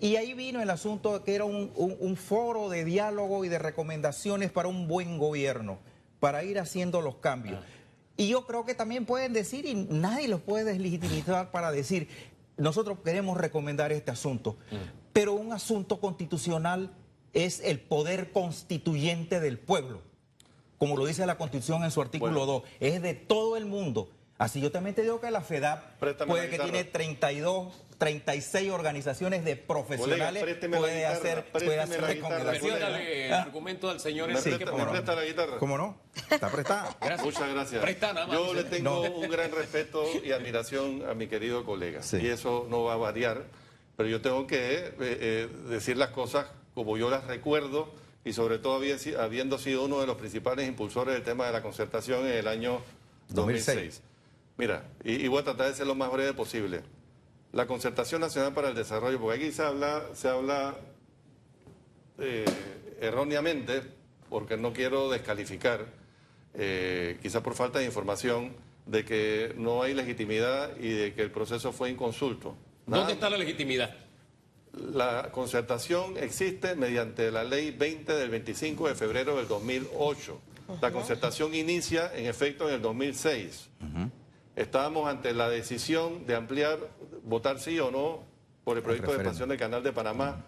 Y 0.00 0.16
ahí 0.16 0.34
vino 0.34 0.60
el 0.60 0.70
asunto 0.70 1.24
que 1.24 1.34
era 1.34 1.44
un, 1.44 2.16
foro 2.16 2.68
de 2.68 2.84
diálogo 2.84 3.44
y 3.44 3.48
de 3.48 3.58
recomendaciones 3.58 4.50
para 4.50 4.68
un 4.68 4.88
buen 4.88 5.18
gobierno, 5.18 5.78
para 6.20 6.44
ir 6.44 6.58
haciendo 6.58 7.00
los 7.00 7.16
cambios. 7.16 7.60
Ah. 7.62 7.66
Y 8.16 8.28
yo 8.28 8.46
creo 8.46 8.64
que 8.64 8.74
también 8.74 9.06
pueden 9.06 9.32
decir, 9.32 9.64
y 9.64 9.74
nadie 9.74 10.26
los 10.26 10.40
puede 10.40 10.64
deslegitimizar 10.64 11.52
para 11.52 11.70
decir, 11.70 12.08
nosotros 12.58 12.98
queremos 13.04 13.38
recomendar 13.38 13.92
este 13.92 14.10
asunto, 14.10 14.58
mm. 14.70 14.76
pero 15.12 15.32
un 15.32 15.52
asunto 15.52 16.00
constitucional 16.00 16.90
es 17.32 17.60
el 17.60 17.80
poder 17.80 18.32
constituyente 18.32 19.40
del 19.40 19.58
pueblo, 19.58 20.02
como 20.76 20.96
lo 20.96 21.06
dice 21.06 21.26
la 21.26 21.38
Constitución 21.38 21.84
en 21.84 21.90
su 21.90 22.00
artículo 22.00 22.46
2, 22.46 22.62
es 22.80 23.02
de 23.02 23.14
todo 23.14 23.56
el 23.56 23.66
mundo. 23.66 24.10
Así 24.38 24.60
yo 24.60 24.70
también 24.70 24.94
te 24.94 25.02
digo 25.02 25.20
que 25.20 25.30
la 25.32 25.40
FEDAP 25.40 25.98
puede 26.26 26.48
que 26.48 26.60
tiene 26.60 26.84
32, 26.84 27.74
36 27.98 28.70
organizaciones 28.70 29.44
de 29.44 29.56
profesionales, 29.56 30.44
puede 30.70 31.06
hacer, 31.06 31.44
puede 31.50 31.80
hacer 31.80 32.00
recomendaciones. 32.00 32.82
el 33.26 33.32
argumento 33.32 33.88
del 33.88 33.98
señor 33.98 34.28
¿Me, 34.28 34.40
presta, 34.40 34.72
¿me 34.72 34.86
presta 34.86 35.16
la 35.16 35.24
guitarra? 35.24 35.58
¿Cómo 35.58 35.76
no? 35.76 35.98
Está 36.30 36.48
prestada. 36.50 36.96
Muchas 37.24 37.52
gracias. 37.52 37.84
Yo 38.30 38.54
le 38.54 38.62
tengo 38.62 39.00
un 39.02 39.28
gran 39.28 39.50
respeto 39.50 40.04
y 40.24 40.30
admiración 40.30 41.04
a 41.08 41.14
mi 41.14 41.26
querido 41.26 41.64
colega. 41.64 42.00
Y 42.12 42.28
eso 42.28 42.66
no 42.70 42.84
va 42.84 42.94
a 42.94 42.96
variar. 42.96 43.44
Pero 43.96 44.08
yo 44.08 44.20
tengo 44.20 44.46
que 44.46 44.76
eh, 44.76 44.92
eh, 45.00 45.48
decir 45.68 45.96
las 45.96 46.10
cosas 46.10 46.46
como 46.74 46.96
yo 46.96 47.10
las 47.10 47.24
recuerdo 47.24 47.92
y 48.24 48.32
sobre 48.32 48.58
todo 48.58 48.80
habiendo 49.18 49.58
sido 49.58 49.84
uno 49.84 50.00
de 50.00 50.06
los 50.06 50.16
principales 50.16 50.68
impulsores 50.68 51.14
del 51.14 51.24
tema 51.24 51.46
de 51.46 51.52
la 51.52 51.62
concertación 51.62 52.24
en 52.24 52.34
el 52.34 52.46
año 52.46 52.80
2006. 53.30 54.02
Mira, 54.58 54.82
y, 55.04 55.28
voy 55.28 55.38
a 55.38 55.44
tratar 55.44 55.68
de 55.68 55.74
ser 55.74 55.86
lo 55.86 55.94
más 55.94 56.10
breve 56.10 56.34
posible. 56.34 56.82
La 57.52 57.66
Concertación 57.66 58.20
Nacional 58.20 58.52
para 58.52 58.68
el 58.68 58.74
Desarrollo, 58.74 59.20
porque 59.20 59.38
aquí 59.38 59.52
se 59.52 59.62
habla, 59.62 60.02
se 60.14 60.28
habla 60.28 60.74
eh, 62.18 62.44
erróneamente, 63.00 63.82
porque 64.28 64.56
no 64.56 64.72
quiero 64.72 65.10
descalificar, 65.10 65.86
eh, 66.54 67.18
quizá 67.22 67.40
por 67.40 67.54
falta 67.54 67.78
de 67.78 67.84
información, 67.84 68.52
de 68.84 69.04
que 69.04 69.54
no 69.56 69.82
hay 69.82 69.94
legitimidad 69.94 70.76
y 70.76 70.88
de 70.88 71.14
que 71.14 71.22
el 71.22 71.30
proceso 71.30 71.72
fue 71.72 71.90
inconsulto. 71.90 72.56
¿Dónde 72.84 73.12
está 73.12 73.30
la 73.30 73.38
legitimidad? 73.38 73.94
La 74.72 75.30
concertación 75.30 76.16
existe 76.18 76.74
mediante 76.74 77.30
la 77.30 77.44
ley 77.44 77.70
20 77.70 78.12
del 78.12 78.30
25 78.30 78.88
de 78.88 78.94
febrero 78.96 79.36
del 79.36 79.46
2008. 79.46 80.40
La 80.82 80.90
concertación 80.90 81.54
inicia 81.54 82.12
en 82.14 82.26
efecto 82.26 82.68
en 82.68 82.74
el 82.74 82.82
2006 82.82 83.68
estábamos 84.58 85.08
ante 85.08 85.32
la 85.32 85.48
decisión 85.48 86.26
de 86.26 86.34
ampliar, 86.34 86.78
votar 87.22 87.60
sí 87.60 87.78
o 87.78 87.90
no 87.90 88.24
por 88.64 88.76
el 88.76 88.82
proyecto 88.82 89.12
de 89.12 89.18
expansión 89.18 89.48
del 89.48 89.58
Canal 89.58 89.82
de 89.82 89.92
Panamá. 89.92 90.44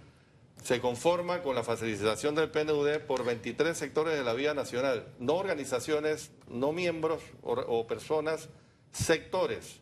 Se 0.62 0.80
conforma 0.80 1.42
con 1.42 1.54
la 1.54 1.62
facilitación 1.62 2.34
del 2.34 2.50
PNUD 2.50 2.98
por 3.06 3.24
23 3.24 3.76
sectores 3.76 4.18
de 4.18 4.24
la 4.24 4.34
vía 4.34 4.52
nacional, 4.52 5.06
no 5.18 5.36
organizaciones, 5.36 6.32
no 6.48 6.72
miembros 6.72 7.22
o, 7.42 7.86
personas, 7.86 8.50
sectores. 8.92 9.80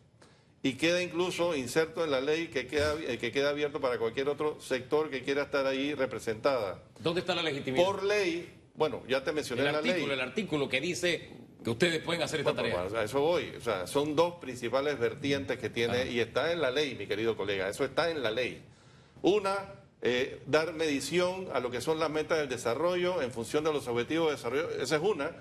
Y 0.61 0.73
queda 0.73 1.01
incluso 1.01 1.55
inserto 1.55 2.03
en 2.03 2.11
la 2.11 2.21
ley 2.21 2.47
que 2.47 2.67
queda, 2.67 2.95
eh, 3.07 3.17
que 3.17 3.31
queda 3.31 3.49
abierto 3.49 3.81
para 3.81 3.97
cualquier 3.97 4.27
otro 4.29 4.59
sector 4.59 5.09
que 5.09 5.23
quiera 5.23 5.43
estar 5.43 5.65
ahí 5.65 5.93
representada. 5.93 6.83
¿Dónde 6.99 7.21
está 7.21 7.33
la 7.33 7.43
legitimidad? 7.43 7.85
Por 7.85 8.03
ley, 8.03 8.53
bueno, 8.75 9.01
ya 9.07 9.23
te 9.23 9.31
mencioné 9.31 9.65
el 9.65 9.71
la 9.71 9.81
ley. 9.81 10.03
El 10.03 10.19
artículo 10.19 10.67
que 10.67 10.81
dice 10.81 11.29
que 11.63 11.69
ustedes 11.69 12.01
pueden 12.01 12.21
hacer 12.21 12.39
esta 12.39 12.55
tarea. 12.55 12.87
a 12.95 13.03
eso 13.03 13.19
voy. 13.19 13.53
O 13.57 13.61
sea, 13.61 13.85
son 13.87 14.15
dos 14.15 14.35
principales 14.35 14.97
vertientes 14.97 15.57
que 15.57 15.69
tiene, 15.69 16.09
y 16.09 16.19
está 16.19 16.51
en 16.51 16.61
la 16.61 16.71
ley, 16.71 16.95
mi 16.95 17.07
querido 17.07 17.35
colega, 17.35 17.69
eso 17.69 17.83
está 17.83 18.09
en 18.09 18.23
la 18.23 18.31
ley. 18.31 18.61
Una, 19.21 19.57
eh, 20.01 20.41
dar 20.45 20.73
medición 20.73 21.49
a 21.53 21.59
lo 21.59 21.69
que 21.69 21.81
son 21.81 21.99
las 21.99 22.09
metas 22.09 22.37
del 22.37 22.47
desarrollo 22.47 23.21
en 23.21 23.31
función 23.31 23.65
de 23.65 23.73
los 23.73 23.87
objetivos 23.87 24.27
de 24.27 24.35
desarrollo, 24.37 24.69
esa 24.81 24.95
es 24.95 25.01
una, 25.01 25.31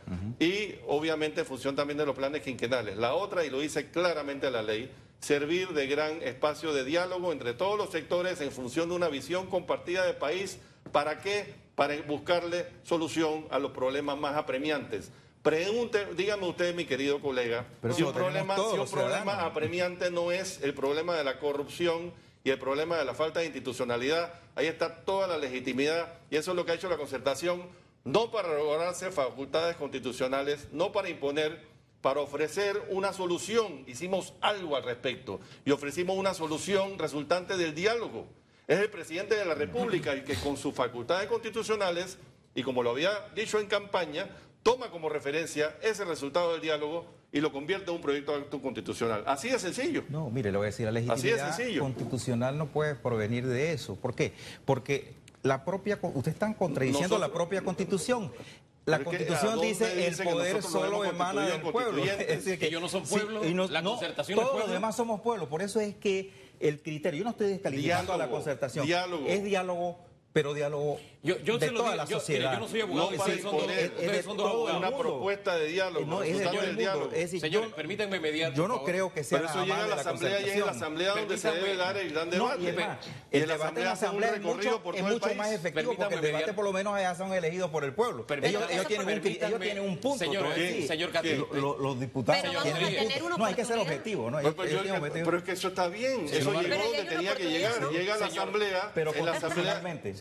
y 0.41 0.75
obviamente 0.89 1.41
en 1.41 1.47
función 1.47 1.77
también 1.77 1.99
de 1.99 2.07
los 2.07 2.17
planes 2.17 2.43
quinquenales. 2.43 2.97
La 2.97 3.15
otra, 3.15 3.45
y 3.45 3.51
lo 3.51 3.61
dice 3.61 3.91
claramente 3.91 4.51
la 4.51 4.63
ley, 4.63 4.91
servir 5.21 5.69
de 5.69 5.87
gran 5.87 6.23
espacio 6.23 6.73
de 6.73 6.85
diálogo 6.85 7.33
entre 7.33 7.55
todos 7.55 7.79
los 7.79 7.91
sectores 7.91 8.41
en 8.41 8.51
función 8.51 8.89
de 8.89 8.97
una 8.97 9.09
visión 9.09 9.47
compartida 9.47 10.05
de 10.05 10.15
país. 10.15 10.59
¿Para 10.93 11.21
qué? 11.21 11.55
Para 11.75 12.01
buscarle 12.03 12.67
solución 12.83 13.47
a 13.51 13.59
los 13.59 13.73
problemas 13.73 14.19
más 14.19 14.37
apremiantes. 14.37 15.13
Pregunte, 15.43 16.07
dígame 16.17 16.49
usted, 16.49 16.75
mi 16.75 16.85
querido 16.85 17.21
colega, 17.21 17.65
si 17.95 18.03
un, 18.03 18.13
problema, 18.13 18.57
si 18.57 18.79
un 18.79 18.89
problema 18.89 19.45
apremiante 19.45 20.11
no 20.11 20.33
es 20.33 20.61
el 20.63 20.75
problema 20.75 21.15
de 21.15 21.23
la 21.23 21.39
corrupción 21.39 22.13
y 22.43 22.51
el 22.51 22.59
problema 22.59 22.97
de 22.97 23.05
la 23.05 23.15
falta 23.15 23.41
de 23.41 23.47
institucionalidad, 23.47 24.35
ahí 24.57 24.67
está 24.67 25.05
toda 25.05 25.29
la 25.29 25.39
legitimidad 25.39 26.13
y 26.31 26.37
eso 26.37 26.51
es 26.51 26.57
lo 26.57 26.67
que 26.67 26.73
ha 26.73 26.75
hecho 26.75 26.89
la 26.91 26.97
concertación, 26.97 27.63
no 28.05 28.31
para 28.33 28.53
lograrse 28.53 29.13
facultades 29.13 29.77
constitucionales, 29.77 30.69
no 30.73 30.91
para 30.91 31.09
imponer, 31.09 31.63
para 32.01 32.21
ofrecer 32.21 32.83
una 32.91 33.13
solución. 33.13 33.85
Hicimos 33.87 34.35
algo 34.41 34.77
al 34.77 34.83
respecto 34.83 35.41
y 35.65 35.71
ofrecimos 35.71 36.17
una 36.17 36.35
solución 36.35 36.99
resultante 36.99 37.57
del 37.57 37.75
diálogo. 37.75 38.27
Es 38.67 38.81
el 38.81 38.91
presidente 38.91 39.37
de 39.37 39.45
la 39.45 39.55
República 39.55 40.13
el 40.13 40.25
que 40.25 40.35
con 40.35 40.57
sus 40.57 40.75
facultades 40.75 41.29
constitucionales, 41.29 42.19
y 42.55 42.63
como 42.63 42.83
lo 42.83 42.91
había 42.91 43.29
dicho 43.35 43.61
en 43.61 43.67
campaña, 43.67 44.29
toma 44.63 44.91
como 44.91 45.09
referencia 45.09 45.77
ese 45.83 46.05
resultado 46.05 46.53
del 46.53 46.61
diálogo 46.61 47.07
y 47.33 47.41
lo 47.41 47.53
convierte 47.53 47.91
en 47.91 47.97
un 47.97 48.03
proyecto 48.03 48.33
de 48.33 48.39
acto 48.39 48.61
constitucional. 48.63 49.23
Así 49.27 49.49
de 49.49 49.59
sencillo. 49.59 50.05
No, 50.09 50.31
mire, 50.31 50.51
le 50.51 50.59
voy 50.59 50.67
a 50.67 50.71
decir, 50.71 50.87
la 50.87 50.93
legitimidad 50.93 51.57
constitucional 51.79 52.57
no 52.57 52.67
puede 52.67 52.95
provenir 52.95 53.47
de 53.47 53.73
eso. 53.73 53.97
¿Por 53.97 54.15
qué? 54.15 54.33
Porque 54.65 55.15
la 55.43 55.65
propia, 55.65 55.99
usted 56.03 56.33
están 56.33 56.55
contradiciendo 56.55 57.19
la 57.19 57.33
propia 57.33 57.63
constitución. 57.63 58.33
La 58.87 59.05
constitución 59.05 59.61
dice 59.61 60.07
el 60.07 60.17
poder 60.17 60.63
solo 60.63 61.05
emana 61.05 61.47
del 61.47 61.61
pueblo. 61.61 62.03
Es 62.19 62.45
decir, 62.45 62.59
que 62.59 62.67
ellos 62.67 62.81
no 62.81 62.89
son 62.89 63.03
pueblo, 63.05 63.43
la 63.69 63.83
concertación 63.83 64.39
Todos 64.39 64.61
los 64.61 64.71
demás 64.71 64.97
somos 64.97 65.21
pueblo. 65.21 65.49
Por 65.49 65.61
eso 65.61 65.81
es 65.81 65.95
que 65.97 66.33
el 66.61 66.81
criterio, 66.81 67.19
yo 67.19 67.25
no 67.25 67.31
estoy 67.31 67.49
descalificando 67.49 68.15
a 68.15 68.17
la 68.17 68.31
concertación. 68.31 68.87
Es 69.27 69.45
diálogo, 69.45 69.99
pero 70.33 70.55
diálogo 70.55 70.99
yo, 71.23 71.37
yo 71.39 71.59
de 71.59 71.71
toda 71.71 71.97
la 71.97 72.05
yo, 72.05 72.21
sociedad. 72.21 72.53
yo 72.53 72.61
no 72.61 72.69
soy 72.69 72.81
abogado, 72.81 73.11
no 73.11 73.17
ustedes 73.17 73.43
son, 73.43 73.57
dos, 73.57 73.71
es, 73.71 74.25
son 74.25 74.37
dos 74.37 74.51
abogados. 74.51 74.79
una 74.79 74.97
propuesta 74.97 75.57
de 75.57 75.67
diálogo, 75.67 76.07
no, 76.07 76.23
es 76.23 76.39
del 76.39 76.51
del 76.51 76.77
diálogo. 76.77 77.07
Es 77.07 77.19
decir, 77.19 77.41
Señores, 77.41 77.71
yo, 77.71 77.75
permítanme 77.75 78.21
mediar. 78.21 78.55
Yo 78.55 78.69
no 78.69 78.85
creo 78.85 79.13
que 79.13 79.25
sea 79.25 79.39
Pero 79.39 79.51
eso 79.51 79.65
llega 79.65 79.79
a 79.79 79.83
de 79.83 79.89
la 79.89 79.95
asamblea 79.97 80.41
y 80.41 80.45
es 80.45 80.55
en 80.55 80.61
la 80.61 80.71
asamblea 80.71 81.15
donde 81.15 81.39
se 81.39 81.51
debe 81.51 81.77
dar 81.77 81.97
el 81.97 82.13
gran 82.13 82.31
debate. 82.31 82.59
No, 82.59 82.65
y 82.65 82.69
es 82.69 82.77
más, 82.77 82.99
el 83.33 83.49
la 83.49 83.55
debate 83.55 83.81
en 83.81 83.87
la 83.87 83.93
asamblea 83.93 84.35
es 84.35 84.43
mucho, 84.43 84.83
por 84.83 84.95
es 84.95 85.01
todo 85.01 85.09
el 85.09 85.15
mucho 85.15 85.27
país. 85.27 85.37
más 85.37 85.53
efectivo 85.53 85.95
porque 85.97 86.15
el 86.15 86.21
debate 86.21 86.33
mediar. 86.39 86.55
por 86.55 86.65
lo 86.65 86.73
menos 86.73 86.95
allá 86.95 87.15
son 87.17 87.33
elegidos 87.33 87.71
por 87.71 87.85
el 87.85 87.95
pueblo. 87.95 88.25
Ellos, 88.43 88.63
ellos 88.71 88.87
tienen, 88.87 89.09
un, 89.09 89.27
ellos 89.27 89.61
tienen 89.61 89.85
un 89.85 89.99
punto. 89.99 90.19
señor, 90.19 90.47
señor 90.55 91.11
los 91.59 91.99
diputados 91.99 92.45
No, 93.37 93.45
hay 93.45 93.55
que 93.55 93.65
ser 93.65 93.79
objetivo. 93.79 94.31
¿no? 94.31 94.39
Pero, 94.39 95.39
es 95.39 95.43
que 95.43 95.53
eso 95.53 95.69
está 95.69 95.89
bien. 95.89 96.27
Eso 96.31 96.53
llegó 96.61 96.77
donde 96.85 97.05
tenía 97.05 97.35
que 97.35 97.51
llegar. 97.51 97.91
Llega 97.91 98.15
a 98.15 98.19
la 98.19 98.27
asamblea. 98.27 98.93
Pero 98.95 99.15
en 99.15 99.25
la 99.25 99.33
asamblea 99.33 99.83
constitucionalmente. 99.83 100.15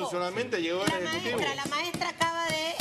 Constitucionalmente, 0.00 0.62
llegó 0.62 0.82
el 0.84 0.90
La 0.90 0.96
ejecutivo. 1.10 1.38
maestra, 1.38 1.54
la 1.64 1.70
maestra 1.76 2.08
acaba 2.08 2.46
de... 2.46 2.74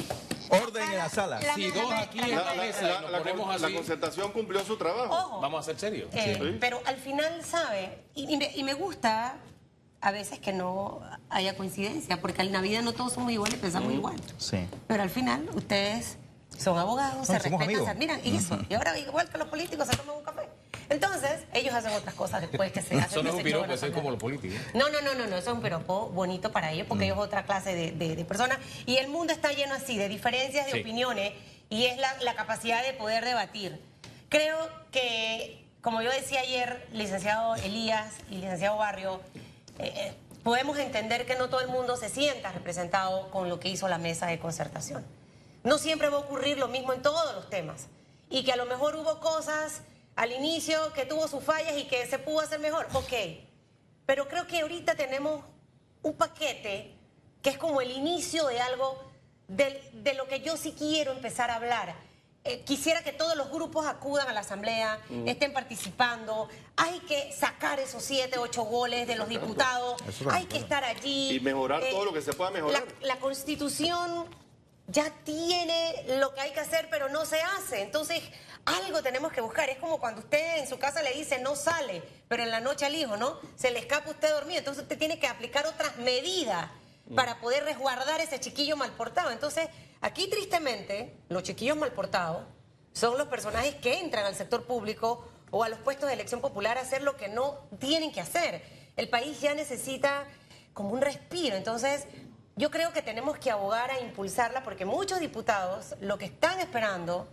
Orden 0.52 0.84
en 0.92 0.98
la 0.98 1.10
sala. 1.10 1.40
La- 1.42 1.54
Si 1.54 1.70
dos 1.70 1.92
aquí 1.94 2.20
en 2.20 2.32
La, 2.32 2.54
mesa 2.56 3.70
concertación 3.72 4.32
cumplió 4.32 4.64
su 4.66 4.78
trabajo. 4.78 5.14
Ojo. 5.14 5.42
Vamos 5.42 5.60
a 5.62 5.64
ser 5.64 5.80
serios. 5.80 6.10
Eh, 6.14 6.38
Sí. 6.42 6.58
Pero 6.60 6.82
al 6.86 6.98
final, 6.98 7.44
¿sabe? 7.46 8.04
Y, 8.16 8.34
y 8.34 8.38
me, 8.38 8.52
y 8.56 8.64
me 8.64 8.74
gusta 8.74 9.38
a 10.02 10.12
veces 10.12 10.40
que 10.40 10.52
no 10.54 11.02
haya 11.30 11.56
coincidencia, 11.56 12.20
porque 12.22 12.42
en 12.42 12.52
la 12.52 12.62
vida 12.62 12.82
no 12.82 12.94
todos 12.94 13.14
somos 13.14 13.32
iguales, 13.32 13.60
pensamos 13.60 13.94
igual. 13.94 14.16
Sí. 14.38 14.66
Pero 14.88 15.04
al 15.04 15.10
final, 15.12 15.48
ustedes 15.54 16.18
son 16.58 16.78
abogados, 16.80 17.28
se 17.28 17.34
No, 17.34 17.40
respetan, 17.40 17.62
amigos. 17.64 17.84
se 17.86 17.92
admiran, 17.92 18.20
y 18.24 18.36
eso. 18.38 18.58
Y 18.70 18.74
ahora, 18.74 18.98
igual 18.98 19.30
que 19.30 19.38
los 19.38 19.48
políticos, 19.50 19.88
se 19.88 19.98
toman 19.98 20.16
un 20.18 20.24
café. 20.24 20.50
Entonces, 20.90 21.42
ellos 21.54 21.74
hacen 21.74 21.92
otras 21.94 22.16
cosas 22.16 22.42
después 22.42 22.72
que 22.72 22.82
se 22.82 22.96
hacen. 23.00 23.10
Eso 23.12 23.24
no 23.24 23.30
es 23.30 23.36
un 23.36 23.44
piropo, 23.44 23.72
eso 23.72 23.86
es 23.86 23.92
como 23.94 24.10
los 24.12 24.20
políticos. 24.20 24.58
No, 24.74 24.90
no, 24.90 25.02
no, 25.02 25.14
no, 25.14 25.28
no, 25.28 25.36
eso 25.38 25.50
es 25.52 25.56
un 25.56 25.62
piropo 25.62 26.10
bonito 26.10 26.52
para 26.52 26.72
ellos 26.72 26.88
porque 26.88 27.06
ellos 27.06 27.18
es 27.18 27.24
otra 27.24 27.44
clase 27.46 27.76
de, 27.76 27.92
de- 27.92 28.16
de 28.16 28.26
personas 28.26 28.58
y 28.86 28.98
el 28.98 29.08
mundo 29.08 29.32
está 29.34 29.52
lleno 29.52 29.74
así 29.76 29.98
de 29.98 30.10
diferencias 30.10 30.66
de 30.66 30.72
Sí. 30.74 30.80
opiniones 30.82 31.34
y 31.70 31.86
es 31.86 31.98
la, 31.98 32.14
la 32.22 32.34
capacidad 32.36 32.84
de 32.84 32.94
poder 32.94 33.24
debatir. 33.24 33.80
Creo 34.30 34.58
que, 34.92 35.64
como 35.82 36.02
yo 36.02 36.12
decía 36.12 36.42
ayer, 36.42 36.88
licenciado 36.92 37.56
Elías 37.56 38.14
y 38.32 38.36
licenciado 38.36 38.78
Barrio, 38.78 39.22
eh, 39.80 39.94
eh, 39.96 40.14
podemos 40.44 40.78
entender 40.80 41.26
que 41.26 41.36
no 41.36 41.50
todo 41.50 41.62
el 41.62 41.68
mundo 41.68 41.98
se 41.98 42.10
sienta 42.10 42.52
representado 42.52 43.30
con 43.30 43.50
lo 43.50 43.60
que 43.60 43.70
hizo 43.70 43.88
la 43.88 43.98
mesa 44.00 44.26
de 44.28 44.40
concertación. 44.40 45.06
No 45.64 45.78
siempre 45.78 46.10
va 46.10 46.18
a 46.18 46.22
ocurrir 46.22 46.58
lo 46.58 46.68
mismo 46.68 46.94
en 46.94 47.02
todos 47.02 47.36
los 47.36 47.50
temas 47.50 47.88
y 48.30 48.44
que 48.44 48.52
a 48.52 48.56
lo 48.56 48.66
mejor 48.66 48.96
hubo 48.96 49.20
cosas 49.20 49.82
al 50.20 50.34
inicio 50.34 50.92
que 50.92 51.06
tuvo 51.06 51.30
sus 51.30 51.42
fallas 51.42 51.78
y 51.78 51.86
que 51.86 52.06
se 52.06 52.20
pudo 52.20 52.42
hacer 52.42 52.60
mejor. 52.60 52.88
Ok, 52.92 53.14
pero 54.06 54.28
creo 54.28 54.46
que 54.48 54.60
ahorita 54.60 54.96
tenemos 54.96 55.46
un 56.02 56.14
paquete 56.14 56.94
que 57.42 57.52
es 57.52 57.58
como 57.58 57.80
el 57.80 57.90
inicio 57.90 58.46
de 58.48 58.60
algo 58.60 59.02
de, 59.48 60.14
lo 60.18 60.28
que 60.28 60.42
yo 60.42 60.58
sí 60.58 60.76
quiero 60.78 61.14
empezar 61.14 61.50
a 61.50 61.56
hablar. 61.56 61.96
Eh, 62.44 62.64
quisiera 62.66 63.02
que 63.02 63.14
todos 63.14 63.38
los 63.38 63.50
grupos 63.50 63.86
acudan 63.86 64.28
a 64.28 64.34
la 64.34 64.42
asamblea, 64.42 65.00
estén 65.26 65.54
participando. 65.54 66.50
Hay 66.76 67.00
que 67.02 67.32
sacar 67.32 67.80
esos 67.80 68.04
siete, 68.04 68.38
ocho 68.40 68.64
goles 68.64 69.08
de 69.08 69.16
los 69.16 69.30
diputados. 69.30 70.02
Eso 70.06 70.30
Hay 70.32 70.48
que 70.48 70.58
estar 70.58 70.84
allí. 70.84 71.38
Y 71.38 71.40
mejorar 71.40 71.82
todo 71.90 72.04
lo 72.04 72.12
que 72.12 72.22
se 72.22 72.34
pueda 72.34 72.52
mejorar. 72.52 72.84
La, 73.00 73.08
la 73.08 73.20
constitución 73.22 74.26
ya 74.88 75.12
tiene 75.24 76.04
lo 76.20 76.34
que 76.34 76.42
hay 76.42 76.52
que 76.52 76.60
hacer, 76.60 76.90
pero 76.92 77.08
no 77.08 77.26
se 77.26 77.40
hace. 77.42 77.84
Entonces, 77.84 78.22
algo 78.66 79.02
tenemos 79.02 79.32
que 79.32 79.42
buscar. 79.42 79.70
Es 79.70 79.78
como 79.78 80.00
cuando 80.00 80.22
usted 80.22 80.58
en 80.58 80.68
su 80.68 80.78
casa 80.80 81.02
le 81.02 81.14
dice 81.14 81.40
no 81.40 81.56
sale, 81.56 82.04
pero 82.28 82.44
en 82.44 82.52
la 82.52 82.60
noche 82.60 82.86
al 82.86 82.96
hijo, 82.96 83.18
¿no? 83.18 83.40
Se 83.56 83.72
le 83.72 83.80
escapa 83.80 84.10
usted 84.12 84.30
dormido. 84.30 84.60
Entonces, 84.60 84.84
usted 84.84 84.98
tiene 84.98 85.20
que 85.20 85.28
aplicar 85.28 85.66
otras 85.68 85.98
medidas 85.98 86.70
para 87.16 87.40
poder 87.40 87.64
resguardar 87.64 88.22
ese 88.22 88.40
chiquillo 88.40 88.78
mal 88.78 88.92
portado. 88.92 89.32
Entonces, 89.32 89.68
aquí 90.02 90.30
tristemente, 90.30 91.18
los 91.30 91.44
chiquillos 91.44 91.78
mal 91.78 91.92
portados 91.92 92.46
son 92.94 93.18
los 93.18 93.28
personajes 93.28 93.76
que 93.76 94.00
entran 94.00 94.26
al 94.26 94.36
sector 94.36 94.66
público 94.66 95.28
o 95.52 95.64
a 95.64 95.70
los 95.70 95.80
puestos 95.80 96.08
de 96.08 96.14
elección 96.14 96.42
popular 96.42 96.78
a 96.78 96.82
hacer 96.82 97.02
lo 97.02 97.18
que 97.18 97.28
no 97.28 97.68
tienen 97.80 98.12
que 98.12 98.22
hacer. 98.22 98.64
El 98.96 99.10
país 99.10 99.42
ya 99.42 99.54
necesita 99.56 100.26
como 100.74 100.92
un 100.92 101.02
respiro. 101.02 101.56
Entonces, 101.56 102.06
yo 102.56 102.70
creo 102.70 102.92
que 102.92 103.02
tenemos 103.02 103.38
que 103.38 103.52
abogar 103.52 103.90
a 103.90 104.00
impulsarla 104.00 104.64
porque 104.64 104.86
muchos 104.86 105.20
diputados 105.20 105.96
lo 106.02 106.18
que 106.18 106.26
están 106.26 106.60
esperando 106.60 107.28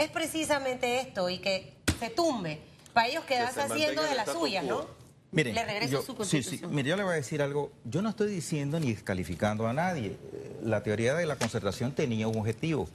es 0.00 0.10
precisamente 0.10 1.00
esto 1.00 1.28
y 1.28 1.38
que 1.38 1.74
se 1.98 2.10
tumbe 2.10 2.60
para 2.92 3.08
ellos 3.08 3.24
quedarse 3.24 3.54
se 3.54 3.72
haciendo 3.72 4.02
de 4.02 4.14
las 4.14 4.30
suyas. 4.30 4.64
¿no? 4.64 4.86
Miren, 5.32 5.54
Le 5.54 5.64
regresa 5.64 5.92
yo, 5.92 6.02
su 6.02 6.12
sí, 6.12 6.16
constitución. 6.18 6.70
sí, 6.70 6.74
mire, 6.74 6.88
yo 6.88 6.96
le 6.96 7.04
voy 7.04 7.12
a 7.12 7.16
decir 7.16 7.40
algo. 7.42 7.70
Yo 7.84 8.02
no 8.02 8.08
estoy 8.08 8.30
diciendo 8.30 8.80
ni 8.80 8.92
descalificando 8.92 9.68
a 9.68 9.72
nadie. 9.72 10.16
Eh, 10.32 10.60
La 10.64 10.82
teoría 10.82 11.14
de 11.14 11.24
la 11.26 11.36
concertación 11.36 11.92
tenía 11.92 12.26
un 12.26 12.36
objetivo. 12.38 12.88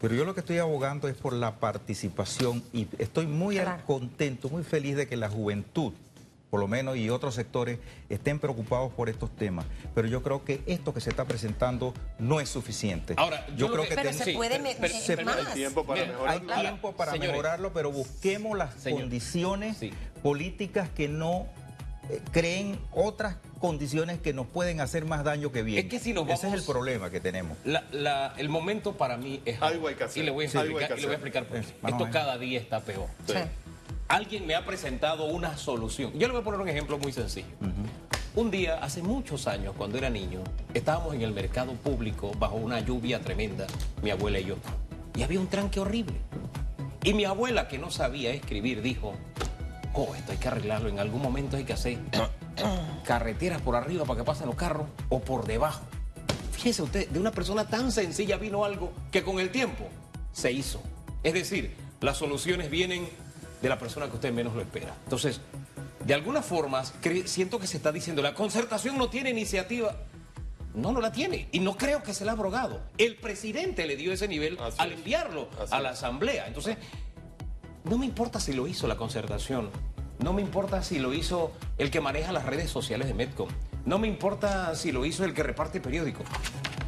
Pero 0.00 0.14
yo 0.14 0.24
lo 0.24 0.34
que 0.34 0.40
estoy 0.40 0.58
abogando 0.58 1.08
es 1.08 1.16
por 1.16 1.32
la 1.32 1.58
participación 1.60 2.62
y 2.72 2.86
estoy 2.98 3.26
muy 3.26 3.56
Claro. 3.56 3.82
contento, 3.86 4.48
muy 4.50 4.62
feliz 4.62 4.96
de 4.96 5.08
que 5.08 5.16
la 5.16 5.28
juventud, 5.30 5.92
por 6.54 6.60
lo 6.60 6.68
menos, 6.68 6.96
y 6.96 7.10
otros 7.10 7.34
sectores 7.34 7.80
estén 8.08 8.38
preocupados 8.38 8.92
por 8.92 9.08
estos 9.08 9.28
temas. 9.34 9.66
Pero 9.92 10.06
yo 10.06 10.22
creo 10.22 10.44
que 10.44 10.62
esto 10.66 10.94
que 10.94 11.00
se 11.00 11.10
está 11.10 11.24
presentando 11.24 11.92
no 12.20 12.38
es 12.38 12.48
suficiente. 12.48 13.14
Ahora, 13.16 13.44
yo 13.56 13.66
lo 13.70 13.82
que- 13.82 13.88
Pero 13.96 14.02
ten- 14.02 14.14
se 14.14 14.24
sí, 14.26 14.32
puede 14.34 14.60
pero- 14.60 14.76
pero- 14.80 15.24
más. 15.24 15.36
Hay 15.48 15.52
tiempo 15.54 15.84
para 15.84 16.00
Miren, 16.02 16.14
mejorar. 16.14 16.34
Hay 16.54 16.60
tiempo 16.62 16.92
para 16.92 17.10
señores, 17.10 17.32
mejorarlo, 17.32 17.72
pero 17.72 17.90
busquemos 17.90 18.56
las 18.56 18.72
Señor. 18.74 19.00
condiciones 19.00 19.78
Sí. 19.78 19.92
políticas 20.22 20.88
que 20.94 21.08
no 21.08 21.48
eh, 22.10 22.20
creen 22.32 22.78
otras 22.92 23.36
condiciones 23.60 24.18
que 24.20 24.34
nos 24.34 24.46
pueden 24.46 24.82
hacer 24.82 25.06
más 25.06 25.24
daño 25.24 25.50
que 25.50 25.62
bien. 25.62 25.78
Es 25.78 25.90
que 25.90 25.98
si 25.98 26.12
nos 26.12 26.24
Ese 26.24 26.34
es 26.34 26.42
vamos- 26.42 26.58
el 26.60 26.64
problema 26.66 27.08
que 27.08 27.18
tenemos. 27.18 27.56
La- 27.64 27.82
la- 27.92 28.34
el 28.36 28.50
momento 28.50 28.92
para 28.98 29.16
mí 29.16 29.40
es 29.46 29.60
Algo 29.62 29.88
hay 29.88 29.94
que 29.94 30.04
hacer. 30.04 30.22
Y 30.22 30.26
le 30.26 30.30
voy 30.30 30.44
a 30.44 30.48
Sí, 30.50 30.58
explicar, 30.58 30.88
que 30.88 30.94
y 30.94 31.00
le 31.00 31.06
voy 31.06 31.12
a 31.14 31.16
explicar 31.16 31.46
por 31.46 31.56
qué. 31.56 31.62
Sí, 31.64 31.72
vamos 31.80 32.00
Esto 32.02 32.12
cada 32.12 32.36
día 32.36 32.60
está 32.60 32.80
peor. 32.80 33.08
Sí. 33.26 33.32
Alguien 34.08 34.46
me 34.46 34.54
ha 34.54 34.64
presentado 34.64 35.24
una 35.26 35.56
solución. 35.56 36.12
Yo 36.12 36.26
le 36.26 36.32
voy 36.32 36.42
a 36.42 36.44
poner 36.44 36.60
un 36.60 36.68
ejemplo 36.68 36.98
muy 36.98 37.12
sencillo. 37.12 37.48
Un 38.34 38.50
día, 38.50 38.78
hace 38.82 39.02
muchos 39.02 39.46
años, 39.46 39.74
cuando 39.76 39.96
era 39.96 40.10
niño, 40.10 40.40
estábamos 40.74 41.14
en 41.14 41.22
el 41.22 41.32
mercado 41.32 41.72
público 41.74 42.32
bajo 42.38 42.56
una 42.56 42.80
lluvia 42.80 43.20
tremenda, 43.20 43.66
mi 44.02 44.10
abuela 44.10 44.40
y 44.40 44.46
yo. 44.46 44.56
Y 45.16 45.22
había 45.22 45.40
un 45.40 45.46
tranque 45.46 45.80
horrible. 45.80 46.16
Y 47.02 47.14
mi 47.14 47.24
abuela, 47.24 47.68
que 47.68 47.78
no 47.78 47.90
sabía 47.90 48.30
escribir, 48.32 48.82
dijo, 48.82 49.14
oh, 49.94 50.14
esto 50.14 50.32
hay 50.32 50.38
que 50.38 50.48
arreglarlo, 50.48 50.88
en 50.88 50.98
algún 50.98 51.22
momento 51.22 51.56
hay 51.56 51.64
que 51.64 51.72
hacer 51.72 51.98
carreteras 53.04 53.62
por 53.62 53.76
arriba 53.76 54.04
para 54.04 54.18
que 54.18 54.24
pasen 54.24 54.48
los 54.48 54.56
carros 54.56 54.86
o 55.08 55.20
por 55.20 55.46
debajo. 55.46 55.82
Fíjese 56.52 56.82
usted, 56.82 57.08
de 57.08 57.18
una 57.18 57.30
persona 57.30 57.68
tan 57.68 57.90
sencilla 57.92 58.36
vino 58.36 58.64
algo 58.64 58.92
que 59.10 59.22
con 59.22 59.38
el 59.38 59.50
tiempo 59.50 59.88
se 60.32 60.52
hizo. 60.52 60.82
Es 61.22 61.34
decir, 61.34 61.74
las 62.00 62.18
soluciones 62.18 62.70
vienen 62.70 63.08
de 63.64 63.70
la 63.70 63.78
persona 63.78 64.08
que 64.08 64.16
usted 64.16 64.30
menos 64.30 64.54
lo 64.54 64.60
espera. 64.60 64.94
Entonces, 65.04 65.40
de 66.04 66.12
alguna 66.12 66.42
forma, 66.42 66.84
siento 67.24 67.58
que 67.58 67.66
se 67.66 67.78
está 67.78 67.92
diciendo, 67.92 68.20
la 68.20 68.34
concertación 68.34 68.98
no 68.98 69.08
tiene 69.08 69.30
iniciativa. 69.30 69.96
No, 70.74 70.92
no 70.92 71.00
la 71.00 71.10
tiene. 71.10 71.48
Y 71.50 71.60
no 71.60 71.74
creo 71.74 72.02
que 72.02 72.12
se 72.12 72.26
la 72.26 72.32
ha 72.32 72.34
abrogado. 72.34 72.82
El 72.98 73.16
presidente 73.16 73.86
le 73.86 73.96
dio 73.96 74.12
ese 74.12 74.28
nivel 74.28 74.58
Así 74.60 74.76
al 74.78 74.92
enviarlo 74.92 75.48
a 75.70 75.80
la 75.80 75.90
asamblea. 75.90 76.46
Entonces, 76.46 76.76
no 77.84 77.96
me 77.96 78.04
importa 78.04 78.38
si 78.38 78.52
lo 78.52 78.66
hizo 78.66 78.86
la 78.86 78.98
concertación. 78.98 79.70
No 80.18 80.34
me 80.34 80.42
importa 80.42 80.82
si 80.82 80.98
lo 80.98 81.14
hizo 81.14 81.50
el 81.78 81.90
que 81.90 82.02
maneja 82.02 82.32
las 82.32 82.44
redes 82.44 82.70
sociales 82.70 83.08
de 83.08 83.14
Medcom. 83.14 83.48
No 83.86 83.98
me 83.98 84.08
importa 84.08 84.74
si 84.74 84.92
lo 84.92 85.06
hizo 85.06 85.24
el 85.24 85.32
que 85.32 85.42
reparte 85.42 85.80
periódicos. 85.80 86.26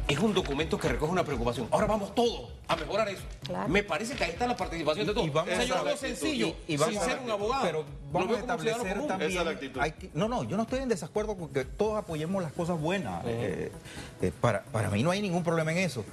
Es 0.07 0.19
un 0.19 0.33
documento 0.33 0.77
que 0.79 0.87
recoge 0.87 1.11
una 1.11 1.25
preocupación. 1.25 1.67
Ahora 1.69 1.85
vamos 1.85 2.15
todos 2.15 2.49
a 2.69 2.77
mejorar 2.77 3.09
eso. 3.09 3.23
Claro. 3.43 3.67
Me 3.67 3.83
parece 3.83 4.15
que 4.15 4.23
ahí 4.23 4.31
está 4.31 4.47
la 4.47 4.55
participación 4.55 5.05
de 5.05 5.13
todos. 5.13 5.27
Y 5.27 5.29
vamos 5.29 5.53
algo 5.69 5.97
sencillo, 5.97 6.55
Y- 6.65 6.73
y 6.75 6.77
vamos 6.77 6.93
sin 6.95 7.03
a- 7.03 7.05
ser 7.05 7.19
un 7.19 7.29
abogado. 7.29 7.65
Pero 7.65 7.85
vamos 8.13 8.37
a 8.37 8.39
establecer 8.39 9.05
también. 9.05 9.31
Esa 9.31 9.39
es 9.41 9.45
la 9.45 9.51
actitud. 9.51 9.81
hay 9.81 9.91
que- 9.91 10.09
no, 10.13 10.29
no, 10.29 10.45
yo 10.45 10.55
no 10.55 10.63
estoy 10.63 10.79
en 10.79 10.87
desacuerdo 10.87 11.35
con 11.35 11.49
que 11.49 11.65
todos 11.65 11.97
apoyemos 11.97 12.41
las 12.41 12.53
cosas 12.53 12.79
buenas. 12.79 13.21
Eh, 13.25 13.69
eh, 14.21 14.31
para, 14.39 14.63
para 14.63 14.89
mí 14.89 15.03
no 15.03 15.11
hay 15.11 15.21
ningún 15.21 15.43
problema 15.43 15.73
en 15.73 15.79
eso. 15.79 16.05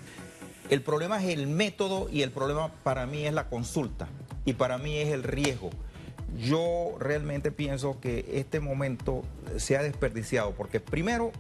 El 0.71 0.83
problema 0.83 1.23
es 1.23 1.29
el 1.29 1.47
método 1.47 2.09
y 2.11 2.23
el 2.23 2.33
problema 2.33 2.73
para 2.83 3.07
mí 3.07 3.25
es 3.27 3.33
la 3.33 3.49
consulta. 3.49 4.09
Y 4.45 4.55
para 4.55 4.77
mí 4.77 4.97
es 4.99 5.11
el 5.11 5.23
riesgo. 5.23 5.71
Yo 6.37 6.97
realmente 6.99 7.53
pienso 7.53 8.01
que 8.01 8.25
este 8.33 8.59
momento 8.59 9.23
se 9.57 9.77
ha 9.77 9.83
desperdiciado 9.85 10.51
porque 10.51 10.81
primero... 10.81 11.31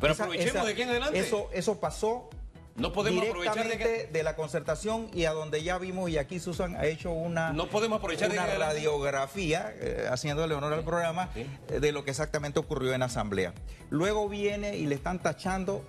Pero 0.00 0.12
aprovechemos 0.14 0.66
de 0.66 0.72
aquí 0.72 0.82
en 0.82 0.90
adelante. 0.90 1.18
Eso, 1.18 1.48
eso 1.52 1.78
pasó 1.80 2.28
No 2.76 2.92
podemos 2.92 3.24
aprovechar 3.26 3.56
de 3.56 3.62
que- 3.62 3.76
directamente 3.78 4.12
de 4.12 4.22
la 4.22 4.36
concertación 4.36 5.08
y 5.12 5.24
a 5.26 5.32
donde 5.32 5.62
ya 5.62 5.76
vimos, 5.78 6.08
y 6.08 6.16
aquí 6.18 6.38
Susan 6.40 6.76
ha 6.76 6.86
hecho 6.86 7.10
una, 7.10 7.52
No 7.52 7.68
podemos 7.68 7.98
aprovechar 7.98 8.30
una 8.30 8.46
radiografía, 8.46 9.72
eh, 9.80 10.06
haciéndole 10.10 10.54
honor 10.54 10.72
al 10.72 10.84
programa, 10.84 11.28
Sí. 11.34 11.46
eh, 11.68 11.80
de 11.80 11.92
lo 11.92 12.04
que 12.04 12.10
exactamente 12.10 12.58
ocurrió 12.58 12.94
en 12.94 13.02
asamblea. 13.02 13.52
Luego 13.90 14.28
viene 14.28 14.76
y 14.76 14.86
le 14.86 14.94
están 14.94 15.18
tachando 15.20 15.84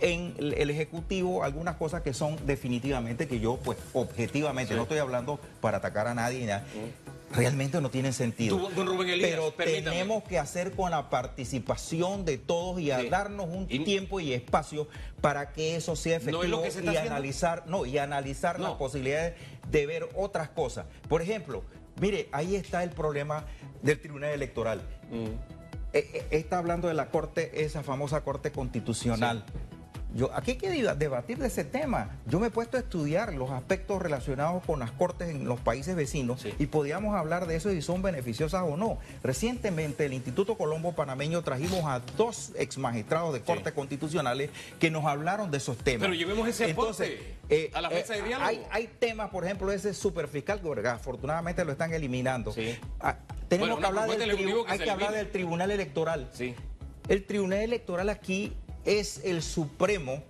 en 0.00 0.34
el 0.38 0.52
el 0.54 0.70
Ejecutivo 0.70 1.42
algunas 1.42 1.76
cosas 1.76 2.02
que 2.02 2.12
son 2.12 2.36
definitivamente, 2.46 3.26
que 3.26 3.40
yo, 3.40 3.56
pues, 3.56 3.78
objetivamente, 3.94 4.74
no 4.74 4.82
estoy 4.82 4.98
hablando 4.98 5.40
para 5.62 5.78
atacar 5.78 6.06
a 6.06 6.14
nadie, 6.14 6.44
nada, 6.46 6.64
realmente 7.36 7.80
no 7.80 7.90
tienen 7.90 8.12
sentido. 8.12 8.70
pero 8.74 9.52
tenemos 9.52 10.24
que 10.24 10.38
hacer 10.38 10.72
con 10.72 10.90
la 10.90 11.10
participación 11.10 12.24
de 12.24 12.38
todos 12.38 12.80
y 12.80 12.88
darnos 12.88 13.48
un 13.48 13.66
tiempo 13.66 14.20
y 14.20 14.32
espacio 14.32 14.88
para 15.20 15.52
que 15.52 15.76
eso 15.76 15.96
sea 15.96 16.16
efectivo 16.16 16.62
y 16.82 16.96
analizar, 16.96 17.64
no, 17.66 17.86
y 17.86 17.98
analizar 17.98 18.60
las 18.60 18.72
posibilidades 18.72 19.34
de 19.70 19.86
ver 19.86 20.08
otras 20.14 20.48
cosas. 20.48 20.86
Por 21.08 21.22
ejemplo, 21.22 21.62
mire, 22.00 22.28
ahí 22.32 22.56
está 22.56 22.82
el 22.82 22.90
problema 22.90 23.44
del 23.82 24.00
Tribunal 24.00 24.30
Electoral. 24.30 24.80
Mm. 25.10 25.56
Eh, 25.92 26.10
eh, 26.12 26.26
está 26.30 26.58
hablando 26.58 26.88
de 26.88 26.94
la 26.94 27.10
Corte, 27.10 27.64
esa 27.64 27.82
famosa 27.82 28.22
Corte 28.22 28.52
Constitucional. 28.52 29.44
Yo, 30.16 30.30
aquí 30.34 30.52
hay 30.52 30.56
que 30.56 30.70
debatir 30.70 31.36
de 31.36 31.46
ese 31.46 31.62
tema. 31.62 32.18
Yo 32.26 32.40
me 32.40 32.46
he 32.46 32.50
puesto 32.50 32.78
a 32.78 32.80
estudiar 32.80 33.34
los 33.34 33.50
aspectos 33.50 34.00
relacionados 34.00 34.64
con 34.64 34.80
las 34.80 34.90
cortes 34.90 35.28
en 35.28 35.46
los 35.46 35.60
países 35.60 35.94
vecinos 35.94 36.44
y 36.58 36.66
podíamos 36.66 37.14
hablar 37.14 37.46
de 37.46 37.56
eso 37.56 37.70
si 37.70 37.82
son 37.82 38.00
beneficiosas 38.00 38.62
o 38.66 38.78
no. 38.78 38.98
Recientemente 39.22 40.06
el 40.06 40.14
Instituto 40.14 40.56
Colombo 40.56 40.92
Panameño 40.92 41.42
trajimos 41.42 41.84
a 41.84 42.00
dos 42.16 42.52
ex 42.56 42.78
magistrados 42.78 43.34
de 43.34 43.42
cortes 43.42 43.74
constitucionales 43.74 44.50
que 44.80 44.90
nos 44.90 45.04
hablaron 45.04 45.50
de 45.50 45.58
esos 45.58 45.76
temas. 45.76 46.02
Pero 46.02 46.14
llevemos 46.14 46.48
ese 46.48 46.70
Entonces, 46.70 47.20
eh, 47.50 47.70
a 47.74 47.82
la 47.82 47.90
mesa 47.90 48.14
de 48.14 48.22
diálogo. 48.22 48.48
Hay, 48.48 48.62
hay 48.70 48.88
temas, 48.98 49.28
por 49.28 49.44
ejemplo, 49.44 49.70
ese 49.70 49.92
superfiscal 49.92 50.60
que 50.60 50.88
afortunadamente 50.88 51.62
lo 51.64 51.72
están 51.72 51.92
eliminando. 51.92 52.54
Ah, 53.00 53.16
tenemos 53.48 53.78
que 53.78 53.86
hablar, 53.86 54.08
del, 54.08 54.30
hay 54.66 54.78
que 54.78 54.90
hablar 54.90 55.12
del 55.12 55.30
Tribunal 55.30 55.70
Electoral. 55.70 56.30
El 57.08 57.24
Tribunal 57.24 57.60
Electoral 57.60 58.08
aquí 58.08 58.54
es 58.86 59.20
el 59.24 59.42
supremo 59.42 60.22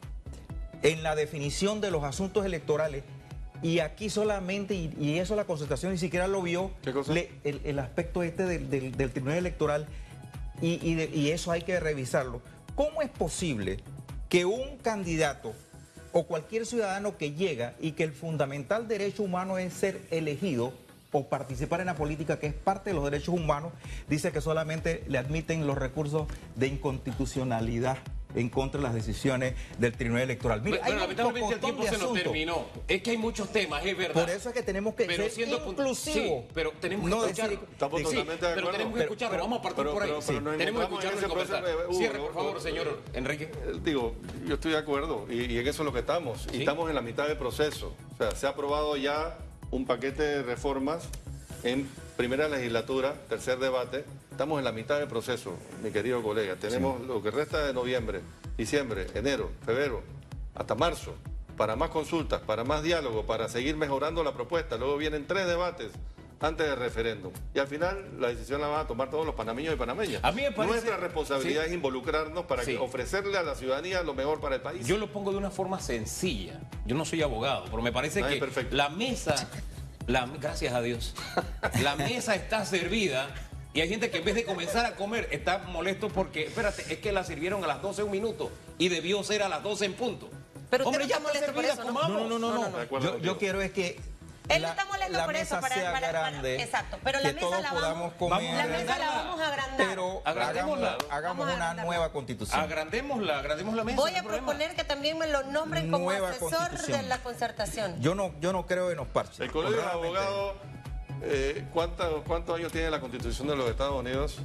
en 0.83 1.03
la 1.03 1.15
definición 1.15 1.81
de 1.81 1.91
los 1.91 2.03
asuntos 2.05 2.45
electorales. 2.45 3.05
Y 3.63 3.79
aquí 3.79 4.11
solamente, 4.11 4.75
y, 4.75 5.19
eso 5.19 5.37
la 5.37 5.45
concentración 5.45 5.93
ni 5.93 5.99
siquiera 5.99 6.27
lo 6.27 6.43
vio, 6.43 6.71
el, 7.45 7.79
aspecto 7.79 8.23
este 8.23 8.45
del, 8.45 9.13
Tribunal 9.13 9.39
Electoral, 9.39 9.87
y, 10.61 11.31
eso 11.31 11.53
hay 11.53 11.63
que 11.63 11.79
revisarlo. 11.81 12.43
¿Cómo 12.75 13.01
es 13.03 13.11
posible 13.11 13.79
que 14.29 14.45
un 14.45 14.77
candidato 14.79 15.55
o 16.13 16.25
cualquier 16.25 16.67
ciudadano 16.67 17.17
que 17.17 17.33
llega 17.33 17.75
y 17.81 17.93
que 17.93 18.05
el 18.05 18.13
fundamental 18.13 18.89
derecho 18.89 19.23
humano 19.23 19.59
es 19.59 19.73
ser 19.73 20.03
elegido 20.11 20.73
o 21.13 21.29
participar 21.29 21.81
en 21.81 21.87
la 21.87 21.95
política, 21.95 22.39
que 22.39 22.49
es 22.49 22.55
parte 22.55 22.91
de 22.91 22.97
los 22.97 23.05
derechos 23.05 23.35
humanos, 23.35 23.73
dice 24.09 24.33
que 24.33 24.43
solamente 24.43 25.05
le 25.09 25.17
admiten 25.17 25.67
los 25.67 25.79
recursos 25.79 26.27
de 26.57 26.67
inconstitucionalidad? 26.67 27.97
En 28.37 28.49
contra 28.49 28.81
de 28.81 28.87
las 28.87 28.95
decisiones 28.95 29.55
del 29.79 29.93
Tribunal 29.93 30.25
Electoral. 30.25 30.63
Mira, 30.63 30.81
pero, 30.85 30.99
lamentablemente 30.99 31.55
el 31.55 31.61
tiempo 31.61 31.83
se 31.85 31.99
nos 31.99 32.13
terminó. 32.13 32.67
Es 32.87 33.03
que 33.03 33.11
hay 33.11 33.17
muchos 33.17 33.51
temas, 33.51 33.85
es 33.85 33.97
verdad. 33.97 34.23
Por 34.23 34.31
eso 34.31 34.51
es 34.51 34.55
que 34.55 34.63
tenemos 34.63 34.95
que 34.95 35.07
ser 35.07 35.49
inclusivos. 35.49 35.97
Sí, 35.97 36.43
pero 36.55 36.73
tenemos 36.81 37.11
que 37.11 37.31
escuchar. 37.31 37.53
Estamos 37.53 38.03
totalmente 38.03 38.47
de 38.47 38.53
acuerdo. 38.53 38.55
Pero 38.55 38.71
tenemos 38.71 38.95
que 38.95 39.03
escucharlo. 39.03 39.39
Vamos 39.39 39.59
a 39.59 39.63
partir 39.63 39.85
por 39.85 40.03
ahí. 40.03 40.59
tenemos 40.59 40.87
que 40.87 40.95
escucharlo 40.95 41.21
y 41.21 41.29
conversar. 41.29 41.65
Cierre, 41.93 42.19
por 42.19 42.35
favor, 42.35 42.61
señor 42.61 43.03
Enrique. 43.15 43.45
Eh, 43.45 43.81
digo, 43.83 44.15
yo 44.47 44.55
estoy 44.55 44.73
de 44.73 44.79
acuerdo 44.79 45.27
y, 45.31 45.59
en 45.59 45.67
eso 45.67 45.83
es 45.83 45.87
lo 45.87 45.93
que 45.93 46.01
estamos. 46.01 46.47
Y 46.53 46.59
estamos 46.59 46.89
en 46.89 46.95
la 46.95 47.03
mitad 47.03 47.27
del 47.27 47.39
proceso. 47.39 47.95
O 48.15 48.17
sea, 48.17 48.31
se 48.33 48.47
ha 48.47 48.51
aprobado 48.51 48.97
ya 48.97 49.39
un 49.71 49.87
paquete 49.87 50.23
de 50.23 50.43
reformas 50.43 51.09
en 51.63 51.89
primera 52.17 52.49
legislatura, 52.49 53.15
tercer 53.29 53.59
debate. 53.59 54.05
Estamos 54.37 54.59
en 54.59 54.67
la 54.67 54.73
mitad 54.73 54.99
del 54.99 55.09
proceso, 55.09 55.57
mi 55.83 55.91
querido 55.91 56.23
colega. 56.23 56.57
Tenemos 56.57 57.01
lo 57.01 57.23
que 57.23 57.31
resta 57.31 57.67
de 57.67 57.73
noviembre, 57.73 58.21
diciembre, 58.59 59.07
enero, 59.15 59.51
febrero, 59.65 60.03
hasta 60.55 60.75
marzo, 60.75 61.15
para 61.57 61.75
más 61.75 61.89
consultas, 61.89 62.43
para 62.43 62.63
más 62.63 62.83
diálogo, 62.83 63.25
para 63.25 63.49
seguir 63.49 63.79
mejorando 63.79 64.23
la 64.23 64.35
propuesta. 64.35 64.77
Luego 64.77 64.99
vienen 64.99 65.27
tres 65.27 65.47
debates 65.47 65.91
antes 66.39 66.69
del 66.69 66.77
referéndum. 66.77 67.33
Y 67.55 67.61
al 67.61 67.67
final 67.67 68.21
la 68.21 68.29
decisión 68.29 68.61
la 68.61 68.67
van 68.67 68.81
a 68.81 68.87
tomar 68.87 69.09
todos 69.09 69.25
los 69.25 69.35
panameños 69.35 69.73
y 69.73 69.79
panameñas. 69.79 70.21
Nuestra 70.55 70.99
responsabilidad 70.99 71.65
es 71.65 71.73
involucrarnos 71.73 72.45
para 72.45 72.63
ofrecerle 72.79 73.39
a 73.39 73.43
la 73.43 73.55
ciudadanía 73.55 74.03
lo 74.03 74.13
mejor 74.13 74.39
para 74.39 74.57
el 74.57 74.61
país. 74.61 74.87
Yo 74.87 74.99
lo 74.99 75.11
pongo 75.11 75.33
de 75.33 75.39
una 75.39 75.51
forma 75.51 75.81
sencilla. 75.81 76.61
Yo 76.85 76.95
no 76.95 77.07
soy 77.07 77.23
abogado, 77.23 77.65
pero 77.71 77.81
me 77.81 77.91
parece 77.91 78.23
que 78.23 78.67
la 78.71 78.91
mesa 78.91 79.49
la, 80.07 80.27
gracias 80.27 80.75
a 80.75 80.83
Dios. 80.83 81.15
La 81.83 81.97
mesa 81.97 82.35
está 82.35 82.65
servida 82.67 83.29
y 83.77 83.83
hay 83.83 83.91
gente 83.91 84.11
que 84.11 84.19
en 84.19 84.25
vez 84.25 84.35
de 84.35 84.45
comenzar 84.47 84.87
a 84.87 84.97
comer 84.97 85.29
está 85.31 85.59
molesto 85.59 86.09
porque, 86.09 86.45
espérate, 86.45 86.91
es 86.91 86.99
que 86.99 87.13
la 87.13 87.25
sirvieron 87.25 87.63
a 87.63 87.67
las 87.67 87.83
12 87.83 88.05
un 88.05 88.11
minuto 88.11 88.51
y 88.79 88.89
debió 88.89 89.23
ser 89.23 89.43
a 89.43 89.51
las 89.51 89.63
12 89.63 89.85
en 89.85 89.93
punto. 89.93 90.31
Pero 90.71 90.87
Hombre, 90.87 91.07
ya 91.07 91.17
está 91.17 91.29
molesto 91.29 91.53
por 91.53 91.65
eso, 91.65 91.85
¿no? 91.85 92.09
No, 92.09 92.27
no, 92.27 92.39
no, 92.39 92.71
no. 92.71 93.01
Yo, 93.01 93.19
yo 93.19 93.37
quiero 93.37 93.61
es 93.61 93.73
que 93.73 94.01
él 94.49 94.63
no 94.63 94.69
está 94.69 94.85
molesto 94.87 95.25
por 95.25 95.37
eso, 95.37 95.61
para, 95.61 95.75
sea 95.75 96.01
grande, 96.01 96.63
exacto, 96.63 96.99
pero 97.03 97.21
la 97.21 97.33
mesa 97.33 97.61
la 97.61 97.73
vamos, 97.73 98.13
comer, 98.15 98.55
la 98.55 98.67
mesa 98.67 98.99
la 98.99 99.11
vamos 99.11 99.41
a 99.41 99.49
agrandar. 99.49 99.87
Pero 99.89 100.23
hagamos, 100.25 100.81
hagamos 101.11 101.55
una 101.55 101.75
nueva 101.75 102.13
constitución. 102.13 102.61
Agrandémosla, 102.61 103.39
agrandemos 103.39 103.75
la 103.75 103.85
mesa. 103.85 103.97
Voy 103.97 104.15
a 104.15 104.23
proponer 104.23 104.75
que 104.75 104.85
también 104.85 105.19
me 105.19 105.27
lo 105.27 105.43
nombren 105.45 105.91
como 105.91 106.11
asesor 106.11 106.71
de 106.71 107.03
la 107.03 107.19
concertación. 107.19 108.01
Yo 108.01 108.15
no, 108.15 108.33
yo 108.41 108.53
no 108.53 108.67
creo 108.67 108.91
en 108.91 108.97
los 108.97 109.09
parches. 109.09 109.41
El 109.41 109.51
colegio 109.51 109.79
de 109.79 109.87
abogados, 109.87 110.57
eh, 111.23 111.65
¿cuántos, 111.73 112.23
¿cuántos 112.25 112.59
años 112.59 112.73
tiene 112.73 112.91
la 112.91 113.01
constitución 113.01 113.49
de 113.49 113.57
los 113.57 113.69
Estados 113.69 113.99
Unidos? 113.99 114.39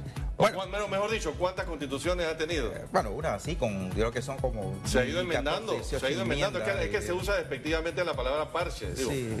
Bueno, 0.50 0.88
mejor 0.88 1.10
dicho, 1.10 1.32
¿cuántas 1.38 1.66
constituciones 1.66 2.26
ha 2.26 2.36
tenido? 2.36 2.72
Eh, 2.72 2.84
bueno, 2.90 3.10
una 3.12 3.34
así, 3.34 3.54
con, 3.54 3.90
creo 3.90 4.10
que 4.10 4.20
son 4.20 4.38
como... 4.38 4.74
Se 4.84 4.98
ha 4.98 5.04
ido 5.04 5.20
enmendando, 5.20 5.82
se 5.84 6.04
ha 6.04 6.10
ido 6.10 6.22
enmendando. 6.22 6.58
Es 6.58 6.90
que, 6.90 7.00
se 7.00 7.12
usa 7.12 7.36
despectivamente 7.36 8.04
la 8.04 8.14
palabra 8.14 8.50
parche. 8.50 8.88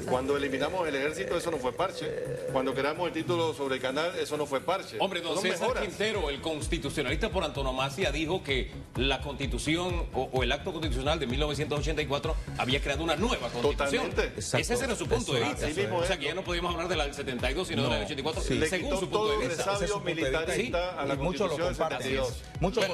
Cuando 0.08 0.36
eliminamos 0.36 0.86
el 0.86 0.94
ejército, 0.94 1.36
eso 1.36 1.50
no 1.50 1.58
fue 1.58 1.72
parche. 1.72 2.08
Cuando 2.52 2.72
creamos 2.72 3.08
el 3.08 3.12
título 3.12 3.52
sobre 3.52 3.76
el 3.76 3.80
canal, 3.80 4.12
eso 4.18 4.36
no 4.36 4.46
fue 4.46 4.60
parche. 4.60 4.96
Hombre, 5.00 5.20
don 5.20 5.40
César 5.40 5.80
Quintero, 5.80 6.30
el 6.30 6.40
constitucionalista 6.40 7.30
por 7.30 7.42
antonomasia, 7.42 8.12
dijo 8.12 8.44
que 8.44 8.70
la 8.94 9.20
constitución 9.20 10.06
o, 10.14 10.42
el 10.42 10.52
acto 10.52 10.72
constitucional 10.72 11.18
de 11.18 11.26
1984 11.26 12.36
había 12.58 12.80
creado 12.80 13.02
una 13.02 13.16
nueva 13.16 13.48
constitución. 13.48 14.10
Totalmente. 14.10 14.38
Ese 14.38 14.74
era 14.74 14.94
su 14.94 15.06
punto 15.06 15.34
de 15.34 15.40
vista. 15.40 15.66
o 15.92 16.04
sea, 16.04 16.16
que 16.18 16.26
ya 16.26 16.34
no 16.34 16.42
podíamos 16.42 16.72
hablar 16.72 16.88
de 16.88 16.96
la 16.96 17.04
del 17.04 17.14
72, 17.14 17.68
sino 17.68 17.82
de 17.82 17.88
la 17.88 17.94
del 17.96 18.04
84, 18.04 18.42
según 18.42 19.00
su 19.00 19.08
punto 19.08 19.38
de 19.38 19.48
vista. 19.48 19.78
El 19.82 20.02
militarista 20.04 20.91
a 20.98 21.04
la 21.04 21.14
muchos 21.16 21.50
lo 21.50 21.58
comparten. 21.58 22.20
Muchos 22.60 22.84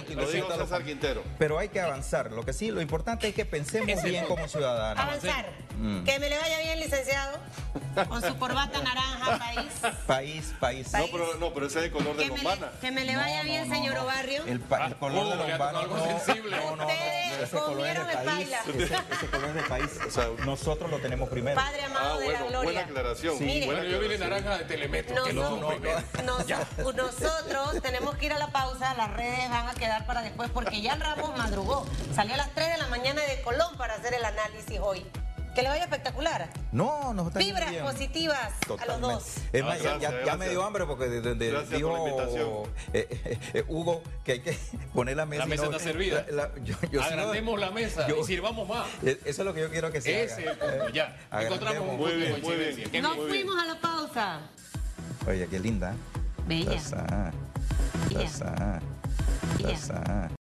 César 0.58 0.84
Quintero. 0.84 1.22
Pero 1.38 1.58
hay 1.58 1.68
que 1.68 1.80
avanzar. 1.80 2.32
Lo 2.32 2.44
que 2.44 2.52
sí, 2.52 2.70
lo 2.70 2.80
importante 2.80 3.28
es 3.28 3.34
que 3.34 3.44
pensemos 3.44 4.02
bien 4.02 4.24
como 4.26 4.48
ciudadanos. 4.48 5.02
Avanzar. 5.02 5.46
Mm. 5.78 6.04
Que 6.04 6.18
me 6.18 6.28
le 6.28 6.38
vaya 6.38 6.58
bien, 6.60 6.80
licenciado. 6.80 7.38
Con 8.08 8.22
su 8.22 8.36
corbata 8.38 8.82
naranja, 8.82 9.38
país. 9.38 9.94
País, 10.06 10.54
país. 10.58 10.92
No, 10.92 11.06
pero, 11.12 11.34
no, 11.36 11.54
pero 11.54 11.66
ese 11.66 11.78
es 11.80 11.84
el 11.86 11.92
color 11.92 12.16
de 12.16 12.26
Lombana. 12.26 12.70
Que 12.80 12.90
me 12.90 13.04
le 13.04 13.16
vaya 13.16 13.42
bien, 13.42 13.68
señor 13.68 13.98
Obarrio. 13.98 14.42
El, 14.44 14.52
el 14.52 14.96
color 14.96 15.26
de 15.26 15.44
oh, 15.44 15.48
Lombana. 15.48 15.78
Algo 15.80 15.98
sensible. 16.04 16.56
No, 16.56 16.76
no, 16.76 16.88
Ese 16.88 17.56
color 17.56 17.86
es 17.86 18.06
de 18.06 18.16
país. 18.24 18.48
Ese, 18.68 19.26
color 19.30 19.48
es 19.48 19.54
de 19.54 19.62
país. 19.62 20.00
O 20.06 20.10
sea, 20.10 20.28
nosotros 20.46 20.90
lo 20.90 20.98
tenemos 20.98 21.28
primero. 21.28 21.56
Padre 21.56 21.84
amado 21.84 22.14
ah, 22.14 22.18
de 22.18 22.32
la 22.32 22.42
gloria. 22.42 22.62
Buena 22.62 22.80
aclaración. 22.80 23.38
bueno, 23.38 23.84
yo 23.84 24.00
vine 24.00 24.18
naranja 24.18 24.58
de 24.58 24.64
Telemetro. 24.64 25.14
Nosotros 26.98 27.77
tenemos 27.80 28.16
que 28.16 28.26
ir 28.26 28.32
a 28.32 28.38
la 28.38 28.48
pausa, 28.48 28.94
las 28.94 29.12
redes 29.14 29.48
van 29.50 29.68
a 29.68 29.74
quedar 29.74 30.06
para 30.06 30.22
después 30.22 30.50
porque 30.50 30.80
ya 30.80 30.94
Ramos 30.96 31.36
madrugó. 31.36 31.86
Salió 32.14 32.34
a 32.34 32.36
las 32.36 32.50
3 32.54 32.72
de 32.72 32.78
la 32.78 32.88
mañana 32.88 33.22
de 33.22 33.40
Colón 33.42 33.76
para 33.76 33.94
hacer 33.94 34.14
el 34.14 34.24
análisis 34.24 34.78
hoy. 34.80 35.04
Que 35.54 35.62
le 35.62 35.70
vaya 35.70 35.84
espectacular. 35.84 36.48
No, 36.70 37.12
nos 37.14 37.28
está 37.28 37.40
Vibras 37.40 37.74
positivas 37.76 38.52
a 38.78 38.86
los 38.86 39.00
dos. 39.00 39.24
Es 39.52 39.64
más, 39.64 39.82
ya, 39.82 40.36
me 40.36 40.48
dio 40.50 40.62
hambre 40.62 40.84
porque 40.86 41.08
de, 41.08 41.34
de, 41.34 41.64
dijo 41.64 42.68
eh, 42.92 43.08
eh, 43.10 43.38
eh, 43.54 43.64
Hugo 43.66 44.02
que 44.24 44.32
hay 44.32 44.40
que 44.40 44.56
poner 44.94 45.16
la 45.16 45.26
mesa. 45.26 45.40
La 45.42 45.46
mesa 45.46 45.64
está 45.64 45.80
servida. 45.80 46.24
Agrandemos 47.02 47.58
la 47.58 47.72
mesa 47.72 48.06
y 48.08 48.24
sirvamos 48.24 48.68
más. 48.68 48.86
Eso 49.02 49.18
es 49.24 49.38
lo 49.38 49.52
que 49.52 49.62
yo 49.62 49.70
quiero 49.70 49.90
que 49.90 50.00
se 50.00 50.22
Ese 50.22 50.48
haga. 50.48 50.90
ya. 50.92 51.16
Encontramos 51.32 51.96
muy 51.96 52.12
bien, 52.12 52.40
muy 52.40 52.56
bien. 52.56 53.02
Nos 53.02 53.16
fuimos 53.16 53.60
a 53.60 53.66
la 53.66 53.80
pausa. 53.80 54.40
Oye, 55.26 55.48
qué 55.48 55.58
linda. 55.58 55.92
Bella. 56.46 56.70
That's, 56.70 56.92
uh, 56.92 57.47
that's, 58.10 58.40
uh, 58.42 58.80
that's, 59.60 59.90
uh, 59.90 60.28